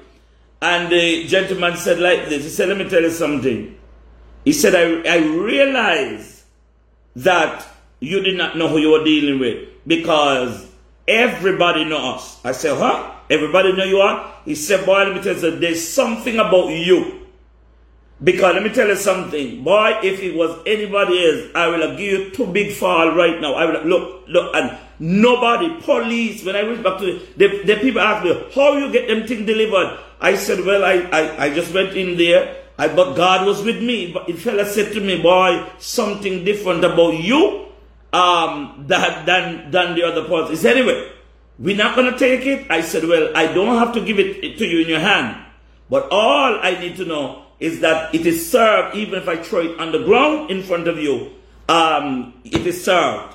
And 0.62 0.92
the 0.92 1.26
gentleman 1.26 1.76
said 1.76 1.98
like 1.98 2.28
this, 2.28 2.44
he 2.44 2.50
said, 2.50 2.68
let 2.68 2.78
me 2.78 2.88
tell 2.88 3.02
you 3.02 3.10
something. 3.10 3.79
He 4.44 4.52
said, 4.52 4.74
I, 4.74 5.16
I 5.16 5.18
realize 5.18 6.44
that 7.16 7.66
you 8.00 8.20
did 8.22 8.36
not 8.36 8.56
know 8.56 8.68
who 8.68 8.78
you 8.78 8.90
were 8.90 9.04
dealing 9.04 9.38
with 9.38 9.68
because 9.86 10.66
everybody 11.06 11.84
knows 11.84 12.16
us. 12.16 12.44
I 12.44 12.52
said, 12.52 12.78
huh? 12.78 13.14
Everybody 13.28 13.72
know 13.72 13.84
you 13.84 13.98
are? 13.98 14.34
He 14.44 14.54
said, 14.54 14.84
boy, 14.86 15.04
let 15.04 15.14
me 15.14 15.22
tell 15.22 15.36
you, 15.36 15.58
there's 15.58 15.86
something 15.86 16.38
about 16.38 16.68
you 16.68 17.20
because 18.22 18.54
let 18.54 18.62
me 18.62 18.68
tell 18.68 18.86
you 18.86 18.96
something, 18.96 19.64
boy, 19.64 19.98
if 20.02 20.20
it 20.20 20.34
was 20.34 20.60
anybody 20.66 21.24
else, 21.24 21.50
I 21.54 21.68
will 21.68 21.96
give 21.96 22.00
you 22.00 22.30
two 22.30 22.46
big 22.46 22.74
fall 22.74 23.16
right 23.16 23.40
now. 23.40 23.54
I 23.54 23.64
will 23.64 23.84
look, 23.84 24.28
look, 24.28 24.54
and 24.54 24.76
nobody, 24.98 25.80
police, 25.80 26.44
when 26.44 26.54
I 26.54 26.64
went 26.64 26.82
back 26.82 26.98
to 26.98 27.06
the, 27.06 27.22
the, 27.38 27.62
the 27.64 27.76
people 27.76 28.02
asked 28.02 28.24
me, 28.24 28.44
how 28.54 28.76
you 28.76 28.92
get 28.92 29.08
them 29.08 29.26
thing 29.26 29.46
delivered? 29.46 29.98
I 30.20 30.36
said, 30.36 30.66
well, 30.66 30.84
I, 30.84 31.08
I, 31.10 31.44
I 31.46 31.54
just 31.54 31.72
went 31.72 31.96
in 31.96 32.18
there, 32.18 32.59
I, 32.80 32.88
but 32.88 33.14
God 33.14 33.46
was 33.46 33.62
with 33.62 33.82
me. 33.82 34.10
But 34.10 34.26
the 34.26 34.32
fella 34.32 34.64
said 34.64 34.94
to 34.94 35.00
me, 35.00 35.20
boy, 35.20 35.68
something 35.78 36.44
different 36.46 36.82
about 36.82 37.12
you, 37.20 37.66
um, 38.14 38.86
that, 38.88 39.26
than, 39.26 39.70
than 39.70 39.94
the 39.94 40.02
other 40.02 40.24
parts. 40.24 40.48
He 40.48 40.56
said, 40.56 40.78
anyway, 40.78 41.12
we're 41.58 41.76
not 41.76 41.94
going 41.94 42.10
to 42.10 42.18
take 42.18 42.46
it. 42.46 42.70
I 42.70 42.80
said, 42.80 43.04
well, 43.04 43.36
I 43.36 43.52
don't 43.52 43.76
have 43.76 43.92
to 43.92 44.00
give 44.00 44.18
it 44.18 44.56
to 44.56 44.66
you 44.66 44.80
in 44.80 44.88
your 44.88 45.00
hand. 45.00 45.36
But 45.90 46.08
all 46.10 46.58
I 46.62 46.78
need 46.80 46.96
to 46.96 47.04
know 47.04 47.42
is 47.58 47.80
that 47.80 48.14
it 48.14 48.26
is 48.26 48.50
served, 48.50 48.96
even 48.96 49.20
if 49.20 49.28
I 49.28 49.36
throw 49.36 49.60
it 49.60 49.78
on 49.78 49.92
the 49.92 50.02
ground 50.02 50.50
in 50.50 50.62
front 50.62 50.88
of 50.88 50.98
you, 50.98 51.32
um, 51.68 52.32
it 52.44 52.66
is 52.66 52.82
served. 52.82 53.34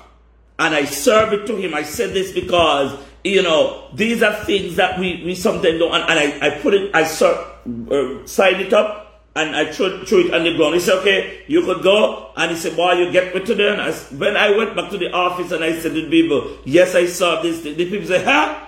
And 0.58 0.74
I 0.74 0.86
serve 0.86 1.32
it 1.34 1.46
to 1.46 1.54
him. 1.54 1.72
I 1.72 1.84
said 1.84 2.12
this 2.14 2.32
because, 2.32 2.98
you 3.22 3.42
know, 3.42 3.88
these 3.94 4.24
are 4.24 4.34
things 4.44 4.74
that 4.74 4.98
we, 4.98 5.22
we 5.24 5.36
sometimes 5.36 5.78
don't, 5.78 5.94
and, 5.94 6.18
I, 6.18 6.46
I 6.46 6.58
put 6.58 6.74
it, 6.74 6.92
I 6.92 7.04
ser- 7.04 7.46
uh, 7.92 8.26
signed 8.26 8.60
it 8.60 8.72
up, 8.72 9.05
and 9.36 9.54
I 9.54 9.70
threw, 9.70 10.04
threw 10.06 10.28
it 10.28 10.34
on 10.34 10.44
the 10.44 10.56
ground. 10.56 10.74
He 10.74 10.80
said, 10.80 10.98
okay, 11.00 11.44
you 11.46 11.60
could 11.60 11.82
go. 11.82 12.32
And 12.36 12.50
he 12.50 12.56
said, 12.56 12.74
boy, 12.74 12.92
you 12.92 13.12
get 13.12 13.34
me 13.34 13.44
today. 13.44 13.68
And 13.68 13.82
I, 13.82 13.92
when 13.92 14.34
I 14.34 14.56
went 14.56 14.74
back 14.74 14.90
to 14.90 14.98
the 14.98 15.12
office 15.12 15.52
and 15.52 15.62
I 15.62 15.78
said 15.78 15.92
to 15.92 16.00
the 16.00 16.08
people, 16.08 16.56
yes, 16.64 16.94
I 16.94 17.04
saw 17.04 17.42
this. 17.42 17.60
The 17.60 17.74
people 17.74 18.06
said, 18.06 18.24
huh? 18.24 18.66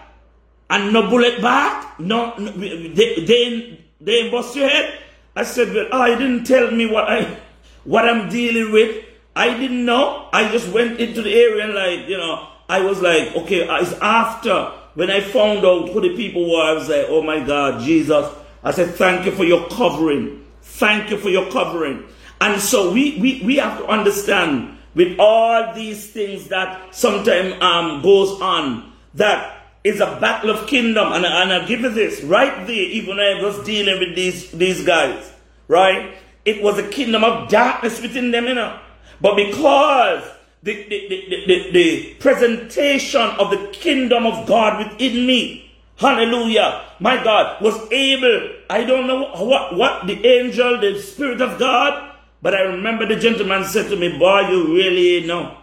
And 0.69 0.93
no 0.93 1.09
bullet 1.09 1.41
back? 1.41 1.99
No, 1.99 2.37
no 2.37 2.53
they, 2.53 3.25
they, 3.25 3.81
they 3.99 4.31
bust 4.31 4.55
your 4.57 4.69
head? 4.69 4.99
I 5.35 5.45
said, 5.45 5.73
well, 5.73 5.89
oh, 5.91 6.05
you 6.05 6.17
didn't 6.17 6.45
tell 6.45 6.71
me 6.71 6.85
what 6.85 7.09
I, 7.09 7.39
what 7.85 8.07
I'm 8.07 8.29
dealing 8.29 8.71
with. 8.71 9.07
I 9.35 9.57
didn't 9.57 9.87
know. 9.87 10.29
I 10.35 10.53
just 10.53 10.69
went 10.69 11.01
into 11.01 11.23
the 11.23 11.33
area 11.33 11.65
and 11.65 11.75
like, 11.75 12.11
you 12.11 12.19
know, 12.19 12.47
I 12.69 12.81
was 12.81 13.01
like, 13.01 13.35
okay, 13.35 13.67
uh, 13.67 13.81
it's 13.81 13.95
after 13.95 14.73
when 14.97 15.11
I 15.11 15.23
found 15.23 15.65
out 15.65 15.89
who 15.89 16.03
the 16.03 16.15
people 16.15 16.51
were, 16.53 16.61
I 16.61 16.73
was 16.73 16.91
like, 16.91 17.07
oh 17.09 17.23
my 17.23 17.41
God, 17.41 17.81
Jesus. 17.83 18.27
I 18.63 18.73
said, 18.73 18.97
thank 18.97 19.25
you 19.25 19.33
for 19.33 19.45
your 19.45 19.67
covering. 19.71 20.45
Thank 20.79 21.11
you 21.11 21.19
for 21.19 21.29
your 21.29 21.51
covering. 21.51 22.05
And 22.41 22.61
so 22.61 22.93
we, 22.93 23.19
we, 23.19 23.43
we 23.45 23.57
have 23.57 23.79
to 23.79 23.87
understand 23.87 24.79
with 24.95 25.19
all 25.19 25.75
these 25.75 26.11
things 26.11 26.49
that 26.49 26.95
sometimes 26.95 27.61
um, 27.61 28.01
goes 28.01 28.41
on, 28.41 28.93
that 29.15 29.67
is 29.83 30.01
a 30.01 30.19
battle 30.21 30.51
of 30.51 30.69
kingdom. 30.69 31.13
And, 31.13 31.27
and 31.27 31.53
I'll 31.53 31.67
give 31.67 31.81
you 31.81 31.91
this, 31.91 32.23
right 32.23 32.65
there, 32.67 32.77
even 32.77 33.19
I 33.19 33.43
was 33.43 33.59
dealing 33.65 33.99
with 33.99 34.15
these, 34.15 34.53
these 34.53 34.85
guys, 34.85 35.33
right? 35.67 36.17
It 36.45 36.63
was 36.63 36.79
a 36.79 36.89
kingdom 36.89 37.25
of 37.25 37.49
darkness 37.49 38.01
within 38.01 38.31
them, 38.31 38.47
you 38.47 38.55
know. 38.55 38.79
But 39.21 39.35
because 39.35 40.23
the, 40.63 40.75
the, 40.75 41.09
the, 41.09 41.45
the, 41.47 41.71
the 41.73 42.15
presentation 42.21 43.21
of 43.21 43.51
the 43.51 43.69
kingdom 43.73 44.27
of 44.27 44.47
God 44.47 44.79
within 44.79 45.27
me 45.27 45.69
hallelujah, 45.99 46.85
my 47.01 47.23
God, 47.23 47.61
was 47.61 47.75
able, 47.93 48.55
I 48.71 48.85
don't 48.85 49.07
know 49.07 49.31
what, 49.45 49.77
what 49.77 50.07
the 50.07 50.25
angel, 50.27 50.79
the 50.81 51.01
Spirit 51.01 51.41
of 51.41 51.59
God, 51.59 52.15
but 52.43 52.55
I 52.55 52.61
remember 52.63 53.07
the 53.07 53.17
gentleman 53.17 53.65
said 53.65 53.89
to 53.91 53.97
me, 53.97 54.19
boy, 54.19 54.49
you 54.49 54.75
really 54.75 55.27
know. 55.27 55.57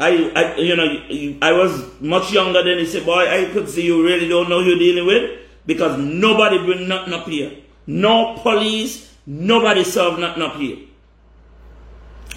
I, 0.00 0.30
I, 0.34 0.56
you 0.56 0.76
know, 0.76 1.38
I 1.42 1.52
was 1.52 2.00
much 2.00 2.32
younger 2.32 2.62
than 2.62 2.78
he 2.78 2.86
said, 2.86 3.04
boy, 3.04 3.28
I 3.28 3.50
could 3.52 3.68
see 3.68 3.86
you 3.86 4.04
really 4.04 4.28
don't 4.28 4.48
know 4.48 4.62
who 4.62 4.70
you're 4.70 4.78
dealing 4.78 5.06
with 5.06 5.40
because 5.66 5.98
nobody 5.98 6.58
bring 6.58 6.88
nothing 6.88 7.14
up 7.14 7.26
here. 7.26 7.52
No 7.86 8.36
police, 8.42 9.12
nobody 9.26 9.84
serve 9.84 10.18
nothing 10.18 10.42
up 10.42 10.56
here. 10.56 10.78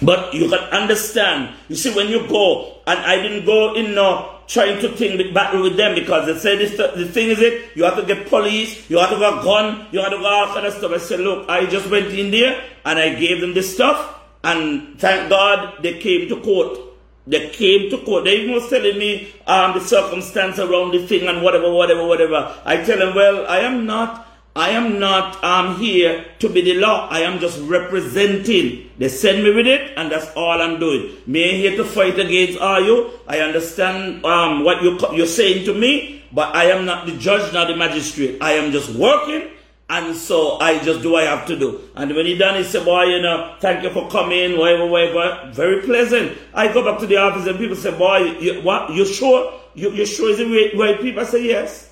But 0.00 0.34
you 0.34 0.48
can 0.48 0.58
understand. 0.70 1.54
You 1.68 1.76
see, 1.76 1.94
when 1.94 2.08
you 2.08 2.26
go, 2.26 2.78
and 2.86 2.98
I 2.98 3.16
didn't 3.22 3.44
go 3.46 3.74
in 3.74 3.94
no 3.94 4.31
trying 4.52 4.80
to 4.80 4.88
think 4.96 5.32
battle 5.32 5.62
with 5.62 5.76
them 5.76 5.94
because 5.94 6.26
they 6.26 6.38
said 6.38 6.58
this, 6.58 6.76
the 6.76 7.06
thing 7.06 7.30
is 7.30 7.40
it, 7.40 7.74
you 7.74 7.84
have 7.84 7.96
to 7.96 8.04
get 8.04 8.28
police, 8.28 8.90
you 8.90 8.98
have 8.98 9.10
to 9.10 9.16
go 9.16 9.42
gun, 9.42 9.86
you 9.92 10.00
have 10.00 10.10
to 10.10 10.18
go 10.18 10.26
all 10.26 10.52
kind 10.52 10.66
of 10.66 10.74
stuff. 10.74 10.92
I 10.92 10.98
said, 10.98 11.20
look, 11.20 11.48
I 11.48 11.64
just 11.66 11.88
went 11.88 12.08
in 12.08 12.30
there 12.30 12.62
and 12.84 12.98
I 12.98 13.14
gave 13.14 13.40
them 13.40 13.54
this 13.54 13.74
stuff, 13.74 14.20
and 14.44 14.98
thank 15.00 15.30
God 15.30 15.82
they 15.82 15.98
came 15.98 16.28
to 16.28 16.40
court. 16.42 16.78
They 17.26 17.50
came 17.50 17.88
to 17.90 17.98
court. 17.98 18.24
They 18.24 18.40
even 18.40 18.54
was 18.54 18.68
telling 18.68 18.98
me 18.98 19.32
um, 19.46 19.74
the 19.74 19.80
circumstance 19.80 20.58
around 20.58 20.90
the 20.90 21.06
thing 21.06 21.28
and 21.28 21.40
whatever, 21.42 21.72
whatever, 21.72 22.04
whatever. 22.06 22.60
I 22.64 22.82
tell 22.82 22.98
them, 22.98 23.14
well, 23.14 23.46
I 23.46 23.60
am 23.60 23.86
not 23.86 24.28
I 24.54 24.70
am 24.70 24.98
not 24.98 25.42
um, 25.42 25.80
here 25.80 26.26
to 26.40 26.48
be 26.48 26.60
the 26.60 26.74
law. 26.74 27.08
I 27.08 27.20
am 27.20 27.40
just 27.40 27.58
representing. 27.60 28.90
They 28.98 29.08
send 29.08 29.42
me 29.42 29.54
with 29.54 29.66
it, 29.66 29.92
and 29.96 30.12
that's 30.12 30.30
all 30.36 30.60
I'm 30.60 30.78
doing. 30.78 31.16
Me 31.26 31.56
here 31.56 31.74
to 31.76 31.84
fight 31.84 32.18
against 32.18 32.60
are 32.60 32.80
you? 32.80 33.18
I 33.26 33.40
understand 33.40 34.24
um, 34.26 34.62
what 34.62 34.82
you, 34.82 34.98
you're 35.14 35.26
saying 35.26 35.64
to 35.64 35.74
me, 35.74 36.24
but 36.32 36.54
I 36.54 36.64
am 36.64 36.84
not 36.84 37.06
the 37.06 37.16
judge, 37.16 37.50
not 37.54 37.68
the 37.68 37.76
magistrate. 37.76 38.42
I 38.42 38.52
am 38.52 38.72
just 38.72 38.90
working, 38.94 39.48
and 39.88 40.14
so 40.14 40.58
I 40.60 40.78
just 40.80 41.00
do 41.00 41.12
what 41.12 41.26
I 41.26 41.34
have 41.34 41.46
to 41.46 41.58
do. 41.58 41.80
And 41.96 42.14
when 42.14 42.26
he 42.26 42.36
done, 42.36 42.56
he 42.56 42.64
said, 42.64 42.84
boy, 42.84 43.04
you 43.04 43.22
know, 43.22 43.56
thank 43.58 43.82
you 43.82 43.88
for 43.88 44.10
coming, 44.10 44.58
whatever, 44.58 44.84
whatever. 44.84 45.50
Very 45.52 45.80
pleasant. 45.80 46.36
I 46.52 46.70
go 46.70 46.84
back 46.84 47.00
to 47.00 47.06
the 47.06 47.16
office, 47.16 47.46
and 47.46 47.58
people 47.58 47.76
say, 47.76 47.96
boy, 47.96 48.18
you, 48.38 48.60
what, 48.60 48.90
you 48.90 49.06
sure? 49.06 49.60
You, 49.74 49.92
you 49.92 50.04
sure 50.04 50.28
is 50.28 50.36
the 50.36 50.76
right 50.76 51.00
people? 51.00 51.22
I 51.22 51.24
say, 51.24 51.42
yes. 51.42 51.88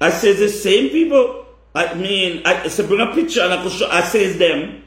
I 0.00 0.10
say, 0.10 0.32
the 0.32 0.48
same 0.48 0.90
people 0.90 1.43
I 1.74 1.94
mean, 1.94 2.42
I 2.44 2.68
say 2.68 2.86
bring 2.86 3.00
a 3.00 3.12
picture 3.12 3.42
and 3.42 3.52
I 3.52 3.68
show, 3.68 3.88
I 3.90 4.02
says 4.02 4.38
them. 4.38 4.82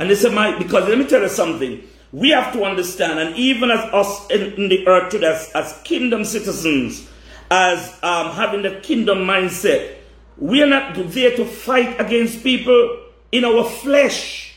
And 0.00 0.10
they 0.10 0.14
say, 0.14 0.34
my, 0.34 0.56
because 0.58 0.88
let 0.88 0.98
me 0.98 1.06
tell 1.06 1.22
you 1.22 1.28
something. 1.28 1.82
We 2.12 2.30
have 2.30 2.52
to 2.54 2.64
understand, 2.64 3.18
and 3.18 3.36
even 3.36 3.70
as 3.70 3.80
us 3.92 4.30
in, 4.30 4.54
in 4.54 4.68
the 4.68 4.86
earth 4.86 5.10
today, 5.10 5.26
as, 5.26 5.50
as 5.54 5.80
kingdom 5.84 6.24
citizens, 6.24 7.06
as 7.50 7.92
um, 8.02 8.30
having 8.30 8.62
the 8.62 8.80
kingdom 8.80 9.18
mindset, 9.18 9.96
we 10.38 10.62
are 10.62 10.66
not 10.66 10.94
there 10.94 11.36
to 11.36 11.44
fight 11.44 12.00
against 12.00 12.42
people 12.42 12.98
in 13.30 13.44
our 13.44 13.64
flesh. 13.64 14.54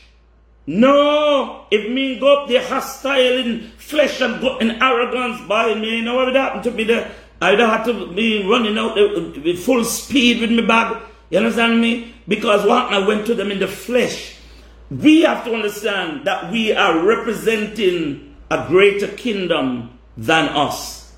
No, 0.66 1.66
if 1.70 1.90
me 1.90 2.18
go 2.18 2.42
up 2.42 2.48
there 2.48 2.64
hostile 2.66 3.38
in 3.38 3.70
flesh 3.76 4.20
and 4.20 4.40
go 4.40 4.58
in 4.58 4.82
arrogance 4.82 5.46
by 5.46 5.74
me, 5.74 5.98
you 5.98 6.02
know 6.02 6.14
what 6.14 6.26
would 6.26 6.36
happen 6.36 6.62
to 6.62 6.70
me 6.70 6.84
there? 6.84 7.10
I'd 7.40 7.58
have 7.58 7.84
to 7.86 8.12
be 8.14 8.46
running 8.48 8.78
out 8.78 8.94
with 8.94 9.58
full 9.58 9.84
speed 9.84 10.40
with 10.40 10.52
my 10.52 10.64
bag 10.64 11.02
you 11.32 11.38
understand 11.38 11.80
me? 11.80 12.14
Because 12.28 12.66
what 12.66 12.92
I 12.92 12.98
went 13.06 13.24
to 13.26 13.34
them 13.34 13.50
in 13.50 13.58
the 13.58 13.66
flesh. 13.66 14.36
We 14.90 15.22
have 15.22 15.46
to 15.46 15.54
understand 15.54 16.26
that 16.26 16.52
we 16.52 16.74
are 16.74 17.02
representing 17.02 18.36
a 18.50 18.66
greater 18.68 19.08
kingdom 19.08 19.98
than 20.14 20.50
us. 20.50 21.16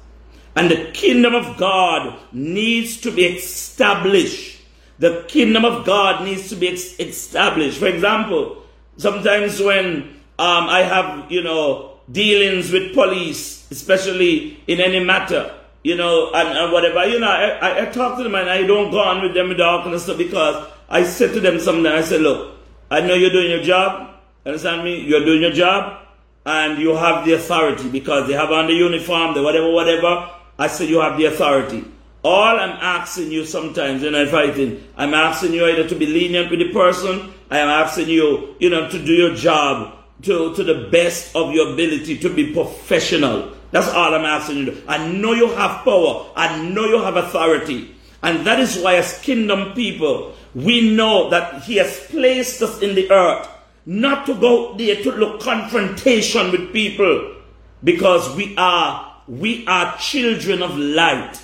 And 0.55 0.71
the 0.71 0.93
kingdom 0.93 1.35
of 1.35 1.57
God 1.57 2.17
needs 2.31 3.01
to 3.01 3.11
be 3.11 3.25
established. 3.25 4.61
The 5.01 5.25
kingdom 5.27 5.65
of 5.65 5.85
God 5.85 6.25
needs 6.25 6.49
to 6.51 6.55
be 6.55 6.69
established. 6.69 7.79
For 7.79 7.89
example, 7.89 8.62
sometimes 8.97 9.61
when 9.61 10.15
um, 10.39 10.69
I 10.69 10.83
have, 10.83 11.29
you 11.29 11.43
know, 11.43 11.99
dealings 12.12 12.71
with 12.71 12.95
police, 12.95 13.69
especially 13.73 14.61
in 14.69 14.79
any 14.79 15.05
matter, 15.05 15.53
you 15.85 15.95
know, 15.95 16.32
and, 16.32 16.59
and 16.59 16.72
whatever. 16.72 17.07
You 17.07 17.20
know, 17.20 17.28
I, 17.28 17.51
I, 17.51 17.82
I, 17.82 17.85
talk 17.93 18.16
to 18.16 18.24
them 18.24 18.35
and 18.35 18.51
I 18.51 18.66
don't 18.66 18.91
go 18.91 18.99
on 18.99 19.22
with 19.22 19.35
them 19.35 19.51
with 19.51 19.61
all 19.61 19.82
kind 19.82 19.95
of 19.95 20.01
stuff 20.01 20.18
because 20.18 20.66
I 20.89 21.05
said 21.05 21.32
to 21.35 21.41
them 21.41 21.61
something. 21.61 21.87
I 21.87 22.01
said, 22.01 22.22
look, 22.22 22.57
I 22.91 23.01
know 23.01 23.14
you're 23.14 23.30
doing 23.30 23.51
your 23.51 23.62
job. 23.62 24.11
Understand 24.45 24.82
me? 24.82 25.01
You're 25.01 25.24
doing 25.24 25.43
your 25.43 25.53
job 25.53 26.01
and 26.47 26.78
you 26.78 26.97
have 26.97 27.24
the 27.24 27.35
authority 27.35 27.89
because 27.89 28.26
they 28.26 28.35
have 28.35 28.51
on 28.51 28.66
the 28.66 28.72
uniform, 28.72 29.35
the 29.35 29.43
whatever, 29.43 29.70
whatever. 29.70 30.30
I 30.59 30.66
said 30.66 30.89
you 30.89 31.01
have 31.01 31.18
the 31.18 31.26
authority. 31.26 31.85
All 32.22 32.59
I'm 32.59 32.78
asking 32.80 33.30
you 33.30 33.45
sometimes 33.45 34.03
when 34.03 34.14
I'm 34.14 34.28
fighting, 34.28 34.82
I'm 34.97 35.12
asking 35.12 35.53
you 35.53 35.66
either 35.66 35.87
to 35.89 35.95
be 35.95 36.07
lenient 36.07 36.51
with 36.51 36.61
the 36.61 36.72
person, 36.72 37.35
I 37.51 37.59
am 37.59 37.68
asking 37.68 38.09
you, 38.09 38.57
you 38.59 38.70
know, 38.70 38.89
to 38.89 39.05
do 39.05 39.12
your 39.12 39.35
job 39.35 39.99
to, 40.22 40.55
to 40.55 40.64
the 40.64 40.89
best 40.91 41.37
of 41.37 41.53
your 41.53 41.74
ability, 41.74 42.18
to 42.18 42.30
be 42.30 42.53
professional. 42.55 43.53
That's 43.75 43.89
all 43.89 44.14
I'm 44.14 44.25
asking 44.25 44.59
you. 44.59 44.83
I 44.87 45.05
know 45.11 45.33
you 45.33 45.49
have 45.49 45.83
power. 45.83 46.31
I 46.37 46.62
know 46.62 46.85
you 46.85 47.03
have 47.03 47.16
authority. 47.16 47.93
And 48.22 48.47
that 48.47 48.61
is 48.61 48.79
why, 48.79 48.95
as 48.95 49.20
kingdom 49.20 49.72
people, 49.72 50.33
we 50.55 50.95
know 50.95 51.29
that 51.31 51.64
He 51.64 51.79
has 51.79 52.07
placed 52.07 52.62
us 52.62 52.81
in 52.83 52.95
the 52.95 53.11
earth 53.11 53.49
not 53.85 54.27
to 54.27 54.35
go 54.35 54.77
there 54.77 55.03
to 55.03 55.11
look 55.11 55.41
confrontation 55.41 56.53
with 56.53 56.72
people 56.72 57.35
because 57.83 58.33
we 58.37 58.55
are 58.57 59.12
we 59.27 59.66
are 59.66 59.99
children 59.99 60.62
of 60.62 60.79
light. 60.79 61.43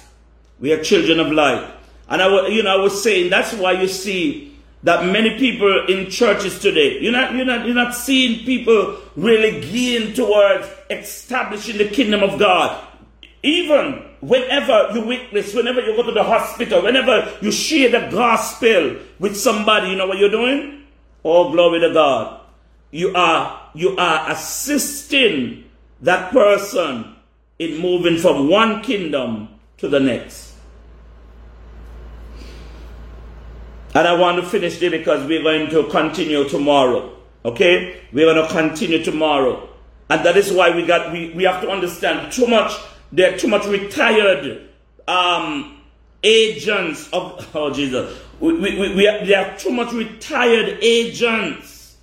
We 0.61 0.73
are 0.73 0.81
children 0.85 1.19
of 1.19 1.33
light. 1.33 1.69
And 2.09 2.23
I, 2.23 2.47
you 2.47 2.63
know, 2.63 2.79
I 2.79 2.81
was 2.81 3.03
saying 3.03 3.31
that's 3.31 3.55
why 3.55 3.73
you 3.73 3.89
see 3.89 4.50
that 4.83 5.05
many 5.07 5.39
people 5.39 5.87
in 5.89 6.11
churches 6.11 6.59
today, 6.59 7.01
you're 7.01 7.13
not, 7.13 7.35
you're 7.35 7.45
not, 7.45 7.67
you're 7.67 7.75
not 7.75 7.95
seeing 7.95 8.45
people 8.45 8.99
really 9.17 9.61
gearing 9.61 10.15
towards 10.15 10.67
establishing 10.89 11.77
the 11.77 11.89
kingdom 11.89 12.23
of 12.23 12.39
God. 12.39 12.87
Even 13.43 14.03
whenever 14.21 14.91
you 14.95 15.03
witness, 15.03 15.55
whenever 15.55 15.81
you 15.81 15.97
go 15.97 16.03
to 16.03 16.13
the 16.13 16.23
hospital, 16.23 16.83
whenever 16.83 17.33
you 17.41 17.53
share 17.53 17.91
the 17.91 18.11
gospel 18.11 18.97
with 19.19 19.37
somebody, 19.37 19.91
you 19.91 19.97
know 19.97 20.07
what 20.07 20.19
you're 20.19 20.31
doing? 20.31 20.85
Oh, 21.25 21.51
glory 21.53 21.81
to 21.81 21.93
God. 21.93 22.41
You 22.91 23.15
are, 23.15 23.71
you 23.75 23.97
are 23.97 24.31
assisting 24.31 25.65
that 26.01 26.33
person 26.33 27.17
in 27.59 27.79
moving 27.79 28.17
from 28.17 28.49
one 28.49 28.83
kingdom 28.83 29.49
to 29.79 29.89
the 29.89 30.01
next. 30.01 30.50
And 33.95 34.07
I 34.07 34.15
want 34.15 34.43
to 34.43 34.49
finish 34.49 34.79
there 34.79 34.91
because 34.91 35.27
we're 35.27 35.43
going 35.43 35.71
to 35.71 35.89
continue 35.91 36.49
tomorrow. 36.49 37.17
Okay? 37.45 38.01
We're 38.13 38.33
going 38.33 38.47
to 38.47 38.53
continue 38.53 39.03
tomorrow. 39.03 39.69
And 40.09 40.25
that 40.25 40.37
is 40.37 40.53
why 40.53 40.75
we 40.75 40.87
got 40.87 41.13
we, 41.13 41.31
we 41.31 41.45
have 41.45 41.63
to 41.63 41.71
understand 41.71 42.33
too 42.33 42.47
much 42.47 42.73
there 43.13 43.35
are 43.35 43.39
too 43.39 43.49
much 43.49 43.67
retired 43.67 44.69
um, 45.09 45.81
agents 46.23 47.09
of, 47.13 47.49
oh 47.55 47.73
Jesus, 47.73 48.19
we, 48.39 48.53
we, 48.55 48.95
we, 48.95 49.09
are, 49.09 49.25
there 49.25 49.47
are 49.47 49.59
too 49.59 49.71
much 49.71 49.93
retired 49.93 50.79
agents. 50.81 51.97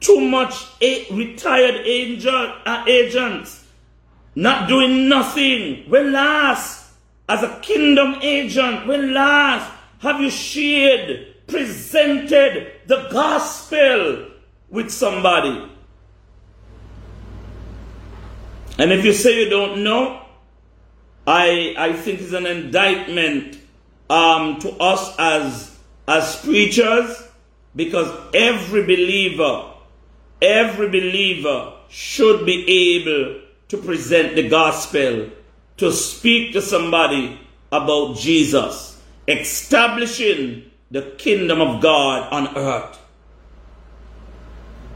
Too 0.00 0.20
much 0.20 0.66
a, 0.80 1.06
retired 1.12 1.86
angel, 1.86 2.54
uh, 2.66 2.84
agents. 2.88 3.64
Not 4.34 4.68
doing 4.68 5.08
nothing. 5.08 5.88
When 5.88 6.12
last, 6.12 6.90
as 7.28 7.42
a 7.42 7.60
kingdom 7.60 8.16
agent, 8.20 8.86
when 8.86 9.14
last 9.14 9.70
have 10.02 10.20
you 10.20 10.30
shared, 10.30 11.46
presented 11.46 12.72
the 12.86 13.08
gospel 13.10 14.30
with 14.68 14.90
somebody? 14.90 15.70
And 18.78 18.92
if 18.92 19.04
you 19.04 19.12
say 19.12 19.44
you 19.44 19.48
don't 19.48 19.84
know, 19.84 20.26
I, 21.24 21.76
I 21.78 21.92
think 21.92 22.20
it's 22.20 22.32
an 22.32 22.46
indictment 22.46 23.58
um, 24.10 24.58
to 24.60 24.72
us 24.72 25.14
as, 25.20 25.78
as 26.08 26.36
preachers 26.40 27.22
because 27.76 28.10
every 28.34 28.82
believer, 28.82 29.72
every 30.40 30.88
believer 30.88 31.74
should 31.88 32.44
be 32.44 32.98
able 32.98 33.40
to 33.68 33.78
present 33.78 34.34
the 34.34 34.48
gospel, 34.48 35.30
to 35.76 35.92
speak 35.92 36.54
to 36.54 36.60
somebody 36.60 37.38
about 37.70 38.16
Jesus, 38.16 38.91
establishing 39.28 40.70
the 40.90 41.02
kingdom 41.18 41.60
of 41.60 41.80
God 41.80 42.32
on 42.32 42.56
earth. 42.56 42.98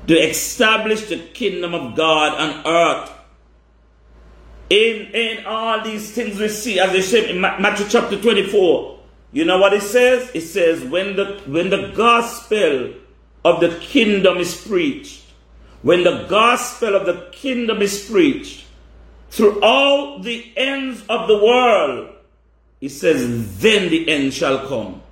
To 0.08 0.14
establish 0.14 1.08
the 1.08 1.18
kingdom 1.18 1.74
of 1.74 1.96
God 1.96 2.40
on 2.40 2.66
earth 2.66 3.12
in, 4.70 5.14
in 5.14 5.46
all 5.46 5.82
these 5.82 6.12
things 6.12 6.38
we 6.38 6.48
see, 6.48 6.80
as 6.80 6.92
they 6.92 7.02
say 7.02 7.30
in 7.30 7.40
Matthew 7.40 7.86
chapter 7.88 8.20
24, 8.20 8.98
you 9.32 9.44
know 9.44 9.58
what 9.58 9.72
it 9.72 9.82
says? 9.82 10.30
It 10.34 10.42
says, 10.42 10.82
when 10.84 11.16
the, 11.16 11.40
when 11.46 11.70
the 11.70 11.92
gospel 11.94 12.94
of 13.44 13.60
the 13.60 13.78
kingdom 13.80 14.38
is 14.38 14.56
preached, 14.66 15.22
when 15.82 16.02
the 16.02 16.26
gospel 16.28 16.94
of 16.96 17.06
the 17.06 17.28
kingdom 17.32 17.80
is 17.80 18.08
preached 18.10 18.64
throughout 19.30 20.22
the 20.22 20.52
ends 20.56 21.02
of 21.08 21.28
the 21.28 21.36
world, 21.36 22.15
it 22.80 22.90
says, 22.90 23.58
then 23.58 23.90
the 23.90 24.08
end 24.08 24.34
shall 24.34 24.66
come. 24.68 25.02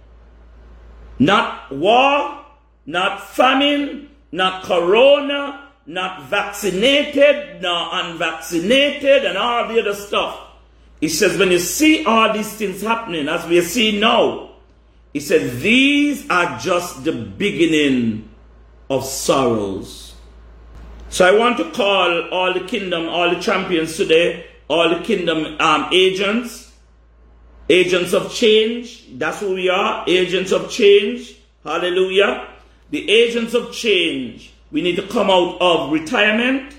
Not 1.19 1.73
war, 1.73 2.45
not 2.87 3.27
famine, 3.29 4.11
not 4.33 4.65
corona, 4.65 5.71
not 5.87 6.25
vaccinated, 6.25 7.63
nor 7.63 7.89
unvaccinated, 7.93 9.25
and 9.25 9.39
all 9.39 9.69
the 9.69 9.81
other 9.81 9.95
stuff. 9.95 10.41
He 11.01 11.09
says, 11.09 11.39
when 11.39 11.51
you 11.51 11.59
see 11.59 12.05
all 12.05 12.33
these 12.33 12.53
things 12.53 12.83
happening, 12.83 13.29
as 13.29 13.47
we 13.47 13.61
see 13.61 13.99
now, 13.99 14.53
he 15.13 15.21
says, 15.21 15.63
these 15.63 16.29
are 16.29 16.59
just 16.59 17.05
the 17.05 17.13
beginning 17.13 18.29
of 18.91 19.05
sorrows. 19.05 20.15
So 21.09 21.25
I 21.25 21.39
want 21.39 21.59
to 21.59 21.71
call 21.71 22.29
all 22.31 22.53
the 22.53 22.65
kingdom, 22.67 23.09
all 23.09 23.31
the 23.33 23.41
champions 23.41 23.97
today, 23.97 24.47
all 24.67 24.89
the 24.89 25.05
kingdom 25.05 25.61
um, 25.61 25.89
agents, 25.93 26.64
agents 27.69 28.13
of 28.13 28.33
change. 28.33 29.05
That's 29.19 29.41
who 29.41 29.55
we 29.55 29.69
are, 29.69 30.05
agents 30.07 30.53
of 30.53 30.71
change. 30.71 31.37
Hallelujah. 31.65 32.49
The 32.91 33.11
agents 33.11 33.55
of 33.55 33.73
change 33.73 34.55
we 34.75 34.83
need 34.83 34.97
to 34.97 35.07
come 35.07 35.31
out 35.31 35.57
of 35.61 35.93
retirement. 35.93 36.75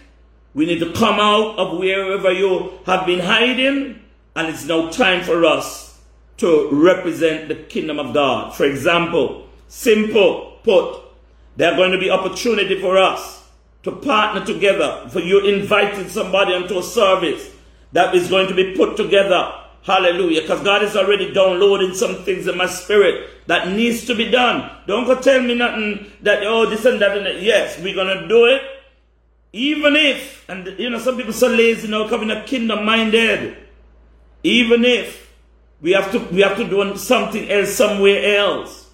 We 0.54 0.66
need 0.66 0.80
to 0.80 0.92
come 0.92 1.18
out 1.18 1.58
of 1.58 1.78
wherever 1.78 2.30
you 2.30 2.78
have 2.86 3.06
been 3.06 3.22
hiding. 3.22 4.02
And 4.36 4.48
it's 4.50 4.66
now 4.66 4.90
time 4.90 5.24
for 5.24 5.46
us 5.46 5.98
to 6.38 6.68
represent 6.74 7.48
the 7.48 7.56
kingdom 7.56 7.98
of 7.98 8.14
God. 8.14 8.54
For 8.54 8.66
example, 8.66 9.48
simple 9.70 10.60
put, 10.66 11.04
there 11.56 11.72
are 11.72 11.78
going 11.78 11.94
to 11.94 11.98
be 11.98 12.10
opportunity 12.10 12.82
for 12.82 12.98
us 12.98 13.48
to 13.84 13.94
partner 13.94 14.46
together. 14.46 15.08
For 15.10 15.22
you 15.22 15.46
inviting 15.46 16.10
somebody 16.10 16.54
onto 16.54 16.78
a 16.78 16.84
service 16.84 17.50
that 17.94 18.14
is 18.14 18.28
going 18.28 18.50
to 18.50 18.54
be 18.54 18.76
put 18.76 18.98
together 18.98 19.54
Hallelujah. 19.86 20.42
Because 20.42 20.64
God 20.64 20.82
is 20.82 20.96
already 20.96 21.32
downloading 21.32 21.94
some 21.94 22.24
things 22.24 22.48
in 22.48 22.58
my 22.58 22.66
spirit 22.66 23.30
that 23.46 23.68
needs 23.68 24.06
to 24.06 24.16
be 24.16 24.32
done. 24.32 24.72
Don't 24.88 25.06
go 25.06 25.22
tell 25.22 25.40
me 25.42 25.54
nothing 25.54 26.12
that, 26.24 26.42
oh, 26.44 26.66
this 26.66 26.86
and 26.86 27.00
that 27.02 27.16
and 27.16 27.28
that. 27.28 27.42
Yes, 27.42 27.80
we're 27.80 27.94
going 27.94 28.18
to 28.18 28.28
do 28.28 28.46
it. 28.46 28.64
Even 29.54 29.96
if, 29.96 30.44
and 30.50 30.68
you 30.80 30.90
know, 30.90 30.98
some 30.98 31.16
people 31.18 31.34
so 31.34 31.48
lazy 31.48 31.88
now, 31.88 32.10
coming 32.10 32.32
a 32.32 32.44
kingdom 32.44 32.84
minded. 32.84 33.58
Even 34.42 34.84
if 34.84 35.32
we 35.82 35.92
have 35.92 36.12
to, 36.12 36.20
we 36.34 36.42
have 36.42 36.58
to 36.58 36.68
do 36.68 36.98
something 36.98 37.50
else 37.50 37.74
somewhere 37.74 38.38
else. 38.38 38.90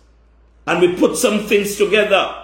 And 0.68 0.82
we 0.82 0.96
put 0.98 1.16
some 1.16 1.40
things 1.40 1.78
together. 1.78 2.38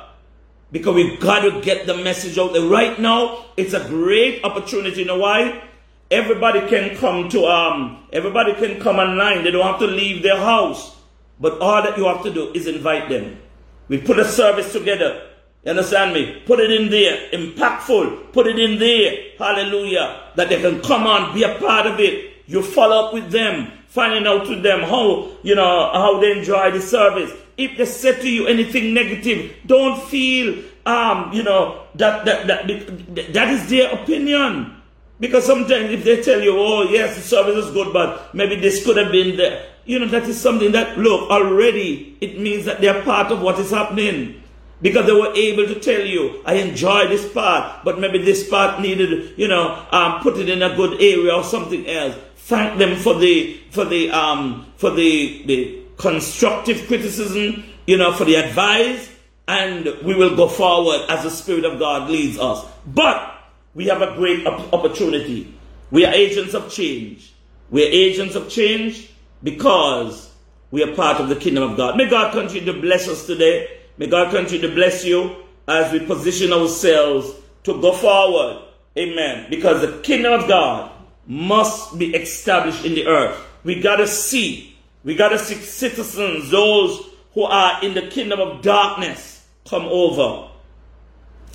Because 0.72 0.96
we've 0.96 1.20
got 1.20 1.42
to 1.42 1.62
get 1.62 1.86
the 1.86 1.98
message 1.98 2.38
out 2.38 2.54
there. 2.54 2.66
Right 2.66 2.98
now, 2.98 3.46
it's 3.58 3.74
a 3.74 3.86
great 3.88 4.44
opportunity. 4.46 5.02
You 5.02 5.08
know 5.08 5.20
why? 5.20 5.64
Everybody 6.10 6.68
can 6.68 6.96
come 6.98 7.30
to 7.30 7.46
um 7.46 8.08
everybody 8.14 8.54
can 8.54 8.80
come 8.80 8.98
online. 8.98 9.44
They 9.44 9.52
don't 9.52 9.66
have 9.66 9.80
to 9.80 9.88
leave 9.88 10.24
their 10.24 10.38
house. 10.38 10.96
But 11.40 11.60
all 11.60 11.84
that 11.84 11.98
you 11.98 12.06
have 12.06 12.24
to 12.24 12.34
do 12.34 12.52
is 12.54 12.68
invite 12.68 13.10
them. 13.10 13.40
We 13.88 14.00
put 14.00 14.18
a 14.20 14.26
service 14.26 14.72
together. 14.74 15.22
You 15.64 15.72
understand 15.72 16.14
me? 16.14 16.42
Put 16.46 16.60
it 16.60 16.72
in 16.72 16.90
there. 16.90 17.30
Impactful. 17.32 18.32
Put 18.32 18.48
it 18.48 18.58
in 18.58 18.80
there. 18.80 19.32
Hallelujah. 19.38 20.24
That 20.36 20.50
they 20.50 20.62
can 20.62 20.82
come 20.82 21.06
on, 21.06 21.34
be 21.36 21.44
a 21.44 21.56
part 21.60 21.86
of 21.86 22.00
it. 22.00 22.34
You 22.48 22.64
follow 22.64 23.08
up 23.08 23.14
with 23.14 23.30
them, 23.30 23.72
finding 23.88 24.26
out 24.26 24.48
with 24.48 24.64
them 24.64 24.80
how, 24.82 25.32
you 25.44 25.56
know, 25.56 25.92
how 25.94 26.20
they 26.20 26.32
enjoy 26.32 26.72
the 26.72 26.82
service. 26.82 27.32
If 27.58 27.78
they 27.78 27.86
say 27.86 28.20
to 28.20 28.30
you 28.30 28.48
anything 28.48 28.94
negative, 28.94 29.54
don't 29.66 30.02
feel, 30.04 30.64
um, 30.86 31.34
you 31.34 31.44
know, 31.44 31.84
that, 31.96 32.24
that, 32.26 32.48
that, 32.48 33.34
that 33.34 33.48
is 33.50 33.70
their 33.70 33.92
opinion. 33.92 34.77
Because 35.20 35.46
sometimes 35.46 35.92
if 35.92 36.04
they 36.04 36.22
tell 36.22 36.42
you, 36.42 36.58
oh, 36.58 36.84
yes, 36.84 37.16
the 37.16 37.22
service 37.22 37.66
is 37.66 37.72
good, 37.72 37.92
but 37.92 38.34
maybe 38.36 38.56
this 38.56 38.86
could 38.86 38.98
have 38.98 39.12
been 39.12 39.36
there, 39.36 39.66
you 39.86 39.98
know, 40.00 40.08
that 40.08 40.24
is 40.24 40.40
something 40.40 40.72
that, 40.74 40.98
look, 40.98 41.30
already 41.32 42.18
it 42.22 42.40
means 42.40 42.66
that 42.66 42.82
they 42.82 42.88
are 42.88 43.02
part 43.02 43.32
of 43.32 43.42
what 43.42 43.58
is 43.58 43.72
happening. 43.72 44.44
Because 44.80 45.08
they 45.08 45.14
were 45.14 45.34
able 45.34 45.66
to 45.66 45.80
tell 45.80 46.06
you, 46.06 46.44
I 46.46 46.56
enjoy 46.56 47.08
this 47.08 47.28
part, 47.34 47.84
but 47.84 48.00
maybe 48.00 48.20
this 48.20 48.48
part 48.48 48.80
needed, 48.80 49.34
you 49.36 49.48
know, 49.48 49.84
um, 49.92 50.22
put 50.22 50.38
it 50.38 50.50
in 50.50 50.62
a 50.62 50.76
good 50.76 51.02
area 51.02 51.34
or 51.34 51.44
something 51.44 51.88
else. 51.88 52.16
Thank 52.36 52.78
them 52.78 52.96
for 52.96 53.16
the, 53.16 53.60
for 53.72 53.86
the, 53.86 54.12
um, 54.12 54.72
for 54.78 54.92
the, 54.92 55.44
the 55.48 55.82
constructive 55.98 56.86
criticism, 56.86 57.64
you 57.88 57.98
know, 57.98 58.14
for 58.14 58.26
the 58.26 58.36
advice, 58.36 59.10
and 59.48 59.86
we 60.04 60.14
will 60.14 60.36
go 60.36 60.48
forward 60.48 61.10
as 61.10 61.24
the 61.24 61.32
Spirit 61.32 61.66
of 61.66 61.80
God 61.80 62.10
leads 62.12 62.38
us. 62.38 62.64
But 62.86 63.37
we 63.78 63.86
have 63.86 64.02
a 64.02 64.16
great 64.16 64.46
opportunity. 64.48 65.54
We 65.92 66.04
are 66.04 66.12
agents 66.12 66.56
of 66.56 66.72
change. 66.72 67.32
We 67.70 67.84
are 67.86 67.90
agents 67.92 68.34
of 68.34 68.50
change 68.50 69.12
because 69.44 70.34
we 70.72 70.82
are 70.84 70.96
part 70.96 71.22
of 71.22 71.30
the 71.30 71.36
kingdom 71.36 71.70
of 71.70 71.78
God. 71.78 71.96
May 71.96 72.10
God 72.10 72.34
continue 72.34 72.74
to 72.74 72.82
bless 72.82 73.08
us 73.08 73.28
today. 73.28 73.82
May 74.00 74.08
God 74.08 74.32
continue 74.32 74.68
to 74.68 74.74
bless 74.74 75.06
you 75.06 75.44
as 75.68 75.94
we 75.94 76.00
position 76.00 76.52
ourselves 76.52 77.36
to 77.66 77.80
go 77.80 77.94
forward. 77.94 78.64
Amen. 78.98 79.46
Because 79.48 79.82
the 79.82 80.00
kingdom 80.00 80.34
of 80.34 80.48
God 80.48 80.92
must 81.28 82.00
be 82.00 82.16
established 82.16 82.84
in 82.84 82.96
the 82.96 83.06
earth. 83.06 83.40
We 83.64 83.80
got 83.80 83.98
to 83.98 84.08
see, 84.08 84.76
we 85.04 85.14
got 85.14 85.30
to 85.30 85.38
see 85.38 85.54
citizens, 85.54 86.50
those 86.50 87.12
who 87.36 87.44
are 87.44 87.86
in 87.86 87.94
the 87.94 88.08
kingdom 88.08 88.40
of 88.40 88.64
darkness, 88.64 89.46
come 89.66 89.86
over. 89.86 90.50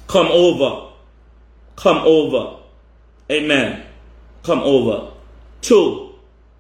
Come 0.07 0.29
over 0.29 0.92
come 1.77 1.99
over. 1.99 2.59
Amen. 3.31 3.85
Come 4.43 4.61
over 4.61 5.13
to 5.63 6.15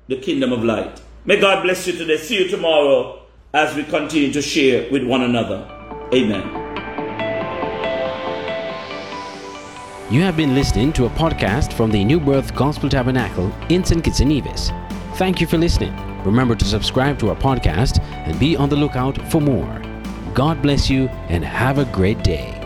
the 0.09 0.17
kingdom 0.17 0.53
of 0.53 0.63
light. 0.65 1.01
May 1.25 1.41
God 1.41 1.63
bless 1.63 1.87
you 1.87 1.93
today. 1.93 2.17
See 2.17 2.43
you 2.43 2.49
tomorrow 2.49 3.23
as 3.55 3.75
we 3.77 3.85
continue 3.85 4.33
to 4.33 4.43
share 4.43 4.91
with 4.91 5.05
one 5.05 5.23
another. 5.23 5.67
Amen. 6.15 6.63
You 10.13 10.21
have 10.21 10.37
been 10.37 10.55
listening 10.55 10.93
to 10.95 11.07
a 11.07 11.11
podcast 11.11 11.73
from 11.73 11.91
the 11.91 12.05
New 12.05 12.21
Birth 12.21 12.55
Gospel 12.55 12.89
Tabernacle 12.89 13.51
in 13.71 13.83
St. 13.83 14.05
Kitts 14.05 14.21
and 14.21 14.29
Nevis. 14.29 14.71
Thank 15.15 15.41
you 15.41 15.47
for 15.47 15.57
listening. 15.57 15.95
Remember 16.25 16.55
to 16.55 16.65
subscribe 16.65 17.19
to 17.21 17.31
our 17.31 17.37
podcast 17.37 18.03
and 18.03 18.39
be 18.39 18.55
on 18.57 18.69
the 18.69 18.77
lookout 18.77 19.17
for 19.31 19.41
more. 19.41 19.81
God 20.35 20.61
bless 20.61 20.91
you 20.91 21.09
and 21.29 21.45
have 21.45 21.79
a 21.79 21.87
great 21.87 22.23
day. 22.23 22.62